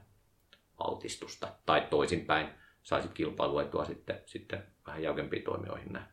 altistusta. 0.79 1.49
Tai 1.67 1.87
toisinpäin, 1.91 2.49
saisit 2.83 3.13
kilpailuetua 3.15 3.85
sitten, 3.85 4.21
sitten 4.27 4.67
vähän 4.87 5.03
jäykempiin 5.03 5.43
toimijoihin 5.43 5.93
näin. 5.93 6.07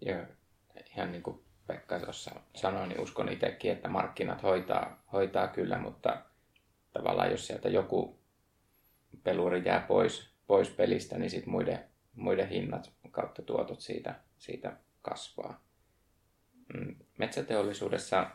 Joo, 0.00 0.26
ihan 0.96 1.12
niin 1.12 1.22
kuin 1.22 1.44
Pekka 1.66 2.00
tuossa 2.00 2.30
sanoi, 2.54 2.88
niin 2.88 3.00
uskon 3.00 3.28
itsekin, 3.28 3.72
että 3.72 3.88
markkinat 3.88 4.42
hoitaa, 4.42 5.02
hoitaa 5.12 5.48
kyllä, 5.48 5.78
mutta 5.78 6.22
tavallaan 6.92 7.30
jos 7.30 7.46
sieltä 7.46 7.68
joku 7.68 8.18
peluri 9.22 9.62
jää 9.64 9.80
pois, 9.80 10.30
pois 10.46 10.70
pelistä, 10.70 11.18
niin 11.18 11.30
sitten 11.30 11.50
muiden, 11.50 11.91
muiden 12.16 12.48
hinnat 12.48 12.92
kautta 13.10 13.42
tuotot 13.42 13.80
siitä, 13.80 14.14
siitä 14.38 14.76
kasvaa. 15.02 15.64
Mm, 16.74 16.96
metsäteollisuudessa 17.18 18.30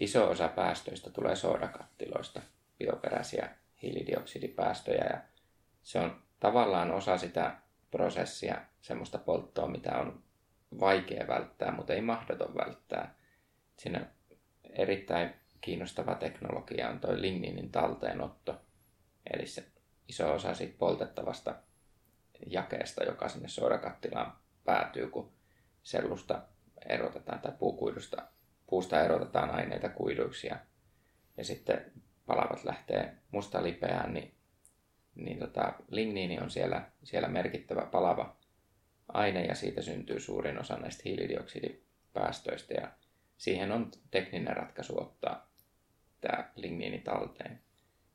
iso 0.00 0.30
osa 0.30 0.48
päästöistä 0.48 1.10
tulee 1.10 1.36
soodakattiloista, 1.36 2.42
bioperäisiä 2.78 3.56
hiilidioksidipäästöjä 3.82 5.04
ja 5.04 5.20
se 5.82 5.98
on 6.00 6.22
tavallaan 6.40 6.90
osa 6.90 7.18
sitä 7.18 7.56
prosessia, 7.90 8.60
semmoista 8.80 9.18
polttoa, 9.18 9.68
mitä 9.68 9.98
on 9.98 10.22
vaikea 10.80 11.28
välttää, 11.28 11.72
mutta 11.72 11.92
ei 11.92 12.00
mahdoton 12.00 12.54
välttää. 12.54 13.14
Siinä 13.76 14.06
erittäin 14.70 15.34
kiinnostava 15.60 16.14
teknologia 16.14 16.88
on 16.88 17.00
tuo 17.00 17.10
ligninin 17.14 17.70
talteenotto. 17.70 18.60
Eli 19.34 19.46
se 19.46 19.64
iso 20.08 20.32
osa 20.32 20.54
siitä 20.54 20.74
poltettavasta 20.78 21.54
jakeesta, 22.46 23.04
joka 23.04 23.28
sinne 23.28 23.48
soidakattilaan 23.48 24.36
päätyy, 24.64 25.08
kun 25.08 25.32
sellusta 25.82 26.42
erotetaan 26.88 27.40
tai 27.40 27.52
puukuidusta, 27.58 28.22
puusta 28.66 29.00
erotetaan 29.00 29.50
aineita 29.50 29.88
kuiduiksi 29.88 30.46
ja, 30.46 30.56
ja 31.36 31.44
sitten 31.44 31.92
palavat 32.26 32.64
lähtee 32.64 33.16
musta 33.30 33.62
lipeään, 33.62 34.14
niin, 34.14 34.34
niin 35.14 35.38
tota, 35.38 35.72
ligniini 35.90 36.38
on 36.40 36.50
siellä, 36.50 36.90
siellä 37.04 37.28
merkittävä 37.28 37.82
palava 37.82 38.36
aine 39.08 39.44
ja 39.44 39.54
siitä 39.54 39.82
syntyy 39.82 40.20
suurin 40.20 40.58
osa 40.58 40.76
näistä 40.76 41.02
hiilidioksidipäästöistä 41.04 42.74
ja 42.74 42.92
siihen 43.36 43.72
on 43.72 43.90
tekninen 44.10 44.56
ratkaisu 44.56 45.00
ottaa 45.00 45.50
tämä 46.20 46.50
ligniini 46.56 46.98
talteen. 46.98 47.60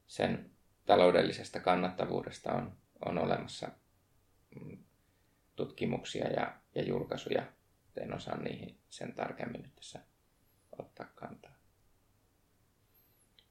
Sen 0.08 0.52
taloudellisesta 0.86 1.60
kannattavuudesta 1.60 2.54
on, 2.54 2.78
on 3.06 3.18
olemassa 3.18 3.70
tutkimuksia 5.56 6.28
ja, 6.28 6.54
ja 6.76 6.84
julkaisuja. 6.84 7.44
En 7.98 8.14
osaa 8.14 8.38
niihin 8.38 8.78
sen 8.90 9.14
tarkemmin 9.14 9.62
nyt 9.62 9.76
tässä 9.76 10.00
ottaa 10.80 11.08
kantaa. 11.16 11.52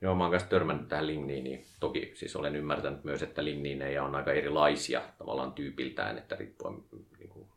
Joo, 0.01 0.15
mä 0.15 0.25
oon 0.25 0.31
kanssa 0.31 0.49
törmännyt 0.49 0.89
tähän 0.89 1.07
ligniiniin. 1.07 1.67
Toki 1.81 2.13
siis 2.15 2.37
olen 2.37 2.57
ymmärtänyt 2.57 3.05
myös, 3.05 3.23
että 3.23 3.45
ligniinejä 3.45 4.05
on 4.05 4.15
aika 4.15 4.33
erilaisia 4.33 5.03
tavallaan 5.19 5.53
tyypiltään, 5.53 6.19
että 6.19 6.37
riippuen 6.37 6.75
niin 7.19 7.29
kuin, 7.29 7.49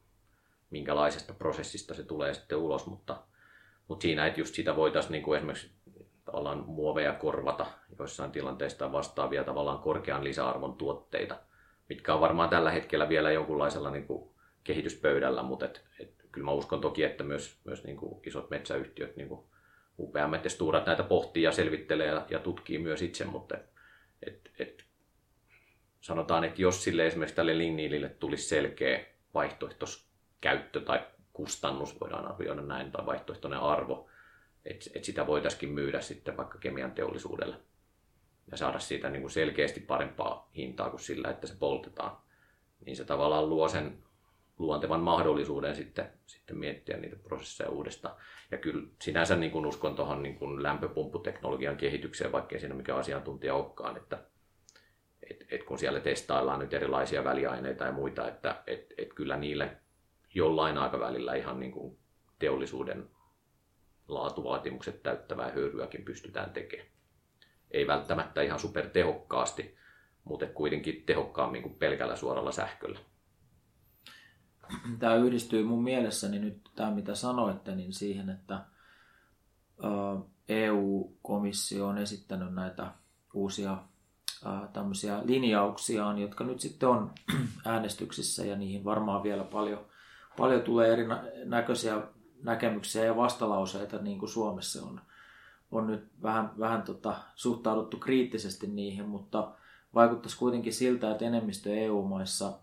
minkälaisesta 0.70 1.34
prosessista 1.34 1.93
se 1.93 2.04
tulee 2.04 2.34
sitten 2.34 2.58
ulos, 2.58 2.88
mutta, 2.88 3.24
mutta 3.88 4.04
siinä, 4.04 4.28
että 4.28 4.39
just 4.39 4.56
sitä 4.56 4.76
voitaisiin 4.76 5.12
niin 5.12 5.24
kuin 5.24 5.38
esimerkiksi 5.38 5.72
tavallaan 6.26 6.64
muoveja 6.68 7.14
korvata 7.14 7.66
joissain 8.00 8.32
tilanteissa 8.32 8.91
vastaavia 8.91 9.43
tavallaan 9.43 9.80
korkean 9.80 10.24
lisäarvon 10.24 10.76
tuotteita, 10.76 11.39
mitkä 11.90 12.14
on 12.14 12.22
varmaan 12.22 12.50
tällä 12.50 12.72
hetkellä 12.72 13.10
vielä 13.10 13.32
jonkunlaisella 13.32 13.92
niin 13.92 14.08
kuin 14.08 14.30
kehityspöydällä, 14.64 15.44
mutta 15.44 15.66
et, 15.66 15.86
et, 16.00 16.14
kyllä 16.32 16.46
mä 16.46 16.52
uskon 16.52 16.82
toki, 16.82 17.04
että 17.04 17.24
myös, 17.24 17.60
myös 17.64 17.84
niin 17.84 17.98
kuin 17.98 18.22
isot 18.26 18.50
metsäyhtiöt, 18.50 19.16
niin 19.16 19.30
kuin 19.30 19.46
UPM 20.00 20.34
ja 20.44 20.50
Sturat 20.50 20.86
näitä 20.86 21.04
pohtii 21.04 21.44
ja 21.44 21.52
selvittelee 21.52 22.08
ja, 22.08 22.26
ja 22.30 22.40
tutkii 22.40 22.78
myös 22.78 23.02
itse, 23.02 23.26
mutta 23.26 23.58
et, 24.28 24.52
et, 24.60 24.86
sanotaan, 26.02 26.44
että 26.44 26.62
jos 26.62 26.84
sille 26.84 27.08
esimerkiksi 27.08 27.36
tälle 27.36 27.58
ligniilille 27.58 28.10
tulisi 28.10 28.48
selkeä 28.48 29.06
vaihtoehtoiskäyttö 29.34 30.80
tai 30.80 31.00
kustannus, 31.34 32.00
voidaan 32.02 32.28
arvioida 32.28 32.62
näin, 32.62 32.92
tai 32.92 33.06
vaihtoehtoinen 33.06 33.60
arvo, 33.60 34.10
että 34.66 34.90
et 34.96 35.04
sitä 35.04 35.28
voitaisiin 35.28 35.72
myydä 35.72 36.02
sitten 36.02 36.38
vaikka 36.38 36.58
kemian 36.58 36.92
teollisuudelle 36.92 37.56
ja 38.52 38.58
saada 38.58 38.80
siitä 38.80 39.10
niin 39.10 39.22
kuin 39.22 39.32
selkeästi 39.32 39.80
parempaa 39.80 40.50
hintaa 40.56 40.89
kuin 40.89 41.00
sillä, 41.00 41.30
että 41.30 41.48
se 41.48 41.56
poltetaan. 41.60 42.18
Niin 42.86 42.96
se 42.96 43.06
tavallaan 43.06 43.50
luo 43.50 43.70
sen 43.70 44.04
luontevan 44.58 45.00
mahdollisuuden 45.00 45.76
sitten, 45.76 46.10
sitten 46.26 46.58
miettiä 46.58 46.98
niitä 46.98 47.16
prosesseja 47.16 47.70
uudestaan. 47.70 48.16
Ja 48.52 48.58
kyllä 48.58 48.88
sinänsä 49.02 49.36
niin 49.36 49.52
kuin 49.52 49.66
uskon 49.66 49.96
tuohon 49.96 50.24
niin 50.24 50.36
kuin 50.36 50.64
lämpöpumpputeknologian 50.64 51.78
kehitykseen, 51.78 52.32
vaikkei 52.32 52.60
siinä 52.60 52.76
mikä 52.76 52.96
asiantuntija 52.96 53.56
olekaan, 53.56 53.98
että 53.98 54.24
et, 55.30 55.46
et 55.50 55.64
kun 55.64 55.80
siellä 55.80 56.00
testaillaan 56.00 56.60
nyt 56.60 56.74
erilaisia 56.74 57.24
väliaineita 57.24 57.86
ja 57.86 57.91
muita, 57.91 58.28
että 58.28 58.64
et, 58.68 58.93
et 58.98 59.14
kyllä 59.14 59.38
niille 59.38 59.78
jollain 60.34 60.78
aikavälillä 60.78 61.36
ihan 61.36 61.60
niin 61.60 61.72
kuin 61.72 61.98
teollisuuden 62.39 63.10
laatuvaatimukset 64.08 65.04
täyttävää 65.04 65.52
höyryäkin 65.52 66.06
pystytään 66.06 66.50
tekemään. 66.50 66.95
Ei 67.76 67.88
välttämättä 67.88 68.42
ihan 68.42 68.60
supertehokkaasti, 68.60 69.76
mutta 70.24 70.46
kuitenkin 70.46 71.04
tehokkaammin 71.06 71.62
kuin 71.62 71.76
pelkällä 71.76 72.16
suoralla 72.16 72.52
sähköllä. 72.52 73.00
Tämä 75.00 75.16
yhdistyy 75.16 75.64
mun 75.64 75.84
mielessäni 75.84 76.40
nyt, 76.40 76.70
tämä 76.76 76.92
mitä 76.92 77.16
sanoitte, 77.16 77.76
niin 77.76 77.94
siihen, 77.94 78.30
että 78.30 78.66
EU-komissio 80.50 81.88
on 81.88 81.98
esittänyt 81.98 82.54
näitä 82.54 82.92
uusia 83.34 83.78
tämmöisiä 84.74 85.22
linjauksiaan, 85.24 86.18
jotka 86.18 86.44
nyt 86.44 86.60
sitten 86.60 86.90
on 86.90 87.12
äänestyksissä 87.66 88.46
ja 88.46 88.56
niihin 88.56 88.84
varmaan 88.84 89.24
vielä 89.24 89.44
paljon, 89.44 89.86
paljon 90.38 90.62
tulee 90.62 90.94
erinäköisiä 90.94 92.02
näkemyksiä 92.44 93.06
ja 93.06 93.16
vastalauseita, 93.16 93.98
niin 93.98 94.20
kuin 94.20 94.30
Suomessa 94.30 94.86
on, 94.86 95.02
on 95.72 95.88
nyt 95.88 96.07
vähän, 96.22 96.51
vähän 96.59 96.82
tota, 96.82 97.16
suhtauduttu 97.36 97.97
kriittisesti 97.97 98.68
niihin, 98.68 99.05
mutta 99.05 99.51
vaikuttaisi 99.95 100.38
kuitenkin 100.38 100.74
siltä, 100.74 101.11
että 101.11 101.26
enemmistö 101.26 101.76
EU-maissa 101.76 102.59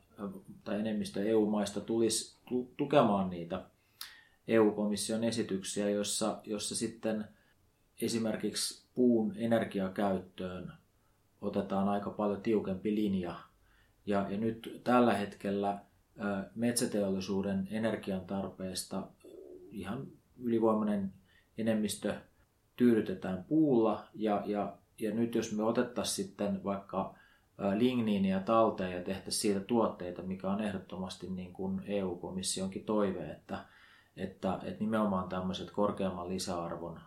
tai 0.64 0.80
enemmistö 0.80 1.24
EU-maista 1.24 1.80
tulisi 1.80 2.36
tukemaan 2.76 3.30
niitä 3.30 3.64
EU-komission 4.48 5.24
esityksiä, 5.24 5.90
jossa, 5.90 6.40
jossa 6.44 6.76
sitten 6.76 7.24
esimerkiksi 8.00 8.86
puun 8.94 9.32
energiakäyttöön 9.36 10.72
otetaan 11.40 11.88
aika 11.88 12.10
paljon 12.10 12.42
tiukempi 12.42 12.94
linja. 12.94 13.34
Ja, 14.06 14.26
ja 14.30 14.38
nyt 14.38 14.80
tällä 14.84 15.14
hetkellä 15.14 15.78
metsäteollisuuden 16.54 17.68
energian 17.70 18.20
tarpeesta 18.20 19.08
ihan 19.70 20.06
ylivoimainen 20.38 21.12
enemmistö 21.58 22.14
tyydytetään 22.82 23.44
puulla. 23.44 24.04
Ja, 24.14 24.42
ja, 24.46 24.72
ja 25.00 25.14
nyt 25.14 25.34
jos 25.34 25.52
me 25.52 25.62
otettaisiin 25.62 26.26
sitten 26.26 26.64
vaikka 26.64 27.14
ligniiniä 27.74 28.40
talteen 28.40 28.92
ja 28.92 29.02
tehtäisiin 29.02 29.40
siitä 29.40 29.60
tuotteita, 29.60 30.22
mikä 30.22 30.50
on 30.50 30.60
ehdottomasti 30.60 31.30
niin 31.30 31.52
kuin 31.52 31.82
EU-komissionkin 31.86 32.84
toive, 32.84 33.30
että, 33.30 33.58
että, 34.16 34.58
että 34.62 34.80
nimenomaan 34.84 35.28
tämmöiset 35.28 35.70
korkeamman 35.70 36.28
lisäarvon 36.28 37.00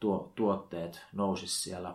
tuo, 0.00 0.32
tuotteet 0.34 1.00
nousisi 1.12 1.62
siellä 1.62 1.94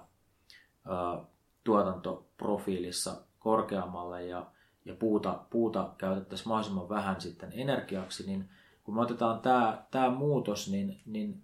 tuotantoprofiilissa 1.63 3.21
korkeammalle 3.39 4.25
ja, 4.25 4.45
ja 4.85 4.95
puuta, 4.95 5.39
puuta 5.49 5.93
käytettäisiin 5.97 6.47
mahdollisimman 6.47 6.89
vähän 6.89 7.21
sitten 7.21 7.51
energiaksi, 7.53 8.25
niin 8.25 8.49
kun 8.83 8.95
me 8.95 9.01
otetaan 9.01 9.39
tämä, 9.39 9.85
tämä 9.91 10.09
muutos, 10.09 10.71
niin, 10.71 11.01
niin 11.05 11.41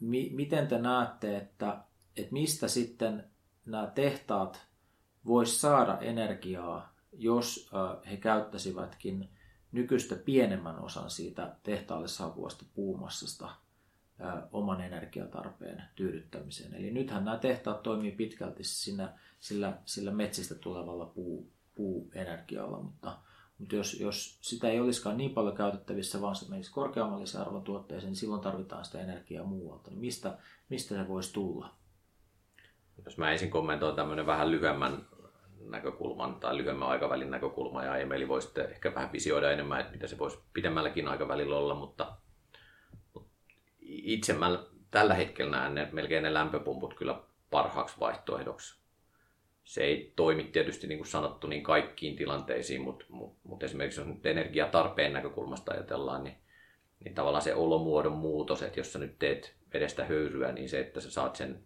mi, 0.00 0.30
miten 0.34 0.68
te 0.68 0.78
näette, 0.78 1.36
että, 1.36 1.84
että 2.16 2.32
mistä 2.32 2.68
sitten 2.68 3.30
nämä 3.66 3.86
tehtaat 3.86 4.66
vois 5.26 5.60
saada 5.60 5.98
energiaa, 5.98 6.94
jos 7.12 7.70
he 8.10 8.16
käyttäisivätkin 8.16 9.28
nykyistä 9.72 10.16
pienemmän 10.16 10.78
osan 10.78 11.10
siitä 11.10 11.56
tehtaalle 11.62 12.08
saapuvasta 12.08 12.64
puumassasta 12.74 13.48
oman 14.52 14.80
energiatarpeen 14.80 15.82
tyydyttämiseen. 15.94 16.74
Eli 16.74 16.90
nythän 16.90 17.24
nämä 17.24 17.36
tehtaat 17.36 17.82
toimii 17.82 18.12
pitkälti 18.12 18.64
siinä, 18.64 19.18
sillä, 19.40 19.78
sillä 19.84 20.10
metsistä 20.10 20.54
tulevalla 20.54 21.06
puu, 21.06 21.52
puuenergialla, 21.74 22.82
mutta, 22.82 23.18
mutta 23.60 23.76
jos, 23.76 24.00
jos 24.00 24.38
sitä 24.40 24.68
ei 24.68 24.80
olisikaan 24.80 25.16
niin 25.16 25.30
paljon 25.30 25.56
käytettävissä, 25.56 26.20
vaan 26.20 26.36
se 26.36 26.50
menisi 26.50 26.72
korkeamman 26.72 27.20
lisäarvon 27.20 27.62
tuotteeseen, 27.62 28.10
niin 28.10 28.16
silloin 28.16 28.40
tarvitaan 28.40 28.84
sitä 28.84 29.00
energiaa 29.00 29.44
muualta. 29.44 29.90
Niin 29.90 30.00
mistä, 30.00 30.38
mistä 30.68 30.94
se 30.94 31.08
voisi 31.08 31.32
tulla? 31.32 31.74
Jos 33.04 33.18
mä 33.18 33.32
ensin 33.32 33.50
kommentoin 33.50 33.96
tämmöinen 33.96 34.26
vähän 34.26 34.50
lyhyemmän 34.50 35.06
näkökulman 35.60 36.34
tai 36.34 36.56
lyhyemmän 36.56 36.88
aikavälin 36.88 37.30
näkökulma 37.30 37.84
ja 37.84 37.96
Emeli 37.96 38.28
voi 38.28 38.42
sitten 38.42 38.70
ehkä 38.70 38.94
vähän 38.94 39.12
visioida 39.12 39.50
enemmän, 39.50 39.80
että 39.80 39.92
mitä 39.92 40.06
se 40.06 40.18
voisi 40.18 40.38
pidemmälläkin 40.52 41.08
aikavälillä 41.08 41.56
olla, 41.56 41.74
mutta 41.74 42.16
itse 43.80 44.32
mä 44.32 44.58
tällä 44.90 45.14
hetkellä 45.14 45.50
näen 45.50 45.74
ne, 45.74 45.88
melkein 45.92 46.22
ne 46.22 46.34
lämpöpumput 46.34 46.94
kyllä 46.94 47.22
parhaaksi 47.50 48.00
vaihtoehdoksi. 48.00 48.79
Se 49.70 49.84
ei 49.84 50.12
toimi 50.16 50.44
tietysti 50.44 50.86
niin 50.86 50.98
kuin 50.98 51.08
sanottu 51.08 51.46
niin 51.46 51.62
kaikkiin 51.62 52.16
tilanteisiin, 52.16 52.80
mutta, 52.80 53.04
mutta, 53.08 53.40
mutta 53.44 53.66
esimerkiksi 53.66 54.00
jos 54.00 54.08
nyt 54.08 54.26
energiatarpeen 54.26 55.12
näkökulmasta 55.12 55.72
ajatellaan, 55.72 56.24
niin, 56.24 56.36
niin 57.04 57.14
tavallaan 57.14 57.42
se 57.42 57.54
olomuodon 57.54 58.12
muutos, 58.12 58.62
että 58.62 58.80
jos 58.80 58.92
sä 58.92 58.98
nyt 58.98 59.18
teet 59.18 59.54
vedestä 59.74 60.04
höyryä, 60.04 60.52
niin 60.52 60.68
se, 60.68 60.80
että 60.80 61.00
sä 61.00 61.10
saat 61.10 61.36
sen 61.36 61.62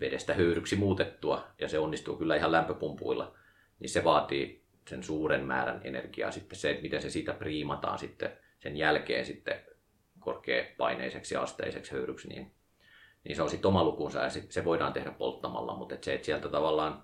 vedestä 0.00 0.34
höyryksi 0.34 0.76
muutettua, 0.76 1.48
ja 1.58 1.68
se 1.68 1.78
onnistuu 1.78 2.16
kyllä 2.16 2.36
ihan 2.36 2.52
lämpöpumpuilla, 2.52 3.36
niin 3.78 3.90
se 3.90 4.04
vaatii 4.04 4.62
sen 4.88 5.02
suuren 5.02 5.44
määrän 5.44 5.80
energiaa. 5.84 6.30
Sitten 6.30 6.58
se, 6.58 6.70
että 6.70 6.82
miten 6.82 7.02
se 7.02 7.10
siitä 7.10 7.32
priimataan 7.32 7.98
sitten 7.98 8.32
sen 8.58 8.76
jälkeen 8.76 9.26
sitten 9.26 9.60
korkeapaineiseksi 10.18 11.36
asteiseksi 11.36 11.92
höyryksi, 11.92 12.28
niin, 12.28 12.52
niin 13.24 13.36
se 13.36 13.42
on 13.42 13.50
sitten 13.50 13.68
oma 13.68 13.84
lukunsa 13.84 14.22
ja 14.22 14.30
se 14.30 14.64
voidaan 14.64 14.92
tehdä 14.92 15.10
polttamalla, 15.10 15.76
mutta 15.76 15.94
et 15.94 16.04
se, 16.04 16.14
että 16.14 16.26
sieltä 16.26 16.48
tavallaan, 16.48 17.02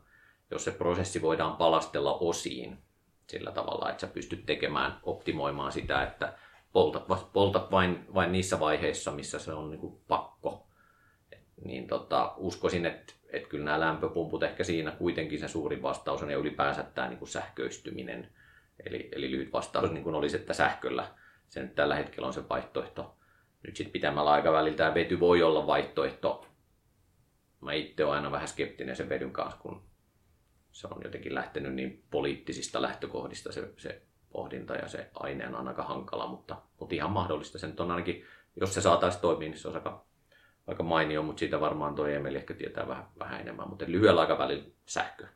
jos 0.50 0.64
se 0.64 0.70
prosessi 0.70 1.22
voidaan 1.22 1.56
palastella 1.56 2.14
osiin 2.14 2.78
sillä 3.26 3.52
tavalla, 3.52 3.90
että 3.90 4.00
sä 4.00 4.06
pystyt 4.06 4.46
tekemään, 4.46 5.00
optimoimaan 5.02 5.72
sitä, 5.72 6.02
että 6.02 6.38
poltat, 6.72 7.32
poltat 7.32 7.70
vain, 7.70 8.04
vain 8.14 8.32
niissä 8.32 8.60
vaiheissa, 8.60 9.10
missä 9.10 9.38
se 9.38 9.52
on 9.52 9.70
niin 9.70 9.80
kuin 9.80 10.00
pakko, 10.08 10.66
niin 11.64 11.86
tota, 11.86 12.34
uskoisin, 12.36 12.86
että, 12.86 13.12
että 13.32 13.48
kyllä 13.48 13.64
nämä 13.64 13.80
lämpöpumput 13.80 14.42
ehkä 14.42 14.64
siinä 14.64 14.90
kuitenkin 14.90 15.38
se 15.38 15.48
suurin 15.48 15.82
vastaus 15.82 16.22
on 16.22 16.30
ja 16.30 16.36
ylipäänsä 16.36 16.82
tämä 16.82 17.08
niin 17.08 17.18
kuin 17.18 17.28
sähköistyminen. 17.28 18.30
Eli, 18.86 19.08
eli 19.12 19.30
lyhyt 19.30 19.52
vastaus 19.52 19.90
niin 19.90 20.04
kuin 20.04 20.14
olisi, 20.14 20.36
että 20.36 20.54
sähköllä 20.54 21.08
se 21.48 21.62
nyt 21.62 21.74
tällä 21.74 21.94
hetkellä 21.94 22.26
on 22.26 22.32
se 22.32 22.48
vaihtoehto. 22.48 23.17
Nyt 23.68 23.76
sitten 23.76 23.92
pitämällä 23.92 24.30
aikavälillä 24.30 24.76
tämä 24.76 24.94
vety 24.94 25.20
voi 25.20 25.42
olla 25.42 25.66
vaihtoehto. 25.66 26.46
Mä 27.60 27.72
itse 27.72 28.04
olen 28.04 28.16
aina 28.16 28.30
vähän 28.30 28.48
skeptinen 28.48 28.96
sen 28.96 29.08
vedyn 29.08 29.32
kanssa, 29.32 29.60
kun 29.60 29.82
se 30.72 30.86
on 30.86 31.00
jotenkin 31.04 31.34
lähtenyt 31.34 31.74
niin 31.74 32.04
poliittisista 32.10 32.82
lähtökohdista 32.82 33.52
se, 33.52 33.72
se 33.76 34.02
pohdinta 34.30 34.74
ja 34.74 34.88
se 34.88 35.10
aineen 35.14 35.54
on 35.54 35.68
aika 35.68 35.82
hankala, 35.82 36.26
mutta, 36.26 36.56
mutta 36.80 36.94
ihan 36.94 37.10
mahdollista. 37.10 37.58
Se 37.58 37.66
nyt 37.66 37.80
on 37.80 37.90
ainakin, 37.90 38.24
jos 38.60 38.74
se 38.74 38.80
saataisiin 38.80 39.20
toimia, 39.22 39.48
niin 39.48 39.58
se 39.58 39.68
on 39.68 39.74
aika, 39.74 40.04
aika 40.66 40.82
mainio, 40.82 41.22
mutta 41.22 41.40
siitä 41.40 41.60
varmaan 41.60 41.94
toi 41.94 42.14
Emeli 42.14 42.36
ehkä 42.36 42.54
tietää 42.54 42.88
vähän, 42.88 43.06
vähän 43.18 43.40
enemmän. 43.40 43.68
Mutta 43.68 43.84
lyhyellä 43.88 44.20
aikavälillä 44.20 44.64
sähkö. 44.86 45.26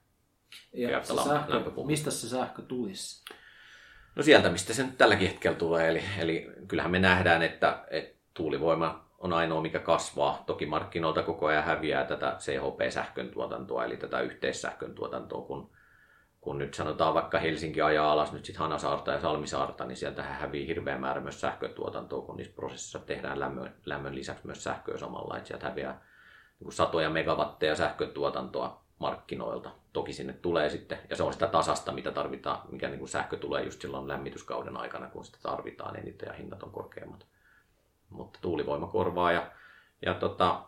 Ja 0.72 1.04
se 1.04 1.14
sähkö, 1.14 1.70
mistä 1.84 2.10
se 2.10 2.28
sähkö 2.28 2.62
tulisi? 2.62 3.24
No 4.16 4.22
sieltä, 4.22 4.50
mistä 4.50 4.74
se 4.74 4.82
nyt 4.82 4.98
tälläkin 4.98 5.28
hetkellä 5.28 5.58
tulee. 5.58 5.88
Eli, 5.88 6.02
eli 6.18 6.46
kyllähän 6.68 6.92
me 6.92 6.98
nähdään, 6.98 7.42
että, 7.42 7.84
että 7.90 8.21
tuulivoima 8.34 9.04
on 9.18 9.32
ainoa, 9.32 9.62
mikä 9.62 9.78
kasvaa. 9.78 10.42
Toki 10.46 10.66
markkinoilta 10.66 11.22
koko 11.22 11.46
ajan 11.46 11.64
häviää 11.64 12.04
tätä 12.04 12.36
CHP-sähkön 12.38 13.30
tuotantoa, 13.30 13.84
eli 13.84 13.96
tätä 13.96 14.20
yhteissähkön 14.20 14.94
tuotantoa, 14.94 15.42
kun, 15.46 15.70
kun 16.40 16.58
nyt 16.58 16.74
sanotaan 16.74 17.14
vaikka 17.14 17.38
Helsinki 17.38 17.82
ajaa 17.82 18.12
alas 18.12 18.32
nyt 18.32 18.44
sitten 18.44 18.62
Hanasaarta 18.62 19.12
ja 19.12 19.20
Salmisaarta, 19.20 19.84
niin 19.84 19.96
sieltä 19.96 20.22
hävii 20.22 20.66
hirveä 20.66 20.98
määrä 20.98 21.20
myös 21.20 21.40
sähkötuotantoa, 21.40 22.22
kun 22.22 22.36
niissä 22.36 22.54
prosessissa 22.54 22.98
tehdään 22.98 23.40
lämmön, 23.40 23.74
lämmön 23.84 24.14
lisäksi 24.14 24.46
myös 24.46 24.64
sähköä 24.64 24.98
samalla, 24.98 25.36
että 25.36 25.48
sieltä 25.48 25.68
häviää 25.68 26.00
niin 26.60 26.72
satoja 26.72 27.10
megawatteja 27.10 27.76
sähkötuotantoa 27.76 28.82
markkinoilta. 28.98 29.70
Toki 29.92 30.12
sinne 30.12 30.32
tulee 30.32 30.70
sitten, 30.70 30.98
ja 31.10 31.16
se 31.16 31.22
on 31.22 31.32
sitä 31.32 31.46
tasasta, 31.46 31.92
mitä 31.92 32.10
tarvitaan, 32.10 32.58
mikä 32.70 32.88
niin 32.88 32.98
kuin 32.98 33.08
sähkö 33.08 33.36
tulee 33.36 33.64
just 33.64 33.80
silloin 33.80 34.08
lämmityskauden 34.08 34.76
aikana, 34.76 35.06
kun 35.06 35.24
sitä 35.24 35.38
tarvitaan 35.42 35.96
eniten 35.96 36.26
ja 36.26 36.32
hinnat 36.32 36.62
on 36.62 36.70
korkeammat. 36.70 37.26
Mutta 38.12 38.38
tuulivoima 38.42 38.86
korvaa 38.86 39.32
ja, 39.32 39.52
ja 40.06 40.14
tota, 40.14 40.62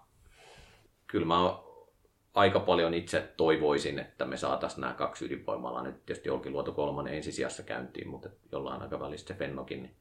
kyllä 1.06 1.26
mä 1.26 1.34
aika 2.34 2.60
paljon 2.60 2.94
itse 2.94 3.32
toivoisin, 3.36 3.98
että 3.98 4.24
me 4.24 4.36
saataisiin 4.36 4.80
nämä 4.80 4.92
kaksi 4.92 5.24
ydinvoimalaa, 5.24 5.82
nyt 5.82 6.06
tietysti 6.06 6.30
Olkiluoto 6.30 6.72
kolmonen 6.72 7.14
ensisijassa 7.14 7.62
käyntiin, 7.62 8.08
mutta 8.08 8.28
jollain 8.52 8.82
aikavälillä 8.82 9.16
se 9.16 9.34
Fennokin, 9.34 9.82
niin 9.82 9.96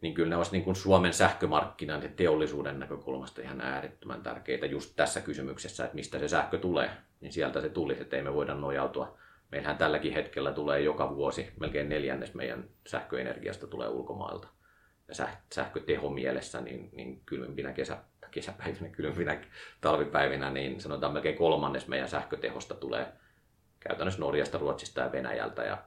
niin 0.00 0.14
kyllä 0.14 0.28
ne 0.28 0.36
olisi 0.36 0.52
niin 0.52 0.64
kuin 0.64 0.76
Suomen 0.76 1.12
sähkömarkkinan 1.12 2.02
ja 2.02 2.08
teollisuuden 2.08 2.78
näkökulmasta 2.78 3.42
ihan 3.42 3.60
äärettömän 3.60 4.22
tärkeitä 4.22 4.66
just 4.66 4.92
tässä 4.96 5.20
kysymyksessä, 5.20 5.84
että 5.84 5.94
mistä 5.94 6.18
se 6.18 6.28
sähkö 6.28 6.58
tulee, 6.58 6.90
niin 7.20 7.32
sieltä 7.32 7.60
se 7.60 7.68
tulisi, 7.68 8.02
että 8.02 8.16
ei 8.16 8.22
me 8.22 8.34
voida 8.34 8.54
nojautua. 8.54 9.18
Meillähän 9.52 9.78
tälläkin 9.78 10.12
hetkellä 10.12 10.52
tulee 10.52 10.80
joka 10.80 11.16
vuosi, 11.16 11.52
melkein 11.60 11.88
neljännes 11.88 12.34
meidän 12.34 12.64
sähköenergiasta 12.86 13.66
tulee 13.66 13.88
ulkomailta. 13.88 14.48
Sähköteho 15.54 16.10
mielessä, 16.10 16.60
niin, 16.60 16.90
niin 16.92 17.22
kylmimpinä 17.26 17.72
kesä, 17.72 17.98
kesäpäivinä, 18.30 18.88
kylmimpinä 18.88 19.40
talvipäivinä, 19.80 20.50
niin 20.50 20.80
sanotaan 20.80 21.12
melkein 21.12 21.38
kolmannes 21.38 21.88
meidän 21.88 22.08
sähkötehosta 22.08 22.74
tulee 22.74 23.12
käytännössä 23.80 24.20
Norjasta, 24.20 24.58
Ruotsista 24.58 25.00
ja 25.00 25.12
Venäjältä. 25.12 25.64
Ja 25.64 25.84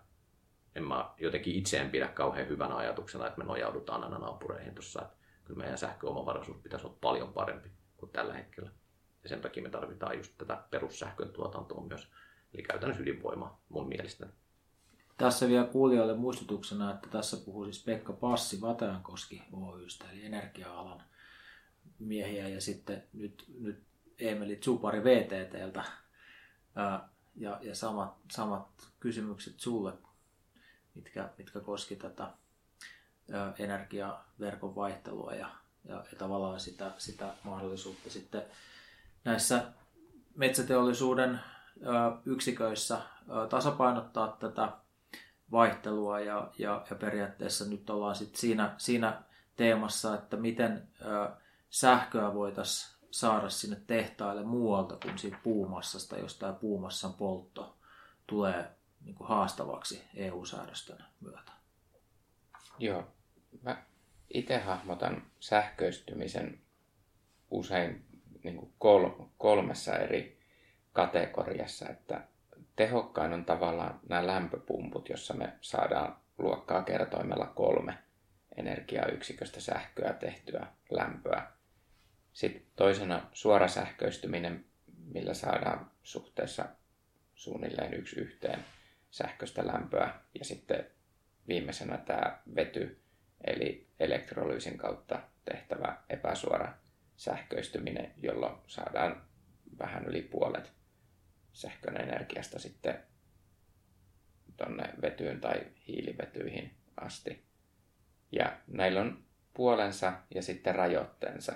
en 0.76 0.84
mä 0.84 1.10
jotenkin 1.18 1.56
itse 1.56 1.78
en 1.78 1.90
pidä 1.90 2.08
kauhean 2.08 2.48
hyvänä 2.48 2.76
ajatuksena, 2.76 3.28
että 3.28 3.38
me 3.38 3.44
nojaudutaan 3.44 4.04
aina 4.04 4.18
naapureihin 4.18 4.76
tuossa. 4.76 5.10
kyllä 5.46 5.58
meidän 5.58 5.78
sähköomavaraisuus 5.78 6.58
pitäisi 6.58 6.88
olla 6.88 6.98
paljon 7.02 7.34
parempi 7.34 7.70
kuin 7.98 8.12
tällä 8.12 8.34
hetkellä. 8.34 8.70
Ja 9.24 9.30
sen 9.30 9.42
takia 9.42 9.64
me 9.64 9.70
tarvitaan 9.70 10.18
just 10.18 10.34
tätä 10.38 10.64
perussähkön 10.72 11.30
tuotantoa 11.30 11.84
myös, 11.84 12.12
eli 12.54 12.64
käytännössä 12.64 13.04
ydinvoimaa 13.04 13.62
mun 13.70 13.88
mielestä. 13.88 14.28
Tässä 15.24 15.48
vielä 15.48 15.66
kuulijoille 15.66 16.14
muistutuksena, 16.14 16.94
että 16.94 17.08
tässä 17.10 17.38
puhuu 17.38 17.64
siis 17.64 17.84
Pekka 17.84 18.14
Passi 18.14 18.62
Vatajankoski 18.62 19.44
Oystä, 19.52 20.06
eli 20.12 20.26
energia-alan 20.26 21.04
miehiä, 22.00 22.48
ja 22.48 22.62
sitten 22.62 23.04
nyt, 23.14 23.46
nyt 23.60 23.84
Emeli 24.20 24.56
Tsupari 24.56 25.04
VTTltä. 25.04 25.84
Ja, 27.36 27.60
ja 27.62 27.76
samat, 27.76 28.14
samat 28.32 28.68
kysymykset 29.00 29.60
sulle, 29.60 29.94
mitkä, 30.96 31.30
mitkä 31.38 31.60
koski 31.60 31.96
tätä 31.96 32.28
energiaverkon 33.60 34.76
vaihtelua 34.76 35.34
ja, 35.34 35.50
ja, 35.86 35.96
ja 35.96 36.18
tavallaan 36.18 36.60
sitä, 36.60 36.92
sitä 36.98 37.34
mahdollisuutta 37.44 38.10
sitten 38.10 38.44
näissä 39.24 39.64
metsäteollisuuden 40.36 41.40
yksiköissä 42.26 43.02
tasapainottaa 43.50 44.38
tätä 44.40 44.83
vaihtelua 45.54 46.20
ja, 46.20 46.52
ja, 46.58 46.86
ja 46.90 46.96
periaatteessa 46.96 47.66
nyt 47.66 47.90
ollaan 47.90 48.16
sitten 48.16 48.40
siinä, 48.40 48.76
siinä 48.78 49.22
teemassa, 49.56 50.16
että 50.16 50.38
miten 50.38 50.88
sähköä 51.70 52.34
voitaisiin 52.34 52.94
saada 53.12 53.50
sinne 53.50 53.78
tehtaille 53.88 54.44
muualta 54.44 54.98
kuin 55.04 55.18
siitä 55.18 55.38
puumassasta, 55.44 56.18
jos 56.18 56.38
tämä 56.38 56.54
puumassan 56.54 57.14
poltto 57.14 57.78
tulee 58.28 58.72
niin 59.02 59.16
kuin 59.16 59.28
haastavaksi 59.28 60.04
EU-säädöstön 60.16 61.04
myötä. 61.20 61.52
Joo. 62.80 63.08
Mä 63.62 63.84
itse 64.34 64.60
hahmotan 64.60 65.24
sähköistymisen 65.40 66.60
usein 67.52 68.06
niin 68.44 68.58
kuin 68.58 68.74
kol, 68.80 69.10
kolmessa 69.38 69.96
eri 69.96 70.40
kategoriassa, 70.94 71.90
että 71.90 72.28
tehokkain 72.76 73.34
on 73.34 73.46
tavallaan 73.46 74.00
nämä 74.10 74.28
lämpöpumput, 74.28 75.10
jossa 75.10 75.34
me 75.34 75.54
saadaan 75.62 76.16
luokkaa 76.38 76.84
kertoimella 76.84 77.46
kolme 77.46 77.98
energiayksiköstä 78.58 79.62
sähköä 79.62 80.14
tehtyä 80.14 80.68
lämpöä. 80.90 81.48
Sitten 82.34 82.64
toisena 82.76 83.30
suorasähköistyminen, 83.34 84.66
millä 85.14 85.34
saadaan 85.34 85.92
suhteessa 86.04 86.66
suunnilleen 87.36 87.94
yksi 87.94 88.20
yhteen 88.20 88.66
sähköistä 89.12 89.68
lämpöä. 89.68 90.14
Ja 90.40 90.46
sitten 90.46 90.88
viimeisenä 91.48 91.98
tämä 91.98 92.40
vety, 92.56 93.02
eli 93.44 93.88
elektrolyysin 94.00 94.78
kautta 94.78 95.20
tehtävä 95.46 95.98
epäsuora 96.10 96.74
sähköistyminen, 97.18 98.14
jolloin 98.18 98.56
saadaan 98.68 99.24
vähän 99.80 100.06
yli 100.06 100.22
puolet 100.22 100.72
sähkön 101.54 102.02
energiasta 102.02 102.60
sitten 102.60 103.00
tuonne 104.58 104.84
vetyyn 105.02 105.42
tai 105.42 105.62
hiilivetyihin 105.88 106.72
asti. 106.98 107.44
Ja 108.32 108.58
näillä 108.68 109.02
on 109.02 109.24
puolensa 109.54 110.14
ja 110.36 110.42
sitten 110.42 110.76
rajoitteensa. 110.76 111.52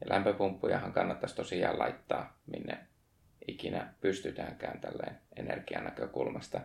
Ja 0.00 0.06
lämpöpumppujahan 0.08 0.92
kannattaisi 0.92 1.36
tosiaan 1.36 1.78
laittaa 1.78 2.40
minne 2.46 2.78
ikinä 3.48 3.94
pystytäänkään 4.00 4.80
tälleen 4.80 5.18
energian 5.36 5.84
näkökulmasta, 5.84 6.60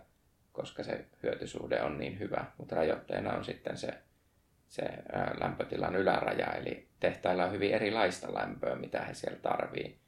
koska 0.51 0.83
se 0.83 1.05
hyötysuhde 1.23 1.81
on 1.81 1.97
niin 1.97 2.19
hyvä. 2.19 2.45
Mutta 2.57 2.75
rajoitteena 2.75 3.33
on 3.33 3.45
sitten 3.45 3.77
se, 3.77 3.93
se 4.67 4.83
lämpötilan 5.39 5.95
yläraja, 5.95 6.53
eli 6.53 6.87
tehtailla 6.99 7.45
on 7.45 7.51
hyvin 7.51 7.73
erilaista 7.73 8.33
lämpöä, 8.33 8.75
mitä 8.75 9.01
he 9.01 9.13
siellä 9.13 9.39
tarvii. 9.39 9.99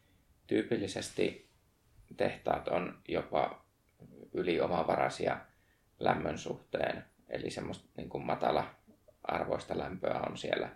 Tyypillisesti 0.47 1.48
tehtaat 2.17 2.67
on 2.67 3.01
jopa 3.07 3.65
yliomavaraisia 4.33 5.37
lämmön 5.99 6.37
suhteen, 6.37 7.05
eli 7.29 7.49
semmoista 7.49 7.89
niin 7.97 8.09
kuin 8.09 8.25
matala 8.25 8.75
arvoista 9.23 9.77
lämpöä 9.77 10.19
on 10.29 10.37
siellä 10.37 10.69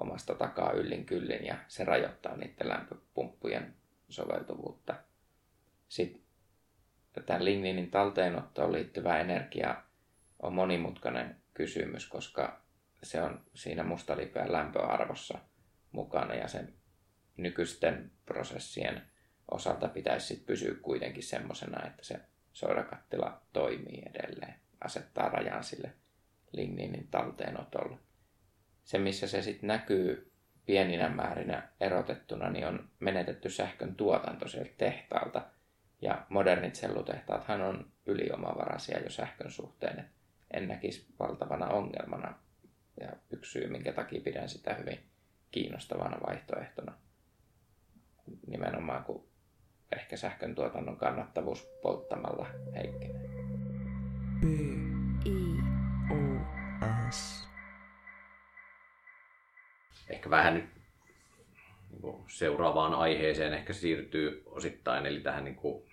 omasta 0.00 0.34
takaa 0.34 0.72
yllin 0.72 1.06
kyllin 1.06 1.46
ja 1.46 1.56
se 1.68 1.84
rajoittaa 1.84 2.36
niiden 2.36 2.68
lämpöpumppujen 2.68 3.74
soveltuvuutta. 4.08 4.94
Sitten 5.88 6.22
tämän 7.26 7.44
ligninin 7.44 7.90
talteenottoon 7.90 8.72
liittyvä 8.72 9.20
energia 9.20 9.82
on 10.42 10.52
monimutkainen 10.52 11.36
kysymys, 11.54 12.08
koska 12.08 12.62
se 13.02 13.22
on 13.22 13.40
siinä 13.54 13.82
mustalipeän 13.82 14.52
lämpöarvossa 14.52 15.38
mukana 15.92 16.34
ja 16.34 16.48
sen 16.48 16.74
nykyisten 17.36 18.12
prosessien 18.26 19.11
osalta 19.52 19.88
pitäisi 19.88 20.26
sit 20.26 20.46
pysyä 20.46 20.74
kuitenkin 20.82 21.22
semmoisena, 21.22 21.86
että 21.86 22.04
se 22.04 22.20
soirakattila 22.52 23.40
toimii 23.52 24.02
edelleen, 24.06 24.54
asettaa 24.80 25.28
rajan 25.28 25.64
sille 25.64 25.92
ligninin 26.52 27.08
talteenotolle. 27.10 27.98
Se, 28.84 28.98
missä 28.98 29.26
se 29.26 29.42
sitten 29.42 29.68
näkyy 29.68 30.32
pieninä 30.66 31.08
määrinä 31.08 31.68
erotettuna, 31.80 32.50
niin 32.50 32.66
on 32.66 32.88
menetetty 33.00 33.50
sähkön 33.50 33.94
tuotanto 33.94 34.48
sieltä 34.48 34.72
tehtaalta. 34.78 35.46
Ja 36.00 36.26
modernit 36.28 36.74
sellutehtaathan 36.74 37.60
on 37.60 37.92
yliomavaraisia 38.06 38.98
jo 38.98 39.10
sähkön 39.10 39.50
suhteen. 39.50 40.10
En 40.50 40.68
näkisi 40.68 41.06
valtavana 41.18 41.66
ongelmana. 41.66 42.34
Ja 43.00 43.12
yksi 43.30 43.52
syy, 43.52 43.68
minkä 43.68 43.92
takia 43.92 44.20
pidän 44.20 44.48
sitä 44.48 44.74
hyvin 44.74 44.98
kiinnostavana 45.50 46.20
vaihtoehtona. 46.26 46.92
Nimenomaan 48.46 49.04
kun 49.04 49.31
ehkä 49.96 50.16
sähkön 50.16 50.54
tuotannon 50.54 50.96
kannattavuus 50.96 51.62
polttamalla 51.82 52.46
heikkenee. 52.74 53.28
B. 54.40 54.44
I. 55.26 55.56
O. 56.10 56.16
S. 57.10 57.48
Ehkä 60.08 60.30
vähän 60.30 60.54
nyt 60.54 60.64
niin 62.02 62.24
seuraavaan 62.28 62.94
aiheeseen 62.94 63.52
ehkä 63.52 63.72
siirtyy 63.72 64.42
osittain, 64.46 65.06
eli 65.06 65.20
tähän 65.20 65.44
niin 65.44 65.56
kuin 65.56 65.88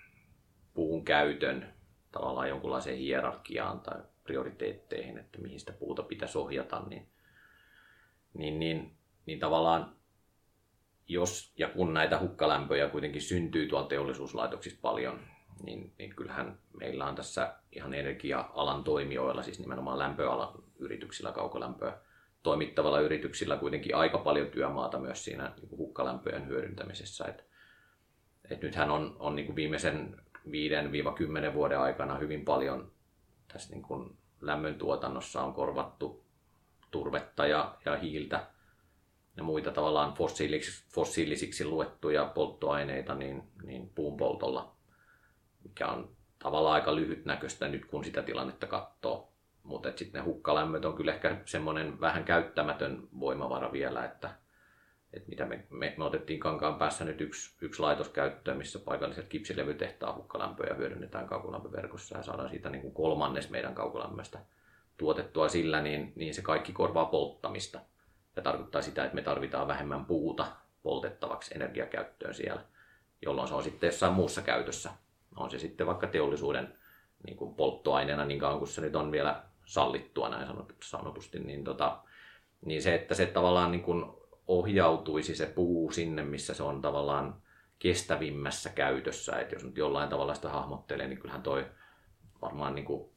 puun 0.74 1.06
käytön 1.06 1.74
tavallaan 2.12 2.50
jonkunlaiseen 2.50 2.97
hierarkiaan 2.97 3.80
tai 3.80 4.02
prioriteetteihin, 4.24 5.18
että 5.18 5.41
mihin 5.41 5.60
sitä 5.60 5.72
puuta 5.72 6.04
pitäisi 6.04 6.38
ohjata, 6.38 6.80
niin, 6.89 7.08
niin, 8.34 8.60
niin, 8.60 8.97
niin 9.26 9.39
tavallaan 9.39 9.95
jos 11.10 11.53
ja 11.57 11.68
kun 11.68 11.93
näitä 11.93 12.20
hukkalämpöjä 12.20 12.89
kuitenkin 12.89 13.22
syntyy 13.22 13.68
tuolla 13.68 13.88
teollisuuslaitoksissa 13.88 14.80
paljon, 14.82 15.20
niin, 15.64 15.93
niin 15.97 16.16
kyllähän 16.16 16.60
meillä 16.80 17.05
on 17.05 17.16
tässä 17.16 17.55
ihan 17.72 17.93
energia-alan 17.93 18.84
toimijoilla, 18.84 19.43
siis 19.43 19.60
nimenomaan 19.60 19.99
lämpöalan 19.99 20.64
yrityksillä, 20.80 21.32
kaukolämpöä 21.32 21.97
toimittavalla 22.43 22.99
yrityksillä 22.99 23.57
kuitenkin 23.57 23.95
aika 23.95 24.18
paljon 24.18 24.47
työmaata 24.47 24.99
myös 24.99 25.24
siinä 25.24 25.51
niin 25.62 25.78
hukkalämpöjen 25.78 26.47
hyödyntämisessä. 26.47 27.26
Et, 27.26 27.45
et 28.49 28.62
nythän 28.62 28.91
on, 28.91 29.16
on 29.20 29.36
niin 29.36 29.45
kuin 29.45 29.55
viimeisen 29.55 30.22
5-10 30.47 31.53
vuoden 31.53 31.80
aikana 31.80 32.18
hyvin 32.18 32.45
paljon 32.45 32.91
tässä 33.53 33.74
niin 33.74 33.84
kuin 33.84 34.18
lämmön 34.41 34.76
tuotannossa 34.76 35.41
on 35.41 35.53
korvattu 35.53 36.26
turvetta 36.91 37.47
ja, 37.47 37.78
ja 37.86 37.97
hiiltä 37.97 38.47
ja 39.40 39.44
muita 39.44 39.72
tavallaan 39.72 40.14
fossiilisiksi, 40.14 40.84
fossiilisiksi 40.94 41.66
luettuja 41.66 42.26
polttoaineita 42.26 43.16
niin, 43.16 43.44
niin 43.64 43.90
puun 43.96 44.18
poltolla, 44.18 44.76
mikä 45.64 45.88
on 45.88 46.10
tavallaan 46.40 46.76
aika 46.76 46.96
lyhytnäköistä 46.96 47.68
nyt, 47.68 47.86
kun 47.86 48.04
sitä 48.04 48.22
tilannetta 48.22 48.68
katsoo. 48.68 49.34
Mutta 49.64 49.92
sitten 49.96 50.20
ne 50.20 50.26
hukkalämmöt 50.26 50.86
on 50.86 50.96
kyllä 50.96 51.14
ehkä 51.14 51.38
semmoinen 51.46 52.02
vähän 52.02 52.24
käyttämätön 52.24 53.08
voimavara 53.20 53.72
vielä, 53.72 54.06
että, 54.06 54.30
että 55.14 55.30
mitä 55.30 55.46
me, 55.46 55.68
me, 55.70 55.94
me 55.98 56.04
otettiin 56.04 56.40
kankaan 56.40 56.76
päässä 56.76 57.06
nyt 57.06 57.22
yksi, 57.22 57.58
yksi 57.62 57.82
laitos 57.82 58.10
käyttöön, 58.10 58.58
missä 58.58 58.80
paikalliset 58.80 59.28
kipsilevytehtaan 59.28 60.16
hukkalämpöjä 60.16 60.74
hyödynnetään 60.74 61.28
kaukolämpöverkossa 61.28 62.18
ja 62.18 62.24
saadaan 62.24 62.50
siitä 62.50 62.70
niin 62.70 62.82
kuin 62.82 62.94
kolmannes 62.94 63.50
meidän 63.50 63.76
kaukolämmöstä 63.76 64.40
tuotettua 64.98 65.50
sillä, 65.50 65.82
niin, 65.82 66.14
niin 66.16 66.34
se 66.34 66.42
kaikki 66.42 66.74
korvaa 66.74 67.06
polttamista. 67.06 67.80
Ja 68.36 68.42
tarkoittaa 68.42 68.82
sitä, 68.82 69.04
että 69.04 69.16
me 69.16 69.22
tarvitaan 69.22 69.68
vähemmän 69.68 70.06
puuta 70.06 70.48
poltettavaksi 70.84 71.56
energiakäyttöön 71.56 72.34
siellä, 72.34 72.62
jolloin 73.22 73.48
se 73.48 73.54
on 73.54 73.64
sitten 73.64 73.88
jossain 73.88 74.14
muussa 74.14 74.42
käytössä. 74.42 74.90
On 75.36 75.52
se 75.52 75.60
sitten 75.60 75.88
vaikka 75.88 76.08
teollisuuden 76.08 76.74
niin 77.26 77.38
kuin 77.38 77.56
polttoaineena 77.56 78.26
niin 78.26 78.40
kauan 78.40 78.58
kuin 78.58 78.70
se 78.70 78.82
nyt 78.82 78.96
on 78.96 79.12
vielä 79.12 79.44
sallittua 79.66 80.30
näin 80.30 80.48
sanotusti, 80.84 81.40
niin, 81.40 81.64
tota, 81.64 82.00
niin 82.66 82.82
se, 82.82 82.96
että 82.96 83.16
se 83.16 83.26
tavallaan 83.26 83.72
niin 83.72 83.84
kuin 83.84 84.06
ohjautuisi 84.48 85.36
se 85.36 85.46
puu 85.46 85.92
sinne, 85.92 86.24
missä 86.24 86.54
se 86.54 86.64
on 86.64 86.82
tavallaan 86.82 87.42
kestävimmässä 87.80 88.70
käytössä. 88.70 89.40
Että 89.40 89.56
jos 89.56 89.64
nyt 89.64 89.78
jollain 89.78 90.10
tavalla 90.10 90.36
sitä 90.36 90.50
hahmottelee, 90.50 91.08
niin 91.08 91.20
kyllähän 91.20 91.44
toi 91.44 91.66
varmaan 92.42 92.76
niin 92.76 92.86
kuin 92.86 93.10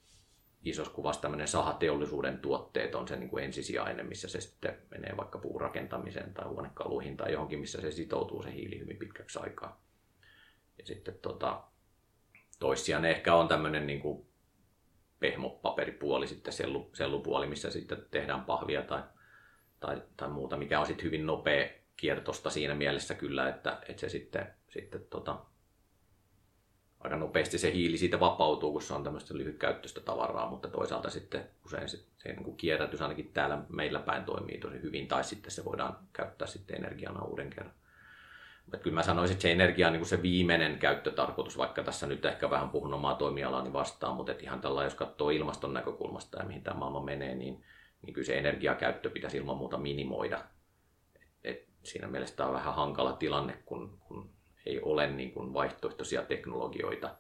isossa 0.64 0.92
kuvassa 0.92 1.22
tämmöinen 1.22 1.48
sahateollisuuden 1.48 2.38
tuotteet 2.38 2.94
on 2.94 3.08
se 3.08 3.16
niin 3.16 3.30
kuin 3.30 3.44
ensisijainen, 3.44 4.06
missä 4.06 4.28
se 4.28 4.40
sitten 4.40 4.78
menee 4.90 5.16
vaikka 5.16 5.38
puurakentamiseen 5.38 6.34
tai 6.34 6.48
huonekaluihin 6.48 7.16
tai 7.16 7.32
johonkin, 7.32 7.58
missä 7.58 7.80
se 7.80 7.90
sitoutuu 7.90 8.42
se 8.42 8.52
hiili 8.52 8.78
hyvin 8.78 8.96
pitkäksi 8.96 9.38
aikaa. 9.42 9.82
Ja 10.78 10.86
sitten 10.86 11.18
tota, 11.22 11.62
toissijainen 12.58 13.10
ehkä 13.10 13.34
on 13.34 13.48
tämmöinen 13.48 13.86
niin 13.86 14.00
kuin 14.00 14.26
pehmopaperipuoli, 15.20 16.26
sitten 16.26 16.52
sellu, 16.52 16.90
sellupuoli, 16.92 17.46
missä 17.46 17.70
sitten 17.70 18.06
tehdään 18.10 18.44
pahvia 18.44 18.82
tai, 18.82 19.02
tai, 19.80 20.02
tai 20.16 20.28
muuta, 20.28 20.56
mikä 20.56 20.80
on 20.80 20.86
sitten 20.86 21.04
hyvin 21.04 21.26
nopea 21.26 21.68
kiertosta 21.96 22.50
siinä 22.50 22.74
mielessä 22.74 23.14
kyllä, 23.14 23.48
että, 23.48 23.78
että 23.88 24.00
se 24.00 24.08
sitten, 24.08 24.54
sitten 24.68 25.04
tota, 25.10 25.44
aika 27.04 27.16
nopeasti 27.16 27.58
se 27.58 27.72
hiili 27.72 27.98
siitä 27.98 28.20
vapautuu, 28.20 28.72
kun 28.72 28.82
se 28.82 28.94
on 28.94 29.04
tämmöistä 29.04 29.34
lyhytkäyttöistä 29.34 30.00
tavaraa, 30.00 30.50
mutta 30.50 30.68
toisaalta 30.68 31.10
sitten 31.10 31.48
usein 31.64 31.88
se, 31.88 31.96
se 32.18 32.28
niin 32.28 32.44
kuin 32.44 32.56
kierrätys 32.56 33.02
ainakin 33.02 33.30
täällä 33.34 33.64
meillä 33.68 34.00
päin 34.00 34.24
toimii 34.24 34.58
tosi 34.58 34.82
hyvin, 34.82 35.08
tai 35.08 35.24
sitten 35.24 35.50
se 35.50 35.64
voidaan 35.64 35.96
käyttää 36.12 36.48
sitten 36.48 36.76
energiana 36.76 37.24
uuden 37.24 37.50
kerran. 37.50 37.74
Mutta 38.64 38.78
kyllä 38.78 38.94
mä 38.94 39.02
sanoisin, 39.02 39.34
että 39.34 39.42
se 39.42 39.52
energia 39.52 39.86
on 39.86 39.92
niin 39.92 40.00
kuin 40.00 40.08
se 40.08 40.22
viimeinen 40.22 40.78
käyttötarkoitus, 40.78 41.58
vaikka 41.58 41.82
tässä 41.82 42.06
nyt 42.06 42.24
ehkä 42.24 42.50
vähän 42.50 42.70
puhun 42.70 42.94
omaa 42.94 43.14
toimialani 43.14 43.72
vastaan, 43.72 44.16
mutta 44.16 44.34
ihan 44.40 44.60
tällä, 44.60 44.84
jos 44.84 44.94
katsoo 44.94 45.30
ilmaston 45.30 45.74
näkökulmasta 45.74 46.38
ja 46.38 46.44
mihin 46.44 46.62
tämä 46.62 46.78
maailma 46.78 47.02
menee, 47.02 47.34
niin, 47.34 47.64
niin 48.02 48.14
kyllä 48.14 48.26
se 48.26 48.38
energiakäyttö 48.38 49.10
pitäisi 49.10 49.36
ilman 49.36 49.56
muuta 49.56 49.78
minimoida. 49.78 50.44
Et, 51.14 51.22
et 51.44 51.68
siinä 51.82 52.08
mielessä 52.08 52.36
tämä 52.36 52.48
on 52.48 52.54
vähän 52.54 52.74
hankala 52.74 53.12
tilanne, 53.12 53.62
kun, 53.64 53.98
kun 54.08 54.30
ole 54.92 55.06
niin 55.06 55.32
kuin 55.32 55.54
vaihtoehtoisia 55.54 56.22
teknologioita 56.22 57.10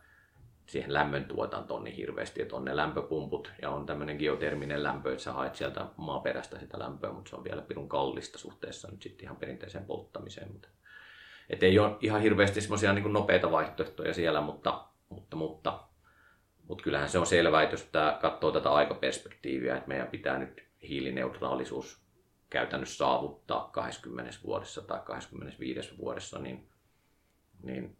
siihen 0.66 0.92
lämmön 0.92 1.24
tuotantoon 1.24 1.84
niin 1.84 1.96
hirveästi, 1.96 2.42
että 2.42 2.56
on 2.56 2.64
ne 2.64 2.76
lämpöpumput 2.76 3.52
ja 3.62 3.70
on 3.70 3.86
tämmöinen 3.86 4.16
geoterminen 4.16 4.82
lämpö, 4.82 5.12
että 5.12 5.24
sä 5.24 5.32
haet 5.32 5.54
sieltä 5.54 5.86
maaperästä 5.96 6.58
sitä 6.58 6.78
lämpöä, 6.78 7.12
mutta 7.12 7.30
se 7.30 7.36
on 7.36 7.44
vielä 7.44 7.62
pirun 7.62 7.88
kallista 7.88 8.38
suhteessa 8.38 8.88
nyt 8.90 9.02
sitten 9.02 9.24
ihan 9.24 9.36
perinteiseen 9.36 9.84
polttamiseen. 9.84 10.52
Mutta, 10.52 10.68
et 11.50 11.62
ei 11.62 11.78
ole 11.78 11.96
ihan 12.00 12.22
hirveästi 12.22 12.60
semmoisia 12.60 12.92
niin 12.92 13.12
nopeita 13.12 13.50
vaihtoehtoja 13.50 14.14
siellä, 14.14 14.40
mutta, 14.40 14.84
mutta, 15.08 15.36
mutta, 15.36 15.80
mutta 16.68 16.84
kyllähän 16.84 17.08
se 17.08 17.18
on 17.18 17.26
selvää, 17.26 17.62
että 17.62 17.74
jos 17.74 17.88
tämä 17.92 18.18
katsoo 18.22 18.52
tätä 18.52 18.72
aikaperspektiiviä, 18.72 19.76
että 19.76 19.88
meidän 19.88 20.08
pitää 20.08 20.38
nyt 20.38 20.64
hiilineutraalisuus 20.88 22.02
käytännössä 22.50 22.96
saavuttaa 22.96 23.70
20 23.72 24.32
vuodessa 24.44 24.82
tai 24.82 25.00
25 25.04 25.98
vuodessa, 25.98 26.38
niin 26.38 26.71
niin 27.62 27.96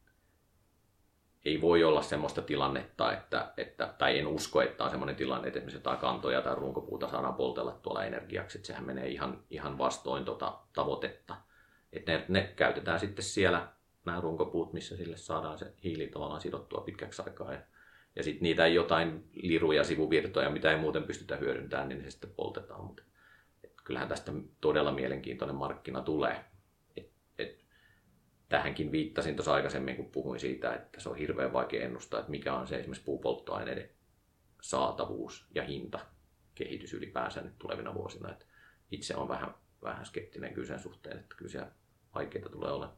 ei 1.44 1.60
voi 1.60 1.84
olla 1.84 2.02
semmoista 2.02 2.42
tilannetta, 2.42 3.12
että, 3.12 3.52
että, 3.56 3.94
tai 3.98 4.18
en 4.18 4.26
usko, 4.26 4.62
että 4.62 4.84
on 4.84 4.90
semmoinen 4.90 5.16
tilanne, 5.16 5.48
että 5.48 5.58
esimerkiksi 5.58 5.78
jotain 5.78 5.98
kantoja 5.98 6.42
tai 6.42 6.54
runkopuuta 6.54 7.08
saadaan 7.08 7.34
poltella 7.34 7.72
tuolla 7.72 8.04
energiaksi, 8.04 8.58
että 8.58 8.66
sehän 8.66 8.84
menee 8.84 9.08
ihan, 9.08 9.42
ihan 9.50 9.78
vastoin 9.78 10.24
tota 10.24 10.58
tavoitetta. 10.72 11.36
Että 11.92 12.12
ne, 12.12 12.24
ne 12.28 12.52
käytetään 12.56 13.00
sitten 13.00 13.24
siellä, 13.24 13.68
nämä 14.04 14.20
runkopuut, 14.20 14.72
missä 14.72 14.96
sille 14.96 15.16
saadaan 15.16 15.58
se 15.58 15.72
hiili 15.84 16.06
tavallaan 16.06 16.40
sidottua 16.40 16.80
pitkäksi 16.80 17.22
aikaa. 17.22 17.52
Ja, 17.52 17.60
ja 18.16 18.22
sitten 18.22 18.42
niitä 18.42 18.66
jotain 18.66 19.24
liruja, 19.32 19.84
sivuvirtoja, 19.84 20.50
mitä 20.50 20.70
ei 20.70 20.78
muuten 20.78 21.02
pystytä 21.02 21.36
hyödyntämään, 21.36 21.88
niin 21.88 22.02
ne 22.02 22.10
sitten 22.10 22.32
poltetaan. 22.36 22.84
Mutta 22.84 23.02
kyllähän 23.84 24.08
tästä 24.08 24.32
todella 24.60 24.92
mielenkiintoinen 24.92 25.56
markkina 25.56 26.02
tulee 26.02 26.44
tähänkin 28.53 28.92
viittasin 28.92 29.36
tuossa 29.36 29.55
aikaisemmin, 29.55 29.96
kun 29.96 30.11
puhuin 30.11 30.40
siitä, 30.40 30.74
että 30.74 31.00
se 31.00 31.09
on 31.09 31.16
hirveän 31.16 31.53
vaikea 31.53 31.84
ennustaa, 31.84 32.20
että 32.20 32.30
mikä 32.30 32.55
on 32.55 32.66
se 32.66 32.76
esimerkiksi 32.76 33.05
puupolttoaineiden 33.05 33.90
saatavuus 34.62 35.46
ja 35.55 35.62
hinta 35.62 36.00
kehitys 36.55 36.94
ylipäänsä 36.94 37.40
nyt 37.40 37.59
tulevina 37.59 37.94
vuosina. 37.94 38.30
Että 38.30 38.44
itse 38.90 39.16
on 39.16 39.28
vähän, 39.28 39.55
vähän 39.82 40.07
skeptinen 40.07 40.55
kyllä 40.55 40.66
sen 40.66 40.78
suhteen, 40.78 41.18
että 41.18 41.36
kyllä 41.36 41.50
siellä 41.50 41.70
vaikeita 42.14 42.48
tulee 42.48 42.72
olemaan. 42.72 42.96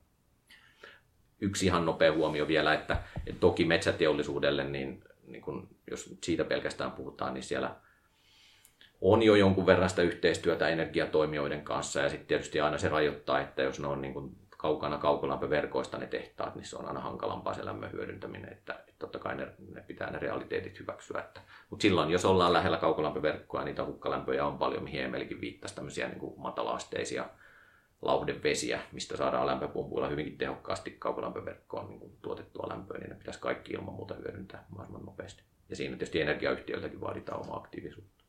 Yksi 1.40 1.66
ihan 1.66 1.86
nopea 1.86 2.12
huomio 2.12 2.48
vielä, 2.48 2.74
että, 2.74 3.02
että 3.26 3.40
toki 3.40 3.64
metsäteollisuudelle, 3.64 4.64
niin, 4.64 5.04
niin 5.26 5.42
kun, 5.42 5.68
jos 5.90 6.16
siitä 6.24 6.44
pelkästään 6.44 6.92
puhutaan, 6.92 7.34
niin 7.34 7.44
siellä 7.44 7.76
on 9.00 9.22
jo 9.22 9.34
jonkun 9.34 9.66
verran 9.66 9.90
sitä 9.90 10.02
yhteistyötä 10.02 10.68
energiatoimijoiden 10.68 11.64
kanssa 11.64 12.00
ja 12.00 12.08
sitten 12.08 12.26
tietysti 12.26 12.60
aina 12.60 12.78
se 12.78 12.88
rajoittaa, 12.88 13.40
että 13.40 13.62
jos 13.62 13.80
ne 13.80 13.86
on 13.86 14.02
niin 14.02 14.14
kuin 14.14 14.36
kaukana 14.64 14.98
kaukolämpöverkoista 14.98 15.98
ne 15.98 16.06
tehtaat, 16.06 16.54
niin 16.54 16.64
se 16.64 16.76
on 16.76 16.86
aina 16.86 17.00
hankalampaa 17.00 17.54
se 17.54 17.64
lämmön 17.64 17.92
hyödyntäminen, 17.92 18.52
että, 18.52 18.72
että 18.72 18.92
totta 18.98 19.18
kai 19.18 19.36
ne, 19.36 19.48
ne 19.74 19.80
pitää 19.80 20.10
ne 20.10 20.18
realiteetit 20.18 20.80
hyväksyä. 20.80 21.20
Että, 21.20 21.40
mutta 21.70 21.82
silloin, 21.82 22.10
jos 22.10 22.24
ollaan 22.24 22.52
lähellä 22.52 22.76
kaukolämpöverkkoa, 22.76 23.64
niitä 23.64 23.84
hukkalämpöjä 23.84 24.46
on 24.46 24.58
paljon, 24.58 24.84
mihin 24.84 25.04
Emelikin 25.04 25.40
viittasi, 25.40 25.74
tämmöisiä 25.74 26.08
niin 26.08 26.18
kuin 26.18 26.40
matalaasteisia 26.40 27.24
lauhdevesiä, 28.02 28.80
mistä 28.92 29.16
saadaan 29.16 29.46
lämpöpumpuilla 29.46 30.08
hyvinkin 30.08 30.38
tehokkaasti 30.38 30.90
kaukolämpöverkkoon 30.90 31.88
niin 31.88 32.00
kuin 32.00 32.16
tuotettua 32.22 32.68
lämpöä, 32.68 32.98
niin 32.98 33.10
ne 33.10 33.16
pitäisi 33.16 33.40
kaikki 33.40 33.72
ilman 33.72 33.94
muuta 33.94 34.14
hyödyntää 34.14 34.64
mahdollisimman 34.68 35.06
nopeasti. 35.06 35.42
Ja 35.68 35.76
siinä 35.76 35.96
tietysti 35.96 36.20
energiayhtiöiltäkin 36.20 37.00
vaaditaan 37.00 37.40
omaa 37.40 37.56
aktiivisuutta. 37.56 38.24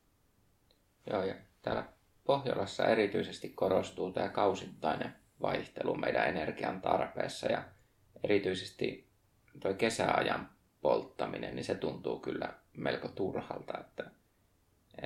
Joo, 1.10 1.24
ja 1.24 1.36
täällä 1.62 1.86
Pohjolassa 2.26 2.86
erityisesti 2.86 3.50
korostuu 3.50 4.12
tämä 4.12 4.30
kausittainen 4.30 5.25
vaihtelu 5.46 5.96
meidän 5.96 6.28
energian 6.28 6.82
tarpeessa 6.82 7.52
ja 7.52 7.64
erityisesti 8.24 9.10
tuo 9.60 9.74
kesäajan 9.74 10.50
polttaminen, 10.82 11.56
niin 11.56 11.64
se 11.64 11.76
tuntuu 11.76 12.20
kyllä 12.20 12.54
melko 12.78 13.08
turhalta, 13.08 13.80
että, 13.80 14.04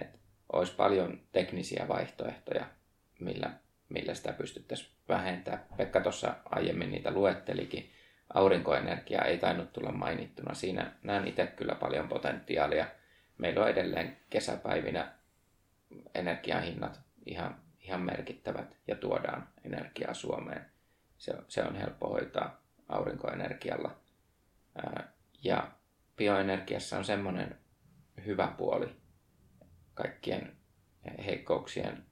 että 0.01 0.17
olisi 0.53 0.75
paljon 0.75 1.21
teknisiä 1.31 1.87
vaihtoehtoja, 1.87 2.65
millä, 3.19 3.51
millä 3.89 4.13
sitä 4.13 4.33
pystyttäisiin 4.33 4.91
vähentämään. 5.09 5.65
Pekka 5.77 6.01
tuossa 6.01 6.35
aiemmin 6.45 6.91
niitä 6.91 7.11
luettelikin. 7.11 7.91
Aurinkoenergia 8.33 9.21
ei 9.21 9.37
tainnut 9.37 9.73
tulla 9.73 9.91
mainittuna. 9.91 10.53
Siinä 10.53 10.91
näen 11.03 11.27
itse 11.27 11.47
kyllä 11.47 11.75
paljon 11.75 12.07
potentiaalia. 12.07 12.85
Meillä 13.37 13.63
on 13.63 13.69
edelleen 13.69 14.17
kesäpäivinä 14.29 15.13
energiahinnat 16.15 16.99
ihan 17.25 17.61
ihan 17.89 18.01
merkittävät 18.01 18.77
ja 18.87 18.95
tuodaan 18.95 19.47
energiaa 19.73 20.13
Suomeen. 20.13 20.65
Se, 21.17 21.33
se 21.47 21.63
on 21.63 21.75
helppo 21.75 22.09
hoitaa 22.09 22.61
aurinkoenergialla. 22.89 23.97
Ja 25.43 25.71
bioenergiassa 26.15 26.97
on 26.97 27.05
semmoinen 27.05 27.59
hyvä 28.25 28.53
puoli 28.57 28.95
kaikkien 29.93 30.57
heikkouksien 31.25 32.05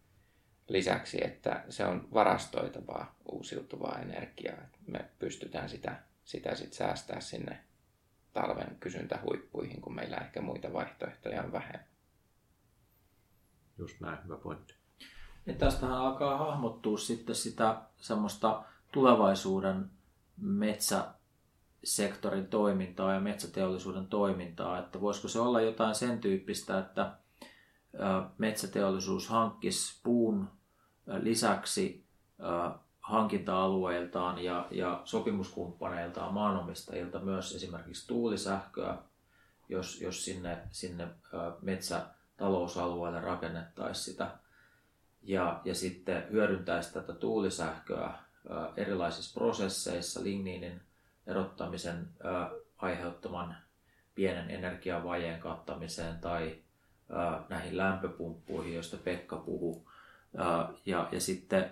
lisäksi, 0.68 1.24
että 1.24 1.64
se 1.70 1.86
on 1.86 2.08
varastoitavaa 2.14 3.16
uusiutuvaa 3.32 4.00
energiaa. 4.00 4.58
Me 4.88 5.10
pystytään 5.20 5.70
sitä, 5.70 6.04
sitä 6.24 6.56
sit 6.56 6.74
säästää 6.74 7.20
sinne 7.22 7.64
talven 8.34 8.78
kysyntähuippuihin, 8.80 9.82
kun 9.82 9.96
meillä 9.96 10.18
ehkä 10.18 10.42
muita 10.42 10.74
vaihtoehtoja 10.74 11.44
on 11.44 11.52
vähemmän. 11.52 11.88
Just 13.78 14.00
näin, 14.00 14.24
hyvä 14.24 14.38
pointti. 14.38 14.87
Ja 15.48 15.54
tästähän 15.54 15.98
alkaa 15.98 16.38
hahmottua 16.38 16.98
sitten 16.98 17.36
sitä 17.36 17.82
semmoista 17.98 18.64
tulevaisuuden 18.92 19.90
metsäsektorin 20.38 22.48
toimintaa 22.48 23.14
ja 23.14 23.20
metsäteollisuuden 23.20 24.08
toimintaa, 24.08 24.80
että 24.80 25.02
voisiko 25.02 25.28
se 25.28 25.40
olla 25.40 25.62
jotain 25.62 25.96
sen 25.96 26.20
tyyppistä, 26.20 26.80
että 26.80 27.12
metsäteollisuus 28.38 29.30
hankkisi 29.30 30.00
puun 30.04 30.50
lisäksi 31.22 32.06
hankinta-alueiltaan 33.02 34.44
ja, 34.44 34.68
ja 34.72 35.02
sopimuskumppaneiltaan, 35.06 36.34
maanomistajilta 36.34 37.20
myös 37.20 37.56
esimerkiksi 37.56 38.08
tuulisähköä, 38.08 38.98
jos, 39.70 40.02
jos 40.02 40.26
sinne, 40.26 40.58
sinne 40.72 41.08
metsätalousalueelle 41.62 43.22
rakennettaisiin 43.22 44.06
sitä 44.06 44.32
ja, 45.28 45.62
ja 45.66 45.76
sitten 45.76 46.24
hyödyntäisi 46.32 46.94
tätä 46.94 47.14
tuulisähköä 47.14 48.14
erilaisissa 48.78 49.40
prosesseissa 49.40 50.24
ligniinin 50.24 50.82
erottamisen 51.28 52.08
aiheuttaman 52.78 53.56
pienen 54.16 54.50
energiavajeen 54.52 55.40
kattamiseen 55.40 56.20
tai 56.20 56.56
näihin 57.50 57.78
lämpöpumppuihin, 57.78 58.74
joista 58.74 58.98
Pekka 58.98 59.38
puhuu. 59.38 59.90
Ja, 60.86 61.10
ja 61.12 61.20
sitten 61.20 61.72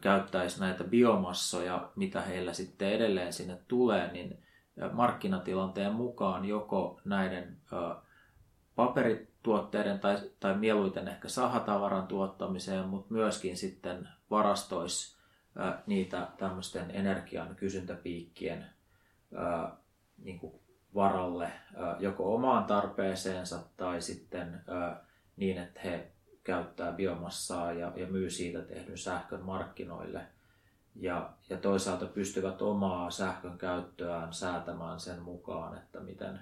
käyttäisi 0.00 0.60
näitä 0.60 0.84
biomassoja, 0.84 1.90
mitä 1.96 2.20
heillä 2.20 2.52
sitten 2.52 2.92
edelleen 2.92 3.32
sinne 3.32 3.58
tulee, 3.68 4.12
niin 4.12 4.42
markkinatilanteen 4.92 5.92
mukaan 5.92 6.44
joko 6.44 7.00
näiden 7.04 7.56
paperit 8.76 9.29
tuotteiden 9.42 9.98
tai, 9.98 10.30
tai 10.40 10.54
mieluiten 10.54 11.08
ehkä 11.08 11.28
sahatavaran 11.28 12.06
tuottamiseen, 12.06 12.86
mutta 12.86 13.14
myöskin 13.14 13.56
sitten 13.56 14.08
varastoisi 14.30 15.16
ää, 15.56 15.82
niitä 15.86 16.28
tämmöisten 16.38 16.90
energian 16.90 17.56
kysyntäpiikkien 17.56 18.66
ää, 19.34 19.76
niin 20.18 20.38
kuin 20.38 20.54
varalle, 20.94 21.52
ää, 21.76 21.96
joko 21.98 22.34
omaan 22.34 22.64
tarpeeseensa 22.64 23.58
tai 23.76 24.02
sitten 24.02 24.60
niin, 25.36 25.58
että 25.58 25.80
he 25.80 26.10
käyttää 26.44 26.92
biomassaa 26.92 27.72
ja, 27.72 27.92
ja 27.96 28.06
myy 28.06 28.30
siitä 28.30 28.62
tehdyn 28.62 28.98
sähkön 28.98 29.42
markkinoille. 29.42 30.26
Ja, 30.96 31.30
ja 31.50 31.56
toisaalta 31.56 32.06
pystyvät 32.06 32.62
omaa 32.62 33.10
sähkön 33.10 33.58
käyttöään 33.58 34.32
säätämään 34.32 35.00
sen 35.00 35.22
mukaan, 35.22 35.78
että 35.78 36.00
miten, 36.00 36.40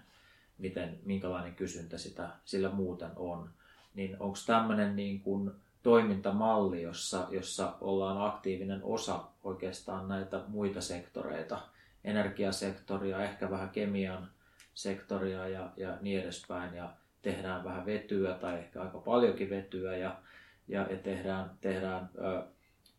miten, 0.58 0.98
minkälainen 1.04 1.54
kysyntä 1.54 1.98
sitä, 1.98 2.28
sillä 2.44 2.70
muuten 2.70 3.10
on. 3.16 3.50
Niin 3.94 4.16
onko 4.20 4.38
tämmöinen 4.46 4.96
niin 4.96 5.20
kuin 5.20 5.50
toimintamalli, 5.82 6.82
jossa, 6.82 7.26
jossa 7.30 7.74
ollaan 7.80 8.26
aktiivinen 8.26 8.80
osa 8.82 9.24
oikeastaan 9.44 10.08
näitä 10.08 10.40
muita 10.48 10.80
sektoreita, 10.80 11.60
energiasektoria, 12.04 13.22
ehkä 13.22 13.50
vähän 13.50 13.70
kemian 13.70 14.28
sektoria 14.74 15.48
ja, 15.48 15.70
ja 15.76 15.98
niin 16.00 16.22
edespäin, 16.22 16.74
ja 16.74 16.92
tehdään 17.22 17.64
vähän 17.64 17.86
vetyä 17.86 18.34
tai 18.34 18.58
ehkä 18.58 18.82
aika 18.82 18.98
paljonkin 18.98 19.50
vetyä 19.50 19.96
ja, 19.96 20.16
ja, 20.68 20.82
ja 20.90 20.96
tehdään, 20.96 21.50
tehdään 21.60 22.10
ö, 22.18 22.42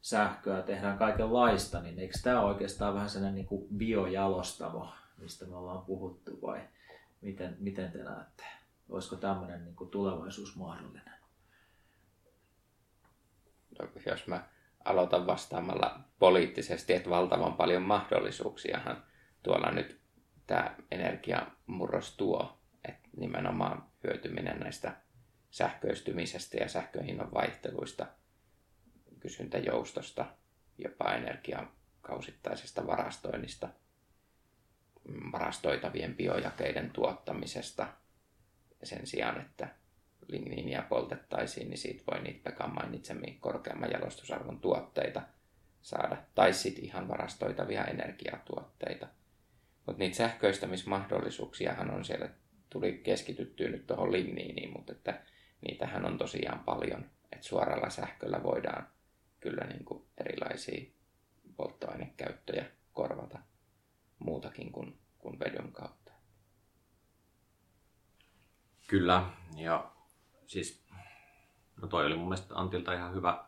sähköä, 0.02 0.62
tehdään 0.62 0.98
kaikenlaista, 0.98 1.82
niin 1.82 2.00
eikö 2.00 2.14
tämä 2.24 2.42
oikeastaan 2.42 2.94
vähän 2.94 3.10
sellainen 3.10 3.36
niin 3.36 3.48
kuin 3.48 3.68
biojalostamo, 3.78 4.88
mistä 5.18 5.46
me 5.46 5.56
ollaan 5.56 5.86
puhuttu 5.86 6.40
vai 6.42 6.62
miten, 7.22 7.58
miten 7.60 7.92
te 7.92 8.04
näette? 8.04 8.44
Olisiko 8.90 9.16
tämmöinen 9.16 9.66
niin 9.66 9.76
kuin 9.76 9.90
tulevaisuus 9.90 10.56
mahdollinen? 10.56 11.20
No, 13.80 13.88
jos 14.06 14.28
mä 14.28 14.44
aloitan 14.86 15.28
vastaamalla 15.28 16.00
poliittisesti, 16.20 16.94
että 16.94 17.10
valtavan 17.10 17.54
paljon 17.54 17.82
mahdollisuuksiahan 17.82 19.04
tuolla 19.44 19.72
nyt 19.72 20.00
tämä 20.48 20.76
energiamurros 20.92 22.18
tuo. 22.18 22.60
Että 22.84 23.10
nimenomaan 23.18 23.84
hyötyminen 24.04 24.60
näistä 24.60 24.96
sähköistymisestä 25.52 26.58
ja 26.58 26.70
sähköhinnan 26.70 27.34
vaihteluista, 27.34 28.06
kysyntäjoustosta, 29.20 30.26
jopa 30.78 31.14
energian 31.14 31.72
kausittaisesta 32.02 32.88
varastoinnista, 32.88 33.70
varastoitavien 35.32 36.16
biojakeiden 36.16 36.90
tuottamisesta 36.90 37.88
sen 38.84 39.08
sijaan, 39.08 39.42
että 39.42 39.68
ligniiniä 40.28 40.82
poltettaisiin, 40.82 41.70
niin 41.70 41.78
siitä 41.78 42.04
voi 42.12 42.22
niitä 42.22 42.44
Pekan 42.44 42.74
mainitsemia 42.74 43.34
korkeamman 43.40 43.92
jalostusarvon 43.92 44.60
tuotteita 44.60 45.22
saada, 45.82 46.18
tai 46.36 46.54
sitten 46.54 46.86
ihan 46.86 47.08
varastoitavia 47.08 47.86
energiatuotteita. 47.86 49.08
Mutta 49.86 50.00
niitä 50.00 50.18
sähköistämismahdollisuuksiahan 50.18 51.92
on 51.92 52.06
siellä 52.06 52.30
tuli 52.70 53.02
keskityttyä 53.04 53.70
nyt 53.70 53.88
tuohon 53.88 54.12
ligniiniin, 54.12 54.74
mutta 54.74 54.92
että 54.92 55.22
niitähän 55.68 56.06
on 56.06 56.18
tosiaan 56.18 56.60
paljon. 56.60 57.10
Että 57.32 57.48
suoralla 57.48 57.90
sähköllä 57.90 58.44
voidaan 58.44 58.88
kyllä 59.40 59.66
niin 59.66 59.86
kuin 59.86 60.04
erilaisia 60.18 60.92
polttoainekäyttöjä 61.58 62.66
korvata 62.94 63.40
muutakin 64.20 64.72
kuin, 64.72 64.98
kuin 65.18 65.40
vedyn 65.40 65.72
kautta. 65.72 66.12
Kyllä, 68.88 69.30
ja 69.56 69.92
siis 70.48 70.84
no 71.82 71.88
toi 71.88 72.06
oli 72.06 72.16
mun 72.16 72.28
mielestä 72.28 72.56
Antilta 72.56 72.94
ihan 72.94 73.14
hyvä, 73.14 73.46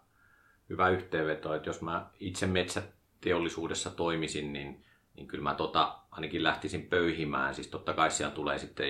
hyvä 0.70 0.90
yhteenveto, 0.90 1.54
että 1.54 1.70
jos 1.70 1.82
mä 1.82 2.10
itse 2.20 2.48
metsäteollisuudessa 2.48 3.90
toimisin, 3.90 4.54
niin 4.54 4.86
niin 5.16 5.28
kyllä 5.28 5.44
mä 5.44 5.54
tota, 5.54 6.00
ainakin 6.12 6.44
lähtisin 6.44 6.88
pöyhimään. 6.88 7.56
Siis 7.56 7.68
totta 7.68 7.94
kai 7.94 8.12
siellä 8.12 8.36
tulee 8.36 8.58
sitten 8.58 8.88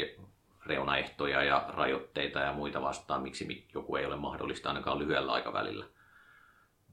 reunaehtoja 0.65 1.43
ja 1.43 1.65
rajoitteita 1.67 2.39
ja 2.39 2.53
muita 2.53 2.81
vastaan, 2.81 3.21
miksi 3.21 3.67
joku 3.73 3.95
ei 3.95 4.05
ole 4.05 4.15
mahdollista 4.15 4.69
ainakaan 4.69 4.99
lyhyellä 4.99 5.31
aikavälillä. 5.31 5.85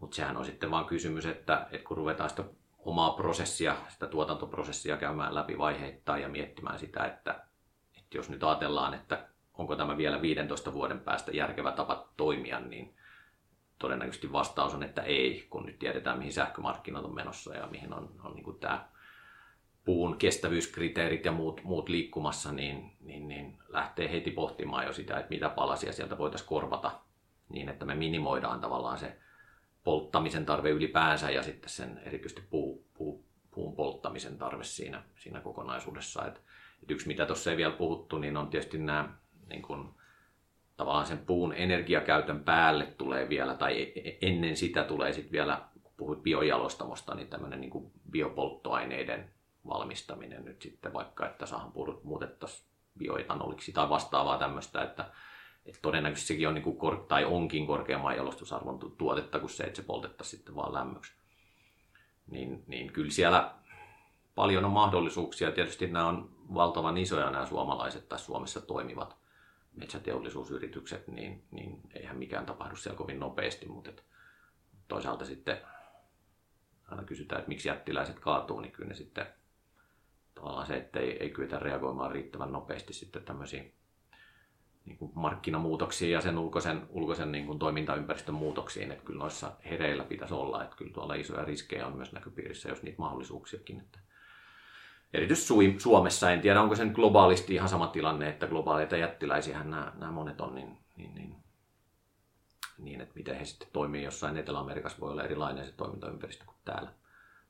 Mutta 0.00 0.14
sehän 0.14 0.36
on 0.36 0.44
sitten 0.44 0.70
vaan 0.70 0.84
kysymys, 0.84 1.26
että, 1.26 1.66
että 1.70 1.88
kun 1.88 1.96
ruvetaan 1.96 2.30
sitä 2.30 2.44
omaa 2.88 3.10
prosessia, 3.10 3.76
sitä 3.88 4.06
tuotantoprosessia 4.06 4.96
käymään 4.96 5.34
läpi 5.34 5.58
vaiheittain 5.58 6.22
ja 6.22 6.28
miettimään 6.28 6.78
sitä, 6.78 7.04
että, 7.04 7.44
että 7.98 8.16
jos 8.16 8.30
nyt 8.30 8.44
ajatellaan, 8.44 8.94
että 8.94 9.28
onko 9.54 9.76
tämä 9.76 9.96
vielä 9.96 10.22
15 10.22 10.72
vuoden 10.72 11.00
päästä 11.00 11.30
järkevä 11.30 11.72
tapa 11.72 12.08
toimia, 12.16 12.60
niin 12.60 12.94
todennäköisesti 13.78 14.32
vastaus 14.32 14.74
on, 14.74 14.82
että 14.82 15.02
ei, 15.02 15.46
kun 15.50 15.66
nyt 15.66 15.78
tiedetään, 15.78 16.18
mihin 16.18 16.32
sähkömarkkinat 16.32 17.04
on 17.04 17.14
menossa 17.14 17.54
ja 17.54 17.66
mihin 17.66 17.94
on, 17.94 18.10
on 18.22 18.34
niin 18.34 18.58
tämä 18.60 18.88
puun 19.84 20.16
kestävyyskriteerit 20.18 21.24
ja 21.24 21.32
muut, 21.32 21.60
muut 21.64 21.88
liikkumassa, 21.88 22.52
niin, 22.52 22.96
niin, 23.00 23.28
niin 23.28 23.58
lähtee 23.68 24.10
heti 24.12 24.30
pohtimaan 24.30 24.86
jo 24.86 24.92
sitä, 24.92 25.18
että 25.18 25.30
mitä 25.30 25.48
palasia 25.48 25.92
sieltä 25.92 26.18
voitaisiin 26.18 26.48
korvata 26.48 26.90
niin, 27.48 27.68
että 27.68 27.84
me 27.84 27.94
minimoidaan 27.94 28.60
tavallaan 28.60 28.98
se 28.98 29.18
polttamisen 29.84 30.46
tarve 30.46 30.70
ylipäänsä 30.70 31.30
ja 31.30 31.42
sitten 31.42 31.70
sen 31.70 32.00
erityisesti 32.04 32.42
puu, 32.50 32.86
puu, 32.94 33.24
puun 33.50 33.76
polttamisen 33.76 34.38
tarve 34.38 34.64
siinä, 34.64 35.02
siinä 35.16 35.40
kokonaisuudessa. 35.40 36.26
Et, 36.26 36.42
et 36.82 36.90
yksi, 36.90 37.06
mitä 37.06 37.26
tuossa 37.26 37.50
ei 37.50 37.56
vielä 37.56 37.72
puhuttu, 37.72 38.18
niin 38.18 38.36
on 38.36 38.48
tietysti 38.48 38.78
nämä 38.78 39.08
niin 39.48 39.62
kun, 39.62 39.94
tavallaan 40.76 41.06
sen 41.06 41.18
puun 41.18 41.52
energiakäytön 41.52 42.44
päälle 42.44 42.86
tulee 42.86 43.28
vielä, 43.28 43.54
tai 43.54 43.82
e, 43.82 44.08
e, 44.08 44.18
ennen 44.20 44.56
sitä 44.56 44.84
tulee 44.84 45.12
sitten 45.12 45.32
vielä, 45.32 45.62
kun 45.82 45.92
puhuit 45.96 46.22
biojalostamosta, 46.22 47.14
niin 47.14 47.28
tämmöinen 47.28 47.60
niin 47.60 47.92
biopolttoaineiden 48.10 49.30
valmistaminen 49.68 50.44
nyt 50.44 50.62
sitten 50.62 50.92
vaikka, 50.92 51.26
että 51.26 51.46
sahanpurut 51.46 52.04
muutettaisiin 52.04 52.68
bioetanoliksi 52.98 53.72
tai 53.72 53.88
vastaavaa 53.88 54.38
tämmöistä, 54.38 54.82
että, 54.82 55.10
että 55.68 55.82
todennäköisesti 55.82 56.28
sekin 56.28 56.48
on 56.48 56.54
niin 56.54 56.62
kuin 56.62 56.76
kor- 56.76 57.04
tai 57.08 57.24
onkin 57.24 57.66
korkeamman 57.66 58.16
jalostusarvon 58.16 58.78
tuotetta 58.98 59.40
kuin 59.40 59.50
se, 59.50 59.64
että 59.64 59.76
se 59.76 59.82
poltettaisiin 59.82 60.38
sitten 60.38 60.54
vaan 60.54 60.74
lämmöksi. 60.74 61.12
Niin, 62.30 62.64
niin 62.66 62.92
kyllä 62.92 63.10
siellä 63.10 63.54
paljon 64.34 64.64
on 64.64 64.70
mahdollisuuksia. 64.70 65.52
Tietysti 65.52 65.86
nämä 65.86 66.08
on 66.08 66.30
valtavan 66.54 66.98
isoja 66.98 67.30
nämä 67.30 67.46
suomalaiset 67.46 68.08
tai 68.08 68.18
Suomessa 68.18 68.60
toimivat 68.60 69.16
metsäteollisuusyritykset, 69.76 71.08
niin, 71.08 71.44
niin 71.50 71.80
eihän 71.94 72.18
mikään 72.18 72.46
tapahdu 72.46 72.76
siellä 72.76 72.98
kovin 72.98 73.20
nopeasti, 73.20 73.66
mutta 73.66 73.90
et 73.90 74.04
toisaalta 74.88 75.24
sitten 75.24 75.58
aina 76.88 77.04
kysytään, 77.04 77.38
että 77.38 77.48
miksi 77.48 77.68
jättiläiset 77.68 78.20
kaatuu, 78.20 78.60
niin 78.60 78.72
kyllä 78.72 78.88
ne 78.88 78.94
sitten 78.94 79.26
tavallaan 80.34 80.66
se, 80.66 80.76
että 80.76 81.00
ei, 81.00 81.22
ei 81.22 81.30
kyetä 81.30 81.58
reagoimaan 81.58 82.12
riittävän 82.12 82.52
nopeasti 82.52 82.92
sitten 82.92 83.24
tämmöisiin 83.24 83.77
niin 84.88 84.98
kuin 84.98 85.12
markkinamuutoksiin 85.14 86.12
ja 86.12 86.20
sen 86.20 86.38
ulkoisen, 86.38 86.86
ulkoisen 86.88 87.32
niin 87.32 87.46
kuin 87.46 87.58
toimintaympäristön 87.58 88.34
muutoksiin, 88.34 88.92
että 88.92 89.04
kyllä 89.04 89.18
noissa 89.18 89.52
hereillä 89.70 90.04
pitäisi 90.04 90.34
olla, 90.34 90.64
että 90.64 90.76
kyllä 90.76 90.92
tuolla 90.92 91.14
isoja 91.14 91.44
riskejä 91.44 91.86
on 91.86 91.96
myös 91.96 92.12
näköpiirissä, 92.12 92.68
jos 92.68 92.82
niitä 92.82 92.98
mahdollisuuksiakin. 92.98 93.80
Että 93.80 93.98
erityisesti 95.14 95.76
Suomessa, 95.78 96.30
en 96.30 96.40
tiedä 96.40 96.62
onko 96.62 96.76
sen 96.76 96.92
globaalisti 96.94 97.54
ihan 97.54 97.68
sama 97.68 97.86
tilanne, 97.86 98.28
että 98.28 98.46
globaaleita 98.46 98.96
jättiläisiä 98.96 99.58
nämä, 99.58 99.92
nämä 99.94 100.12
monet 100.12 100.40
on, 100.40 100.54
niin, 100.54 100.78
niin, 100.96 101.14
niin, 101.14 101.36
niin, 102.78 103.00
että 103.00 103.14
miten 103.14 103.38
he 103.38 103.44
sitten 103.44 103.68
toimii 103.72 104.02
jossain 104.02 104.36
Etelä-Amerikassa 104.36 105.00
voi 105.00 105.10
olla 105.10 105.24
erilainen 105.24 105.66
se 105.66 105.72
toimintaympäristö 105.72 106.44
kuin 106.44 106.56
täällä. 106.64 106.92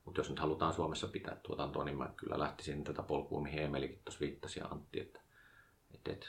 Mutta 0.05 0.19
jos 0.19 0.29
nyt 0.29 0.39
halutaan 0.39 0.73
Suomessa 0.73 1.07
pitää 1.07 1.35
tuotantoa, 1.35 1.83
niin 1.83 1.97
mä 1.97 2.09
kyllä 2.17 2.39
lähtisin 2.39 2.83
tätä 2.83 3.03
polkua, 3.03 3.41
mihin 3.41 3.63
Emelikin 3.63 4.01
tuossa 4.05 4.19
viittasi 4.19 4.59
ja 4.59 4.65
Antti, 4.65 4.99
että, 4.99 5.19
että, 5.93 6.11
että 6.11 6.27